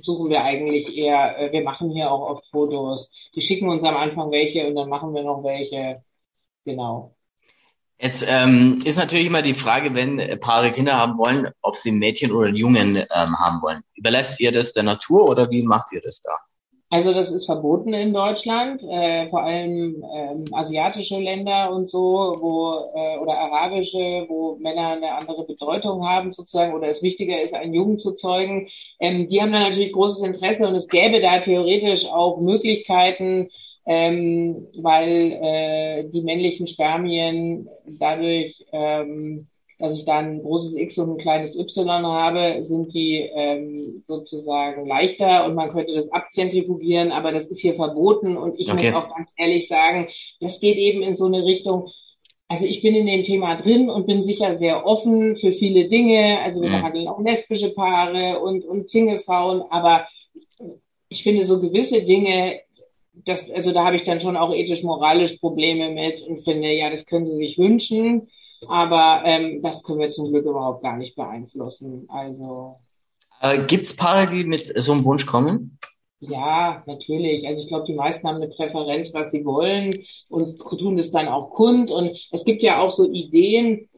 suchen 0.03 0.31
wir 0.31 0.43
eigentlich 0.43 0.97
eher, 0.97 1.39
äh, 1.39 1.53
wir 1.53 1.63
machen 1.63 1.91
hier 1.91 2.11
auch 2.11 2.31
oft 2.31 2.47
Fotos. 2.51 3.11
Die 3.35 3.43
schicken 3.43 3.69
uns 3.69 3.85
am 3.85 3.97
Anfang 3.97 4.31
welche 4.31 4.67
und 4.67 4.75
dann 4.75 4.89
machen 4.89 5.15
wir 5.15 5.23
noch 5.23 5.43
welche. 5.45 6.03
Genau. 6.65 7.15
Jetzt 8.01 8.27
ähm, 8.29 8.79
ist 8.85 8.97
natürlich 8.97 9.27
immer 9.27 9.43
die 9.43 9.55
Frage, 9.55 9.95
wenn 9.95 10.39
Paare 10.39 10.71
Kinder 10.71 10.97
haben 10.97 11.19
wollen, 11.19 11.51
ob 11.63 11.77
sie 11.77 11.91
Mädchen 11.91 12.31
oder 12.31 12.49
Jungen 12.49 12.97
ähm, 12.97 13.07
haben 13.11 13.61
wollen. 13.61 13.83
Überlässt 13.95 14.39
ihr 14.41 14.53
das 14.53 14.73
der 14.73 14.85
Natur 14.85 15.25
oder 15.25 15.51
wie 15.51 15.63
macht 15.63 15.93
ihr 15.93 16.01
das 16.01 16.23
da? 16.23 16.39
Also 16.91 17.13
das 17.13 17.31
ist 17.31 17.45
verboten 17.45 17.93
in 17.93 18.15
Deutschland, 18.15 18.83
äh, 18.83 19.29
vor 19.29 19.43
allem 19.43 20.03
ähm, 20.17 20.45
asiatische 20.53 21.19
Länder 21.19 21.71
und 21.71 21.91
so, 21.91 22.35
wo 22.41 22.91
äh, 22.95 23.19
oder 23.19 23.39
arabische, 23.39 24.25
wo 24.29 24.57
Männer 24.57 24.93
eine 24.93 25.13
andere 25.13 25.45
Bedeutung 25.45 26.09
haben 26.09 26.33
sozusagen 26.33 26.73
oder 26.73 26.89
es 26.89 27.03
wichtiger 27.03 27.43
ist, 27.43 27.53
einen 27.53 27.75
Jungen 27.75 27.99
zu 27.99 28.15
zeugen. 28.15 28.69
Ähm, 29.01 29.29
die 29.29 29.43
haben 29.43 29.53
da 29.53 29.61
natürlich 29.61 29.93
großes 29.93 30.23
Interesse 30.23 30.67
und 30.67 30.77
es 30.77 30.89
gäbe 30.89 31.21
da 31.21 31.41
theoretisch 31.41 32.07
auch 32.07 32.41
Möglichkeiten, 32.41 33.51
ähm, 33.85 34.67
weil 34.79 35.39
äh, 35.43 36.05
die 36.09 36.23
männlichen 36.23 36.67
Spermien 36.67 37.69
dadurch 37.85 38.65
ähm, 38.73 39.47
dass 39.79 39.97
ich 39.97 40.05
da 40.05 40.19
ein 40.19 40.43
großes 40.43 40.75
X 40.75 40.99
und 40.99 41.13
ein 41.13 41.19
kleines 41.19 41.57
Y 41.57 42.05
habe, 42.07 42.65
sind 42.65 42.93
die 42.93 43.31
ähm, 43.33 44.03
sozusagen 44.09 44.87
leichter 44.87 45.47
und 45.47 45.55
man 45.55 45.71
könnte 45.71 45.95
das 45.95 46.11
abzentrifugieren, 46.11 47.13
aber 47.13 47.33
das 47.33 47.47
ist 47.47 47.61
hier 47.61 47.75
verboten 47.75 48.37
und 48.37 48.59
ich 48.59 48.73
okay. 48.73 48.91
muss 48.91 48.99
auch 48.99 49.15
ganz 49.15 49.31
ehrlich 49.37 49.69
sagen, 49.69 50.09
das 50.41 50.59
geht 50.59 50.77
eben 50.77 51.03
in 51.03 51.17
so 51.17 51.27
eine 51.27 51.45
Richtung, 51.45 51.91
also 52.49 52.67
ich 52.67 52.83
bin 52.83 52.97
in 52.97 53.07
dem 53.07 53.23
Thema 53.23 53.55
drin 53.57 53.89
und 53.89 54.07
bin 54.07 54.25
sicher 54.25 54.59
sehr 54.59 54.85
offen 54.85 55.37
für 55.37 55.53
viele 55.53 55.89
Dinge, 55.89 56.41
also 56.43 56.61
wir 56.61 56.71
mhm. 56.71 56.75
behandeln 56.75 57.09
auch 57.09 57.21
lesbische 57.21 57.71
Paare 57.71 58.41
und, 58.41 58.65
und 58.65 58.91
Singlefrauen, 58.91 59.63
aber 59.71 60.09
ich 61.09 61.23
finde 61.23 61.47
so 61.47 61.61
gewisse 61.61 62.03
Dinge, 62.03 62.61
das, 63.25 63.49
also 63.55 63.73
da 63.73 63.85
habe 63.85 63.97
ich 63.97 64.05
dann 64.05 64.21
schon 64.21 64.37
auch 64.37 64.53
ethisch-moralisch 64.53 65.37
Probleme 65.37 65.91
mit 65.91 66.21
und 66.23 66.43
finde, 66.43 66.73
ja, 66.73 66.91
das 66.91 67.07
können 67.07 67.27
Sie 67.27 67.37
sich 67.37 67.59
wünschen. 67.59 68.29
Aber 68.67 69.23
ähm, 69.25 69.63
das 69.63 69.83
können 69.83 70.01
wir 70.01 70.11
zum 70.11 70.31
Glück 70.31 70.45
überhaupt 70.45 70.83
gar 70.83 70.97
nicht 70.97 71.15
beeinflussen. 71.15 72.07
Also. 72.09 72.77
Äh, 73.41 73.65
Gibt 73.67 73.85
es 73.85 73.97
Paare, 73.97 74.27
die 74.27 74.45
mit 74.45 74.73
so 74.83 74.93
einem 74.93 75.05
Wunsch 75.05 75.27
kommen? 75.27 75.79
Ja, 76.21 76.83
natürlich. 76.87 77.47
Also 77.47 77.63
ich 77.63 77.69
glaube, 77.69 77.85
die 77.87 77.95
meisten 77.95 78.27
haben 78.27 78.37
eine 78.37 78.49
Präferenz, 78.49 79.15
was 79.15 79.31
sie 79.31 79.45
wollen 79.45 79.91
und 80.29 80.59
tun 80.59 80.97
das 80.97 81.13
dann 81.13 81.29
auch 81.29 81.51
kund. 81.51 81.91
Und 81.91 82.19
es 82.33 82.45
gibt 82.45 82.63
ja 82.63 82.81
auch 82.81 82.91
so 82.91 83.09
Ideen, 83.09 83.89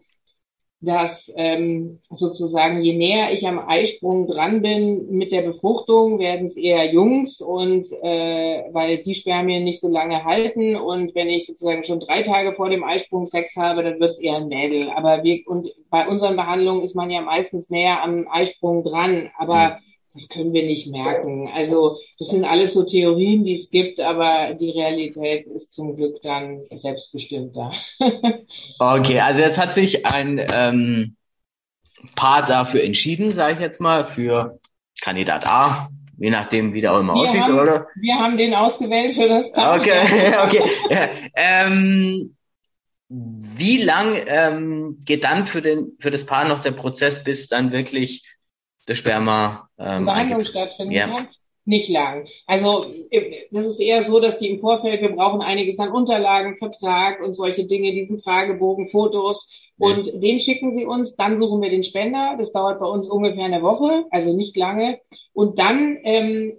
dass 0.83 1.31
ähm, 1.37 2.01
sozusagen 2.11 2.81
je 2.81 2.95
näher 2.95 3.33
ich 3.33 3.47
am 3.47 3.59
Eisprung 3.59 4.26
dran 4.26 4.62
bin 4.62 5.11
mit 5.11 5.31
der 5.31 5.43
Befruchtung, 5.43 6.18
werden 6.18 6.47
es 6.47 6.57
eher 6.57 6.91
Jungs 6.91 7.41
und 7.41 7.87
äh, 8.03 8.64
weil 8.72 8.99
die 8.99 9.14
Spermien 9.14 9.64
nicht 9.64 9.81
so 9.81 9.89
lange 9.89 10.24
halten. 10.24 10.76
Und 10.76 11.14
wenn 11.14 11.28
ich 11.28 11.47
sozusagen 11.47 11.85
schon 11.85 12.01
drei 12.01 12.22
Tage 12.22 12.55
vor 12.55 12.70
dem 12.70 12.83
Eisprung 12.83 13.26
Sex 13.26 13.57
habe, 13.57 13.83
dann 13.83 14.01
wird 14.01 14.12
es 14.12 14.20
eher 14.20 14.37
ein 14.37 14.49
Mädel. 14.49 14.91
Aber 14.91 15.22
wir 15.22 15.41
und 15.47 15.70
bei 15.91 16.09
unseren 16.09 16.37
Behandlungen 16.37 16.83
ist 16.83 16.97
man 16.97 17.11
ja 17.11 17.20
meistens 17.20 17.68
näher 17.68 18.03
am 18.03 18.26
Eisprung 18.31 18.83
dran, 18.83 19.31
aber 19.39 19.81
mhm 19.81 19.89
das 20.12 20.28
können 20.28 20.52
wir 20.52 20.64
nicht 20.64 20.88
merken. 20.88 21.48
Also 21.54 21.98
das 22.18 22.28
sind 22.28 22.44
alles 22.44 22.74
so 22.74 22.84
Theorien, 22.84 23.44
die 23.44 23.54
es 23.54 23.70
gibt, 23.70 24.00
aber 24.00 24.54
die 24.54 24.70
Realität 24.70 25.46
ist 25.46 25.72
zum 25.72 25.96
Glück 25.96 26.20
dann 26.22 26.62
selbstbestimmter. 26.70 27.72
okay, 28.78 29.20
also 29.20 29.42
jetzt 29.42 29.58
hat 29.58 29.72
sich 29.72 30.06
ein 30.06 30.44
ähm, 30.54 31.16
Paar 32.16 32.44
dafür 32.44 32.82
entschieden, 32.82 33.30
sage 33.30 33.54
ich 33.54 33.61
jetzt 33.61 33.80
mal, 33.80 34.04
für 34.04 34.58
Kandidat 35.00 35.46
A, 35.46 35.90
je 36.18 36.30
nachdem, 36.30 36.74
wie 36.74 36.80
der 36.80 36.94
auch 36.94 37.00
immer 37.00 37.14
wir 37.14 37.20
aussieht, 37.20 37.42
haben, 37.42 37.58
oder? 37.58 37.86
Wir 37.96 38.16
haben 38.16 38.36
den 38.36 38.54
ausgewählt 38.54 39.14
für 39.14 39.28
das 39.28 39.50
Paar. 39.52 39.78
Okay, 39.78 40.34
okay. 40.44 40.62
Ja, 40.90 41.08
ähm, 41.34 42.36
wie 43.08 43.82
lang 43.82 44.16
ähm, 44.26 44.98
geht 45.04 45.24
dann 45.24 45.44
für, 45.44 45.62
den, 45.62 45.96
für 45.98 46.11
das 46.11 46.26
Paar 46.26 46.46
noch 46.46 46.61
der 46.61 46.72
Prozess, 46.72 47.24
bis 47.24 47.48
dann 47.48 47.72
wirklich 47.72 48.24
das 48.91 48.99
Sperma 48.99 49.68
ähm, 49.78 50.05
Behandlung 50.05 50.41
stattfinden 50.41 50.93
ja. 50.93 51.07
kann? 51.07 51.28
Nicht 51.64 51.88
lang. 51.88 52.26
Also 52.47 52.84
das 53.53 53.66
ist 53.66 53.78
eher 53.78 54.03
so, 54.03 54.18
dass 54.18 54.38
die 54.41 54.49
im 54.49 54.59
Vorfeld, 54.59 55.01
wir 55.01 55.14
brauchen 55.14 55.43
einiges 55.43 55.78
an 55.78 55.93
Unterlagen, 55.93 56.57
Vertrag 56.57 57.22
und 57.22 57.34
solche 57.34 57.64
Dinge, 57.66 57.93
diesen 57.93 58.20
Fragebogen, 58.20 58.88
Fotos 58.88 59.49
und 59.78 60.09
ja. 60.09 60.18
den 60.18 60.41
schicken 60.41 60.76
sie 60.76 60.84
uns, 60.84 61.14
dann 61.14 61.41
suchen 61.41 61.62
wir 61.62 61.70
den 61.70 61.84
Spender, 61.84 62.34
das 62.36 62.53
dauert 62.53 62.80
bei 62.80 62.86
uns 62.86 63.09
ungefähr 63.09 63.45
eine 63.45 63.62
Woche, 63.62 64.07
also 64.11 64.34
nicht 64.34 64.57
lange 64.57 64.99
und 65.32 65.61
dann 65.61 65.99
ähm, 66.03 66.55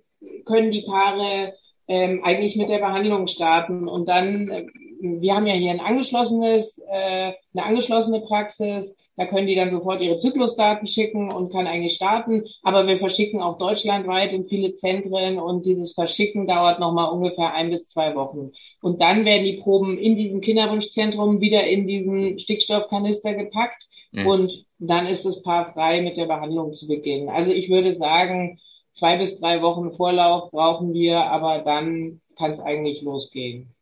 können 0.45 0.71
die 0.71 0.83
Paare 0.83 1.55
ähm, 1.89 2.23
eigentlich 2.23 2.55
mit 2.55 2.69
der 2.69 2.79
Behandlung 2.79 3.27
starten 3.27 3.89
und 3.89 4.07
dann, 4.07 4.49
äh, 4.49 4.65
wir 5.01 5.35
haben 5.35 5.47
ja 5.47 5.53
hier 5.53 5.71
ein 5.71 5.79
angeschlossenes 5.79 6.77
äh, 6.89 7.33
eine 7.53 7.65
angeschlossene 7.65 8.21
Praxis. 8.21 8.95
Da 9.17 9.25
können 9.25 9.47
die 9.47 9.55
dann 9.55 9.71
sofort 9.71 10.01
ihre 10.01 10.17
Zyklusdaten 10.17 10.87
schicken 10.87 11.31
und 11.31 11.51
kann 11.51 11.67
eigentlich 11.67 11.93
starten. 11.93 12.45
Aber 12.63 12.87
wir 12.87 12.97
verschicken 12.97 13.41
auch 13.41 13.57
deutschlandweit 13.57 14.31
in 14.31 14.47
viele 14.47 14.73
Zentren 14.75 15.37
und 15.37 15.65
dieses 15.65 15.93
Verschicken 15.93 16.47
dauert 16.47 16.79
nochmal 16.79 17.11
ungefähr 17.11 17.53
ein 17.53 17.69
bis 17.69 17.87
zwei 17.87 18.15
Wochen. 18.15 18.51
Und 18.81 19.01
dann 19.01 19.25
werden 19.25 19.43
die 19.43 19.57
Proben 19.57 19.97
in 19.97 20.15
diesem 20.15 20.41
Kinderwunschzentrum 20.41 21.41
wieder 21.41 21.67
in 21.67 21.87
diesen 21.87 22.39
Stickstoffkanister 22.39 23.33
gepackt 23.33 23.87
mhm. 24.11 24.27
und 24.27 24.65
dann 24.79 25.07
ist 25.07 25.25
das 25.25 25.41
Paar 25.43 25.73
frei 25.73 26.01
mit 26.01 26.17
der 26.17 26.25
Behandlung 26.25 26.73
zu 26.73 26.87
beginnen. 26.87 27.29
Also 27.29 27.51
ich 27.51 27.69
würde 27.69 27.93
sagen, 27.95 28.59
zwei 28.93 29.17
bis 29.17 29.37
drei 29.39 29.61
Wochen 29.61 29.91
Vorlauf 29.91 30.51
brauchen 30.51 30.93
wir, 30.93 31.25
aber 31.25 31.59
dann 31.59 32.21
kann 32.37 32.51
es 32.51 32.59
eigentlich 32.59 33.01
losgehen. 33.01 33.75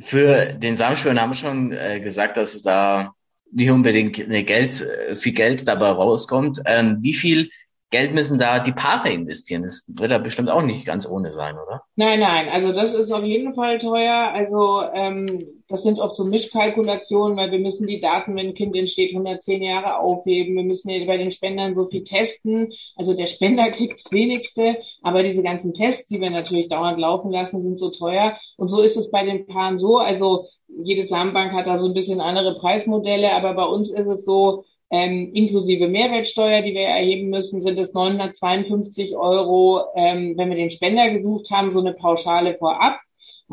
Für 0.00 0.54
den 0.54 0.76
Samenspender 0.76 1.22
haben 1.22 1.30
wir 1.30 1.34
schon 1.34 1.72
äh, 1.72 2.00
gesagt, 2.00 2.36
dass 2.36 2.60
da 2.62 3.14
nicht 3.52 3.70
unbedingt 3.70 4.16
Geld, 4.16 4.82
äh, 4.82 5.16
viel 5.16 5.32
Geld 5.32 5.68
dabei 5.68 5.90
rauskommt. 5.90 6.60
Ähm, 6.66 6.98
wie 7.00 7.14
viel 7.14 7.50
Geld 7.90 8.12
müssen 8.12 8.38
da 8.38 8.58
die 8.58 8.72
Paare 8.72 9.10
investieren? 9.10 9.62
Das 9.62 9.84
wird 9.86 10.10
da 10.10 10.18
bestimmt 10.18 10.50
auch 10.50 10.62
nicht 10.62 10.84
ganz 10.84 11.06
ohne 11.08 11.30
sein, 11.30 11.54
oder? 11.54 11.82
Nein, 11.94 12.18
nein, 12.18 12.48
also 12.48 12.72
das 12.72 12.92
ist 12.92 13.12
auf 13.12 13.24
jeden 13.24 13.54
Fall 13.54 13.78
teuer. 13.78 14.32
Also 14.32 14.82
ähm, 14.92 15.63
das 15.74 15.82
sind 15.82 15.98
oft 15.98 16.14
so 16.14 16.24
Mischkalkulationen, 16.24 17.36
weil 17.36 17.50
wir 17.50 17.58
müssen 17.58 17.88
die 17.88 18.00
Daten, 18.00 18.36
wenn 18.36 18.46
ein 18.46 18.54
Kind 18.54 18.76
entsteht, 18.76 19.10
110 19.10 19.60
Jahre 19.60 19.98
aufheben. 19.98 20.54
Wir 20.54 20.62
müssen 20.62 20.88
ja 20.88 21.04
bei 21.04 21.16
den 21.16 21.32
Spendern 21.32 21.74
so 21.74 21.86
viel 21.86 22.04
testen. 22.04 22.72
Also 22.94 23.14
der 23.14 23.26
Spender 23.26 23.70
kriegt 23.76 23.98
das 24.04 24.12
wenigste, 24.12 24.76
aber 25.02 25.24
diese 25.24 25.42
ganzen 25.42 25.74
Tests, 25.74 26.06
die 26.06 26.20
wir 26.20 26.30
natürlich 26.30 26.68
dauernd 26.68 27.00
laufen 27.00 27.32
lassen, 27.32 27.60
sind 27.64 27.80
so 27.80 27.90
teuer. 27.90 28.38
Und 28.56 28.68
so 28.68 28.80
ist 28.82 28.96
es 28.96 29.10
bei 29.10 29.24
den 29.24 29.46
Paaren 29.46 29.80
so. 29.80 29.98
Also 29.98 30.46
jede 30.68 31.08
Samenbank 31.08 31.52
hat 31.52 31.66
da 31.66 31.76
so 31.76 31.86
ein 31.86 31.94
bisschen 31.94 32.20
andere 32.20 32.54
Preismodelle, 32.54 33.32
aber 33.32 33.54
bei 33.54 33.64
uns 33.64 33.90
ist 33.90 34.06
es 34.06 34.24
so, 34.24 34.64
ähm, 34.90 35.32
inklusive 35.34 35.88
Mehrwertsteuer, 35.88 36.62
die 36.62 36.74
wir 36.74 36.82
erheben 36.82 37.30
müssen, 37.30 37.62
sind 37.62 37.80
es 37.80 37.94
952 37.94 39.16
Euro, 39.16 39.82
ähm, 39.96 40.34
wenn 40.36 40.50
wir 40.50 40.56
den 40.56 40.70
Spender 40.70 41.10
gesucht 41.10 41.50
haben, 41.50 41.72
so 41.72 41.80
eine 41.80 41.94
Pauschale 41.94 42.54
vorab. 42.54 43.00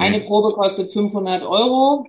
Eine 0.01 0.19
mhm. 0.19 0.25
Probe 0.25 0.53
kostet 0.53 0.91
500 0.93 1.43
Euro. 1.43 2.07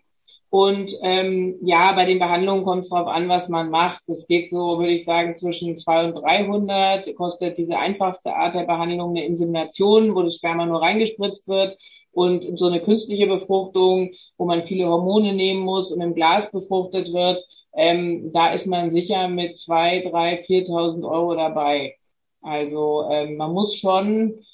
Und 0.49 0.97
ähm, 1.03 1.57
ja, 1.62 1.93
bei 1.93 2.05
den 2.05 2.18
Behandlungen 2.18 2.64
kommt 2.64 2.84
es 2.84 2.90
darauf 2.90 3.09
an, 3.09 3.28
was 3.28 3.49
man 3.49 3.70
macht. 3.70 4.03
Das 4.07 4.26
geht 4.26 4.51
so, 4.51 4.78
würde 4.78 4.93
ich 4.93 5.05
sagen, 5.05 5.34
zwischen 5.34 5.78
200 5.78 6.16
und 6.16 6.22
300. 6.22 7.14
Kostet 7.16 7.59
diese 7.59 7.78
einfachste 7.78 8.34
Art 8.34 8.55
der 8.55 8.64
Behandlung 8.64 9.11
eine 9.11 9.24
Insemination, 9.24 10.14
wo 10.14 10.22
das 10.22 10.36
Sperma 10.36 10.64
nur 10.64 10.80
reingespritzt 10.80 11.47
wird. 11.49 11.76
Und 12.12 12.59
so 12.59 12.66
eine 12.66 12.80
künstliche 12.80 13.26
Befruchtung, 13.26 14.12
wo 14.36 14.45
man 14.47 14.64
viele 14.64 14.86
Hormone 14.86 15.34
nehmen 15.34 15.61
muss 15.61 15.93
und 15.93 16.01
im 16.01 16.14
Glas 16.14 16.51
befruchtet 16.51 17.12
wird, 17.12 17.43
ähm, 17.74 18.30
da 18.32 18.53
ist 18.53 18.66
man 18.66 18.90
sicher 18.90 19.28
mit 19.28 19.59
zwei, 19.59 20.01
drei, 20.01 20.45
viertausend 20.47 21.05
Euro 21.05 21.34
dabei. 21.34 21.97
Also 22.43 23.09
ähm, 23.11 23.36
man 23.36 23.53
muss 23.53 23.76
schon, 23.76 24.45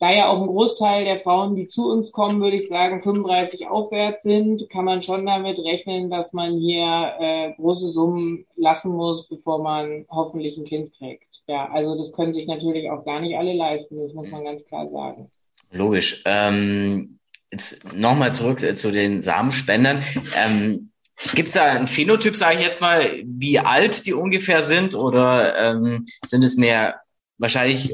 da 0.00 0.12
ja 0.12 0.28
auch 0.28 0.40
ein 0.40 0.46
Großteil 0.46 1.04
der 1.04 1.20
Frauen, 1.20 1.56
die 1.56 1.68
zu 1.68 1.90
uns 1.90 2.12
kommen, 2.12 2.40
würde 2.40 2.56
ich 2.56 2.68
sagen, 2.68 3.02
35 3.02 3.66
aufwärts 3.66 4.22
sind, 4.22 4.68
kann 4.70 4.84
man 4.84 5.02
schon 5.02 5.26
damit 5.26 5.58
rechnen, 5.58 6.10
dass 6.10 6.32
man 6.32 6.58
hier 6.58 7.14
äh, 7.18 7.52
große 7.54 7.90
Summen 7.90 8.46
lassen 8.56 8.90
muss, 8.92 9.28
bevor 9.28 9.62
man 9.62 10.06
hoffentlich 10.08 10.56
ein 10.56 10.64
Kind 10.64 10.92
kriegt. 10.96 11.24
Ja, 11.48 11.68
also 11.70 11.96
das 11.96 12.12
können 12.12 12.34
sich 12.34 12.46
natürlich 12.46 12.90
auch 12.90 13.04
gar 13.04 13.20
nicht 13.20 13.36
alle 13.36 13.54
leisten, 13.54 13.96
das 13.98 14.12
muss 14.12 14.30
man 14.30 14.44
ganz 14.44 14.64
klar 14.66 14.88
sagen. 14.90 15.30
Logisch. 15.72 16.22
Ähm, 16.26 17.18
jetzt 17.50 17.92
nochmal 17.92 18.32
zurück 18.34 18.62
äh, 18.62 18.76
zu 18.76 18.90
den 18.90 19.22
Samenspendern. 19.22 20.02
Ähm, 20.36 20.90
Gibt 21.34 21.48
es 21.48 21.54
da 21.54 21.64
einen 21.64 21.88
Phänotyp, 21.88 22.36
sage 22.36 22.58
ich 22.58 22.64
jetzt 22.64 22.80
mal, 22.80 23.24
wie 23.24 23.58
alt 23.58 24.06
die 24.06 24.12
ungefähr 24.12 24.62
sind 24.62 24.94
oder 24.94 25.58
ähm, 25.58 26.06
sind 26.24 26.44
es 26.44 26.56
mehr 26.56 27.00
wahrscheinlich 27.38 27.92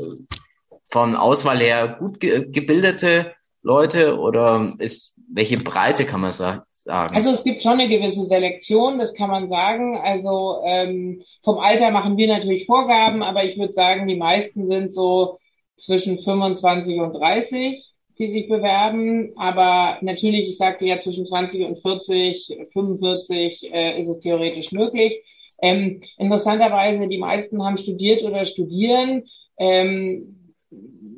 von 0.94 1.16
Auswahl 1.16 1.58
her 1.58 1.96
gut 1.98 2.20
ge 2.20 2.46
gebildete 2.52 3.32
Leute 3.62 4.16
oder 4.16 4.74
ist 4.78 5.18
welche 5.28 5.56
Breite 5.56 6.04
kann 6.04 6.20
man 6.20 6.30
sagen? 6.30 6.62
Also 6.86 7.30
es 7.30 7.42
gibt 7.42 7.62
schon 7.64 7.80
eine 7.80 7.88
gewisse 7.88 8.26
Selektion, 8.26 9.00
das 9.00 9.12
kann 9.12 9.28
man 9.28 9.48
sagen. 9.48 9.98
Also 9.98 10.62
ähm, 10.64 11.22
vom 11.42 11.58
Alter 11.58 11.90
machen 11.90 12.16
wir 12.16 12.28
natürlich 12.28 12.66
Vorgaben, 12.66 13.24
aber 13.24 13.42
ich 13.42 13.58
würde 13.58 13.72
sagen, 13.72 14.06
die 14.06 14.14
meisten 14.14 14.68
sind 14.68 14.94
so 14.94 15.40
zwischen 15.76 16.22
25 16.22 17.00
und 17.00 17.12
30 17.14 17.82
die 18.16 18.30
sich 18.30 18.48
bewerben. 18.48 19.32
Aber 19.34 19.98
natürlich, 20.00 20.50
ich 20.50 20.58
sagte 20.58 20.84
ja, 20.84 21.00
zwischen 21.00 21.26
20 21.26 21.66
und 21.66 21.80
40, 21.80 22.68
45 22.72 23.72
äh, 23.72 24.00
ist 24.00 24.08
es 24.08 24.20
theoretisch 24.20 24.70
möglich. 24.70 25.20
Ähm, 25.60 26.00
interessanterweise, 26.18 27.08
die 27.08 27.18
meisten 27.18 27.60
haben 27.64 27.76
studiert 27.76 28.22
oder 28.22 28.46
studieren. 28.46 29.24
Ähm, 29.58 30.43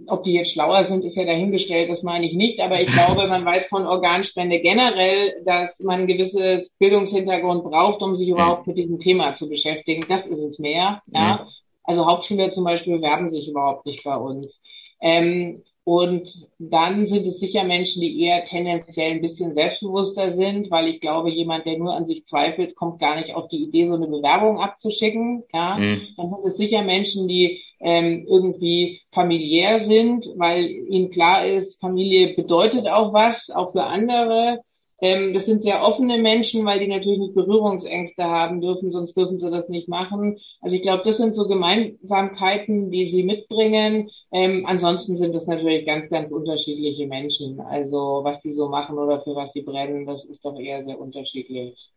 ob 0.08 0.24
die 0.24 0.32
jetzt 0.32 0.52
schlauer 0.52 0.84
sind, 0.84 1.04
ist 1.04 1.16
ja 1.16 1.24
dahingestellt, 1.24 1.90
das 1.90 2.02
meine 2.02 2.26
ich 2.26 2.34
nicht. 2.34 2.60
Aber 2.60 2.80
ich 2.80 2.88
glaube, 2.88 3.26
man 3.26 3.44
weiß 3.44 3.66
von 3.66 3.86
Organspende 3.86 4.60
generell, 4.60 5.42
dass 5.44 5.78
man 5.80 6.02
ein 6.02 6.06
gewisses 6.06 6.70
Bildungshintergrund 6.78 7.64
braucht, 7.64 8.02
um 8.02 8.16
sich 8.16 8.28
überhaupt 8.28 8.66
mit 8.66 8.76
diesem 8.76 8.98
Thema 8.98 9.34
zu 9.34 9.48
beschäftigen. 9.48 10.04
Das 10.08 10.26
ist 10.26 10.40
es 10.40 10.58
mehr. 10.58 11.02
Ja. 11.06 11.46
Also 11.84 12.06
Hauptschüler 12.06 12.50
zum 12.50 12.64
Beispiel 12.64 12.96
bewerben 12.96 13.30
sich 13.30 13.48
überhaupt 13.48 13.86
nicht 13.86 14.02
bei 14.04 14.16
uns. 14.16 14.60
Ähm, 15.00 15.62
und 15.88 16.48
dann 16.58 17.06
sind 17.06 17.28
es 17.28 17.38
sicher 17.38 17.62
Menschen, 17.62 18.00
die 18.00 18.20
eher 18.20 18.44
tendenziell 18.44 19.12
ein 19.12 19.20
bisschen 19.20 19.54
selbstbewusster 19.54 20.34
sind, 20.34 20.68
weil 20.68 20.88
ich 20.88 21.00
glaube, 21.00 21.30
jemand, 21.30 21.64
der 21.64 21.78
nur 21.78 21.94
an 21.94 22.06
sich 22.06 22.26
zweifelt, 22.26 22.74
kommt 22.74 22.98
gar 22.98 23.14
nicht 23.14 23.32
auf 23.36 23.46
die 23.46 23.62
Idee, 23.62 23.86
so 23.86 23.94
eine 23.94 24.06
Bewerbung 24.06 24.58
abzuschicken. 24.58 25.44
Ja, 25.54 25.76
mhm. 25.78 26.08
dann 26.16 26.30
sind 26.30 26.44
es 26.44 26.56
sicher 26.56 26.82
Menschen, 26.82 27.28
die 27.28 27.62
ähm, 27.80 28.24
irgendwie 28.28 29.02
familiär 29.12 29.84
sind, 29.84 30.26
weil 30.36 30.66
ihnen 30.66 31.10
klar 31.10 31.46
ist, 31.46 31.80
Familie 31.80 32.34
bedeutet 32.34 32.88
auch 32.88 33.12
was, 33.12 33.50
auch 33.50 33.72
für 33.72 33.84
andere. 33.84 34.60
Ähm, 35.00 35.34
das 35.34 35.44
sind 35.44 35.62
sehr 35.62 35.82
offene 35.82 36.16
Menschen, 36.18 36.64
weil 36.64 36.78
die 36.78 36.86
natürlich 36.86 37.18
nicht 37.18 37.34
Berührungsängste 37.34 38.24
haben 38.24 38.60
dürfen, 38.62 38.92
sonst 38.92 39.16
dürfen 39.16 39.38
sie 39.38 39.50
das 39.50 39.68
nicht 39.68 39.88
machen. 39.88 40.38
Also 40.62 40.76
ich 40.76 40.82
glaube, 40.82 41.02
das 41.04 41.18
sind 41.18 41.34
so 41.34 41.46
Gemeinsamkeiten, 41.46 42.90
die 42.90 43.10
sie 43.10 43.22
mitbringen. 43.22 44.10
Ähm, 44.32 44.64
ansonsten 44.66 45.16
sind 45.18 45.34
das 45.34 45.46
natürlich 45.46 45.84
ganz, 45.84 46.08
ganz 46.08 46.30
unterschiedliche 46.32 47.06
Menschen. 47.06 47.60
Also 47.60 48.20
was 48.22 48.40
die 48.40 48.54
so 48.54 48.68
machen 48.68 48.96
oder 48.98 49.20
für 49.20 49.34
was 49.34 49.52
sie 49.52 49.62
brennen, 49.62 50.06
das 50.06 50.24
ist 50.24 50.44
doch 50.44 50.58
eher 50.58 50.84
sehr 50.84 50.98
unterschiedlich. 50.98 51.90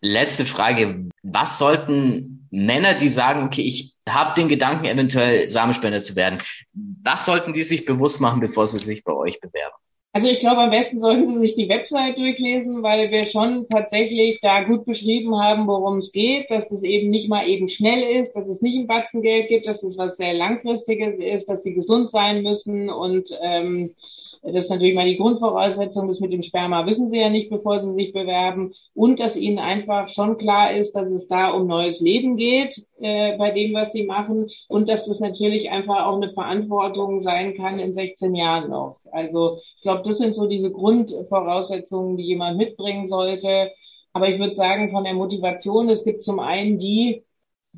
Letzte 0.00 0.44
Frage. 0.44 1.08
Was 1.22 1.58
sollten 1.58 2.46
Männer, 2.50 2.94
die 2.94 3.08
sagen, 3.08 3.44
okay, 3.44 3.62
ich 3.62 3.94
habe 4.08 4.34
den 4.34 4.48
Gedanken, 4.48 4.86
eventuell 4.86 5.48
Samenspender 5.48 6.02
zu 6.02 6.16
werden, 6.16 6.38
was 7.02 7.26
sollten 7.26 7.52
die 7.52 7.62
sich 7.62 7.84
bewusst 7.84 8.20
machen, 8.20 8.40
bevor 8.40 8.66
sie 8.66 8.78
sich 8.78 9.04
bei 9.04 9.12
euch 9.12 9.40
bewerben? 9.40 9.74
Also 10.12 10.28
ich 10.28 10.40
glaube, 10.40 10.62
am 10.62 10.70
besten 10.70 11.00
sollten 11.00 11.34
Sie 11.34 11.40
sich 11.40 11.54
die 11.54 11.68
Website 11.68 12.16
durchlesen, 12.16 12.82
weil 12.82 13.10
wir 13.10 13.24
schon 13.24 13.68
tatsächlich 13.68 14.40
da 14.40 14.64
gut 14.64 14.86
beschrieben 14.86 15.38
haben, 15.38 15.66
worum 15.66 15.98
es 15.98 16.12
geht, 16.12 16.50
dass 16.50 16.70
es 16.70 16.82
eben 16.82 17.10
nicht 17.10 17.28
mal 17.28 17.46
eben 17.46 17.68
schnell 17.68 18.20
ist, 18.20 18.32
dass 18.32 18.48
es 18.48 18.62
nicht 18.62 18.78
ein 18.78 18.86
Batzen 18.86 19.20
Geld 19.20 19.48
gibt, 19.48 19.66
dass 19.66 19.82
es 19.82 19.98
was 19.98 20.16
sehr 20.16 20.32
Langfristiges 20.32 21.18
ist, 21.18 21.48
dass 21.48 21.62
Sie 21.62 21.74
gesund 21.74 22.10
sein 22.10 22.42
müssen 22.42 22.88
und 22.88 23.30
ähm, 23.42 23.94
das 24.42 24.64
ist 24.64 24.70
natürlich 24.70 24.94
mal 24.94 25.06
die 25.06 25.16
Grundvoraussetzung. 25.16 26.08
Das 26.08 26.20
mit 26.20 26.32
dem 26.32 26.42
Sperma 26.42 26.86
wissen 26.86 27.08
sie 27.08 27.18
ja 27.18 27.30
nicht, 27.30 27.50
bevor 27.50 27.82
sie 27.82 27.92
sich 27.92 28.12
bewerben. 28.12 28.72
Und 28.94 29.20
dass 29.20 29.36
ihnen 29.36 29.58
einfach 29.58 30.08
schon 30.08 30.38
klar 30.38 30.72
ist, 30.72 30.92
dass 30.92 31.10
es 31.10 31.28
da 31.28 31.50
um 31.50 31.66
neues 31.66 32.00
Leben 32.00 32.36
geht 32.36 32.84
äh, 33.00 33.36
bei 33.36 33.50
dem, 33.50 33.74
was 33.74 33.92
sie 33.92 34.04
machen. 34.04 34.48
Und 34.68 34.88
dass 34.88 35.06
das 35.06 35.20
natürlich 35.20 35.70
einfach 35.70 36.06
auch 36.06 36.16
eine 36.16 36.32
Verantwortung 36.32 37.22
sein 37.22 37.54
kann 37.54 37.78
in 37.78 37.94
16 37.94 38.34
Jahren 38.34 38.70
noch. 38.70 39.00
Also 39.12 39.60
ich 39.76 39.82
glaube, 39.82 40.02
das 40.04 40.18
sind 40.18 40.34
so 40.34 40.46
diese 40.46 40.70
Grundvoraussetzungen, 40.70 42.16
die 42.16 42.24
jemand 42.24 42.58
mitbringen 42.58 43.06
sollte. 43.06 43.70
Aber 44.12 44.28
ich 44.28 44.38
würde 44.38 44.54
sagen, 44.54 44.90
von 44.90 45.04
der 45.04 45.14
Motivation, 45.14 45.88
es 45.88 46.04
gibt 46.04 46.22
zum 46.22 46.40
einen 46.40 46.78
die, 46.78 47.24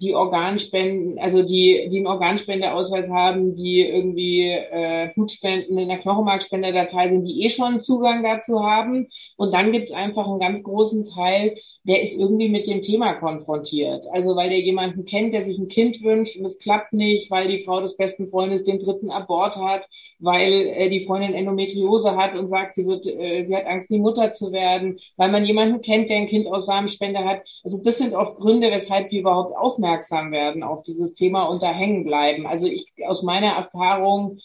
die 0.00 0.14
Organspenden, 0.14 1.18
also 1.18 1.42
die, 1.42 1.88
die 1.90 1.98
einen 1.98 2.06
Organspendeausweis 2.06 3.10
haben, 3.10 3.54
die 3.54 3.82
irgendwie 3.82 4.50
äh, 4.50 5.10
Blutspenden 5.14 5.76
in 5.78 5.88
der 5.88 5.98
Knochenmarkspenderdatei 5.98 7.08
sind, 7.08 7.24
die 7.26 7.44
eh 7.44 7.50
schon 7.50 7.82
Zugang 7.82 8.22
dazu 8.22 8.62
haben. 8.62 9.08
Und 9.40 9.52
dann 9.52 9.72
gibt's 9.72 9.92
einfach 9.92 10.26
einen 10.26 10.40
ganz 10.40 10.62
großen 10.62 11.06
Teil, 11.06 11.56
der 11.84 12.02
ist 12.02 12.14
irgendwie 12.14 12.48
mit 12.48 12.66
dem 12.66 12.82
Thema 12.82 13.14
konfrontiert. 13.14 14.04
Also 14.12 14.36
weil 14.36 14.50
der 14.50 14.60
jemanden 14.60 15.04
kennt, 15.04 15.32
der 15.34 15.44
sich 15.44 15.58
ein 15.58 15.68
Kind 15.68 16.02
wünscht 16.02 16.36
und 16.36 16.44
es 16.44 16.58
klappt 16.58 16.92
nicht, 16.92 17.30
weil 17.30 17.48
die 17.48 17.64
Frau 17.64 17.80
des 17.80 17.96
besten 17.96 18.28
Freundes 18.28 18.64
den 18.64 18.78
dritten 18.80 19.10
Abort 19.10 19.56
hat 19.56 19.86
weil 20.20 20.52
äh, 20.52 20.90
die 20.90 21.06
Freundin 21.06 21.34
Endometriose 21.34 22.16
hat 22.16 22.36
und 22.36 22.48
sagt, 22.48 22.74
sie 22.74 22.86
wird, 22.86 23.06
äh, 23.06 23.44
sie 23.46 23.56
hat 23.56 23.66
Angst, 23.66 23.90
die 23.90 23.98
Mutter 23.98 24.32
zu 24.32 24.52
werden, 24.52 25.00
weil 25.16 25.30
man 25.30 25.44
jemanden 25.44 25.80
kennt, 25.82 26.10
der 26.10 26.18
ein 26.18 26.28
Kind 26.28 26.46
aus 26.46 26.66
Samenspende 26.66 27.24
hat. 27.24 27.42
Also 27.64 27.82
das 27.82 27.98
sind 27.98 28.14
oft 28.14 28.36
Gründe, 28.36 28.70
weshalb 28.70 29.10
die 29.10 29.20
überhaupt 29.20 29.56
aufmerksam 29.56 30.30
werden 30.32 30.62
auf 30.62 30.82
dieses 30.84 31.14
Thema 31.14 31.44
und 31.44 31.62
da 31.62 31.72
hängen 31.72 32.04
bleiben. 32.04 32.46
Also 32.46 32.66
ich 32.66 32.86
aus 33.06 33.22
meiner 33.22 33.52
Erfahrung 33.52 34.38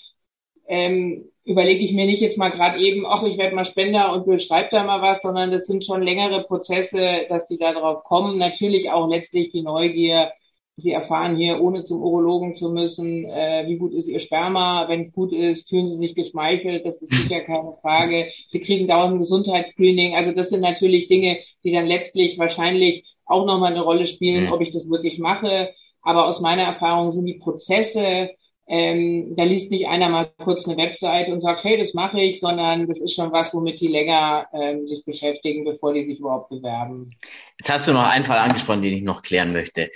ähm, 0.68 1.30
überlege 1.46 1.84
ich 1.84 1.94
mir 1.94 2.06
nicht 2.06 2.22
jetzt 2.22 2.38
mal 2.38 2.50
gerade 2.50 2.80
eben, 2.80 3.06
ach, 3.06 3.24
ich 3.24 3.38
werde 3.38 3.56
mal 3.56 3.66
Spender 3.66 4.12
und 4.14 4.26
will 4.28 4.40
schreibt 4.40 4.74
da 4.74 4.84
mal 4.84 5.02
was, 5.02 5.22
sondern 5.22 5.52
das 5.52 5.68
sind 5.68 5.86
schon 5.86 6.02
längere 6.02 6.44
Prozesse, 6.44 7.26
dass 7.30 7.48
die 7.48 7.58
da 7.58 7.72
drauf 7.72 8.04
kommen. 8.04 8.38
Natürlich 8.38 8.90
auch 8.90 9.08
letztlich 9.08 9.52
die 9.52 9.62
Neugier. 9.62 10.32
Sie 10.78 10.92
erfahren 10.92 11.38
hier, 11.38 11.62
ohne 11.62 11.86
zum 11.86 12.02
Urologen 12.02 12.56
zu 12.56 12.70
müssen, 12.70 13.24
äh, 13.26 13.64
wie 13.68 13.78
gut 13.78 13.94
ist 13.94 14.10
Ihr 14.10 14.20
Sperma. 14.20 14.90
Wenn 14.90 15.02
es 15.02 15.14
gut 15.14 15.32
ist, 15.32 15.70
fühlen 15.70 15.88
Sie 15.88 15.98
sich 15.98 16.16
geschmeichelt. 16.16 16.86
Das 16.86 17.02
ist 17.02 17.14
sicher 17.14 17.42
keine 17.42 17.74
Frage. 17.82 18.32
Sie 18.48 18.60
kriegen 18.60 18.88
dauernd 18.88 19.14
ein 19.14 19.20
Gesundheitsscreening. 19.20 20.16
Also 20.16 20.32
das 20.32 20.50
sind 20.50 20.62
natürlich 20.62 21.08
Dinge, 21.08 21.38
die 21.64 21.72
dann 21.72 21.86
letztlich 21.86 22.38
wahrscheinlich 22.38 23.06
auch 23.26 23.46
nochmal 23.46 23.72
eine 23.72 23.84
Rolle 23.84 24.08
spielen, 24.08 24.52
ob 24.52 24.62
ich 24.62 24.72
das 24.72 24.90
wirklich 24.90 25.20
mache. 25.20 25.70
Aber 26.02 26.28
aus 26.28 26.42
meiner 26.42 26.64
Erfahrung 26.64 27.12
sind 27.12 27.26
die 27.26 27.36
Prozesse, 27.36 28.32
ähm, 28.68 29.36
da 29.36 29.44
liest 29.44 29.70
nicht 29.70 29.88
einer 29.88 30.10
mal 30.10 30.32
kurz 30.44 30.68
eine 30.68 30.78
Website 30.78 31.30
und 31.30 31.42
sagt, 31.42 31.64
hey, 31.64 31.78
das 31.78 31.94
mache 31.94 32.20
ich, 32.20 32.40
sondern 32.40 32.88
das 32.88 33.00
ist 33.00 33.14
schon 33.14 33.32
was, 33.32 33.54
womit 33.54 33.80
die 33.80 33.88
länger 33.88 34.48
ähm, 34.54 34.88
sich 34.88 35.06
beschäftigen, 35.06 35.66
bevor 35.66 35.94
die 35.94 36.06
sich 36.06 36.20
überhaupt 36.20 36.50
bewerben. 36.50 37.12
Jetzt 37.60 37.72
hast 37.72 37.88
du 37.88 37.94
noch 37.94 38.08
einen 38.08 38.26
Fall 38.26 38.40
angesprochen, 38.40 38.82
den 38.82 38.94
ich 38.94 39.04
noch 39.04 39.22
klären 39.22 39.54
möchte. 39.54 39.92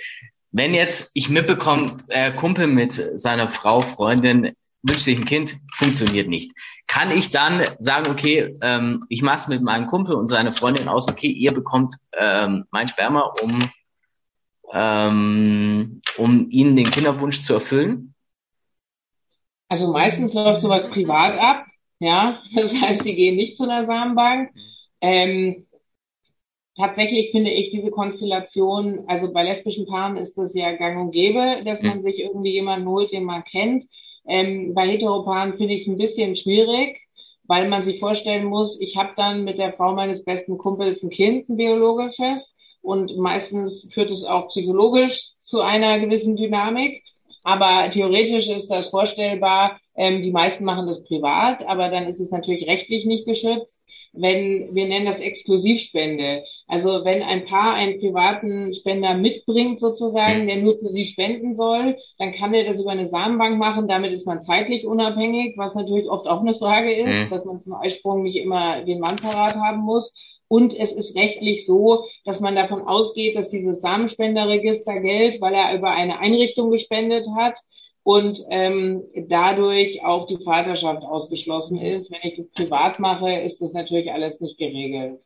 Wenn 0.52 0.74
jetzt 0.74 1.10
ich 1.14 1.30
mitbekomme, 1.30 1.98
äh, 2.08 2.32
Kumpel 2.32 2.66
mit 2.68 2.92
seiner 2.92 3.48
Frau, 3.48 3.80
Freundin 3.80 4.52
wünscht 4.82 5.04
sich 5.04 5.18
ein 5.18 5.24
Kind, 5.24 5.56
funktioniert 5.74 6.28
nicht. 6.28 6.52
Kann 6.86 7.10
ich 7.10 7.30
dann 7.30 7.62
sagen, 7.78 8.10
okay, 8.10 8.54
ähm, 8.62 9.04
ich 9.08 9.22
mache 9.22 9.38
es 9.38 9.48
mit 9.48 9.62
meinem 9.62 9.86
Kumpel 9.86 10.14
und 10.14 10.28
seiner 10.28 10.52
Freundin 10.52 10.88
aus, 10.88 11.08
okay, 11.08 11.28
ihr 11.28 11.52
bekommt 11.52 11.94
ähm, 12.16 12.64
mein 12.70 12.88
Sperma, 12.88 13.32
um, 13.42 13.70
ähm, 14.72 16.02
um 16.16 16.48
ihnen 16.50 16.76
den 16.76 16.90
Kinderwunsch 16.90 17.42
zu 17.42 17.54
erfüllen? 17.54 18.09
Also 19.70 19.90
meistens 19.92 20.34
läuft 20.34 20.60
sowas 20.60 20.90
privat 20.90 21.38
ab, 21.38 21.64
ja. 22.00 22.42
Das 22.54 22.74
heißt, 22.74 23.04
die 23.04 23.14
gehen 23.14 23.36
nicht 23.36 23.56
zu 23.56 23.64
einer 23.64 23.86
Samenbank. 23.86 24.50
Ähm, 25.00 25.66
tatsächlich 26.76 27.30
finde 27.30 27.52
ich 27.52 27.70
diese 27.70 27.90
Konstellation, 27.90 29.04
also 29.06 29.32
bei 29.32 29.44
lesbischen 29.44 29.86
Paaren 29.86 30.16
ist 30.16 30.36
das 30.36 30.54
ja 30.54 30.72
gang 30.72 31.00
und 31.00 31.12
gäbe, 31.12 31.62
dass 31.64 31.80
man 31.82 32.02
sich 32.02 32.18
irgendwie 32.18 32.52
jemanden 32.52 32.88
holt, 32.88 33.12
den 33.12 33.24
man 33.24 33.44
kennt. 33.44 33.84
Ähm, 34.26 34.74
bei 34.74 34.88
Heteropaaren 34.88 35.54
finde 35.54 35.74
ich 35.74 35.82
es 35.82 35.88
ein 35.88 35.96
bisschen 35.96 36.36
schwierig, 36.36 37.00
weil 37.44 37.68
man 37.68 37.84
sich 37.84 38.00
vorstellen 38.00 38.46
muss, 38.46 38.80
ich 38.80 38.96
habe 38.96 39.12
dann 39.16 39.44
mit 39.44 39.58
der 39.58 39.72
Frau 39.72 39.94
meines 39.94 40.24
besten 40.24 40.58
Kumpels 40.58 41.02
ein 41.02 41.10
Kind, 41.10 41.48
ein 41.48 41.56
biologisches, 41.56 42.54
und 42.82 43.16
meistens 43.18 43.88
führt 43.92 44.10
es 44.10 44.24
auch 44.24 44.48
psychologisch 44.48 45.28
zu 45.42 45.60
einer 45.60 45.98
gewissen 46.00 46.36
Dynamik. 46.36 47.02
Aber 47.42 47.90
theoretisch 47.90 48.48
ist 48.48 48.68
das 48.68 48.88
vorstellbar. 48.90 49.80
Ähm, 49.96 50.22
die 50.22 50.30
meisten 50.30 50.64
machen 50.64 50.86
das 50.86 51.02
privat, 51.04 51.66
aber 51.66 51.88
dann 51.88 52.06
ist 52.06 52.20
es 52.20 52.30
natürlich 52.30 52.66
rechtlich 52.66 53.04
nicht 53.06 53.26
geschützt. 53.26 53.78
Wenn 54.12 54.74
wir 54.74 54.88
nennen 54.88 55.06
das 55.06 55.20
Exklusivspende. 55.20 56.42
Also 56.66 57.04
wenn 57.04 57.22
ein 57.22 57.44
Paar 57.44 57.74
einen 57.74 58.00
privaten 58.00 58.74
Spender 58.74 59.14
mitbringt 59.14 59.78
sozusagen, 59.78 60.48
der 60.48 60.56
nur 60.56 60.78
für 60.78 60.88
sie 60.88 61.06
spenden 61.06 61.54
soll, 61.54 61.96
dann 62.18 62.32
kann 62.34 62.52
der 62.52 62.64
das 62.64 62.80
über 62.80 62.90
eine 62.90 63.08
Samenbank 63.08 63.56
machen. 63.58 63.86
Damit 63.86 64.12
ist 64.12 64.26
man 64.26 64.42
zeitlich 64.42 64.84
unabhängig, 64.84 65.56
was 65.56 65.74
natürlich 65.76 66.08
oft 66.08 66.26
auch 66.26 66.40
eine 66.40 66.56
Frage 66.56 66.92
ist, 66.92 67.30
dass 67.30 67.44
man 67.44 67.62
zum 67.62 67.74
Eisprung 67.74 68.22
nicht 68.24 68.36
immer 68.36 68.82
den 68.84 68.98
Mann 68.98 69.16
parat 69.16 69.54
haben 69.54 69.80
muss. 69.82 70.12
Und 70.52 70.74
es 70.76 70.90
ist 70.90 71.14
rechtlich 71.14 71.64
so, 71.64 72.06
dass 72.24 72.40
man 72.40 72.56
davon 72.56 72.82
ausgeht, 72.82 73.36
dass 73.36 73.50
dieses 73.50 73.80
Samenspenderregister 73.80 74.98
gilt, 74.98 75.40
weil 75.40 75.54
er 75.54 75.76
über 75.76 75.92
eine 75.92 76.18
Einrichtung 76.18 76.72
gespendet 76.72 77.24
hat 77.38 77.54
und 78.02 78.42
ähm, 78.50 79.04
dadurch 79.28 80.04
auch 80.04 80.26
die 80.26 80.42
Vaterschaft 80.42 81.04
ausgeschlossen 81.04 81.80
ist. 81.80 82.10
Wenn 82.10 82.28
ich 82.28 82.36
das 82.36 82.50
privat 82.50 82.98
mache, 82.98 83.32
ist 83.32 83.60
das 83.60 83.72
natürlich 83.74 84.10
alles 84.10 84.40
nicht 84.40 84.58
geregelt. 84.58 85.20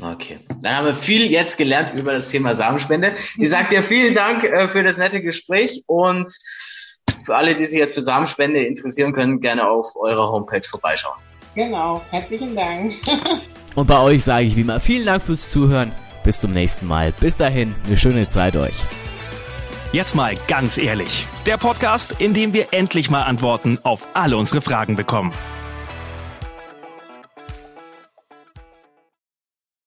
Okay, 0.00 0.38
dann 0.62 0.76
haben 0.76 0.86
wir 0.86 0.94
viel 0.94 1.28
jetzt 1.28 1.58
gelernt 1.58 1.92
über 1.94 2.12
das 2.12 2.30
Thema 2.30 2.54
Samenspende. 2.54 3.14
Ich 3.38 3.50
sage 3.50 3.68
dir 3.68 3.82
vielen 3.82 4.14
Dank 4.14 4.44
äh, 4.44 4.68
für 4.68 4.84
das 4.84 4.96
nette 4.96 5.20
Gespräch 5.22 5.82
und 5.86 6.30
für 7.26 7.34
alle, 7.34 7.56
die 7.56 7.64
sich 7.64 7.80
jetzt 7.80 7.94
für 7.94 8.02
Samenspende 8.02 8.64
interessieren 8.64 9.12
können, 9.12 9.40
gerne 9.40 9.68
auf 9.68 9.96
eurer 9.96 10.30
Homepage 10.30 10.62
vorbeischauen. 10.62 11.18
Genau, 11.54 12.00
herzlichen 12.10 12.56
Dank. 12.56 12.94
Und 13.74 13.86
bei 13.86 14.00
euch 14.00 14.24
sage 14.24 14.46
ich 14.46 14.56
wie 14.56 14.62
immer 14.62 14.80
vielen 14.80 15.06
Dank 15.06 15.22
fürs 15.22 15.48
Zuhören. 15.48 15.92
Bis 16.24 16.40
zum 16.40 16.52
nächsten 16.52 16.86
Mal. 16.86 17.12
Bis 17.12 17.36
dahin, 17.36 17.74
eine 17.86 17.96
schöne 17.96 18.28
Zeit 18.28 18.56
euch. 18.56 18.76
Jetzt 19.92 20.14
mal 20.14 20.34
ganz 20.48 20.78
ehrlich. 20.78 21.26
Der 21.46 21.58
Podcast, 21.58 22.16
in 22.18 22.32
dem 22.32 22.54
wir 22.54 22.68
endlich 22.72 23.10
mal 23.10 23.22
Antworten 23.22 23.78
auf 23.82 24.06
alle 24.14 24.36
unsere 24.36 24.62
Fragen 24.62 24.96
bekommen. 24.96 25.32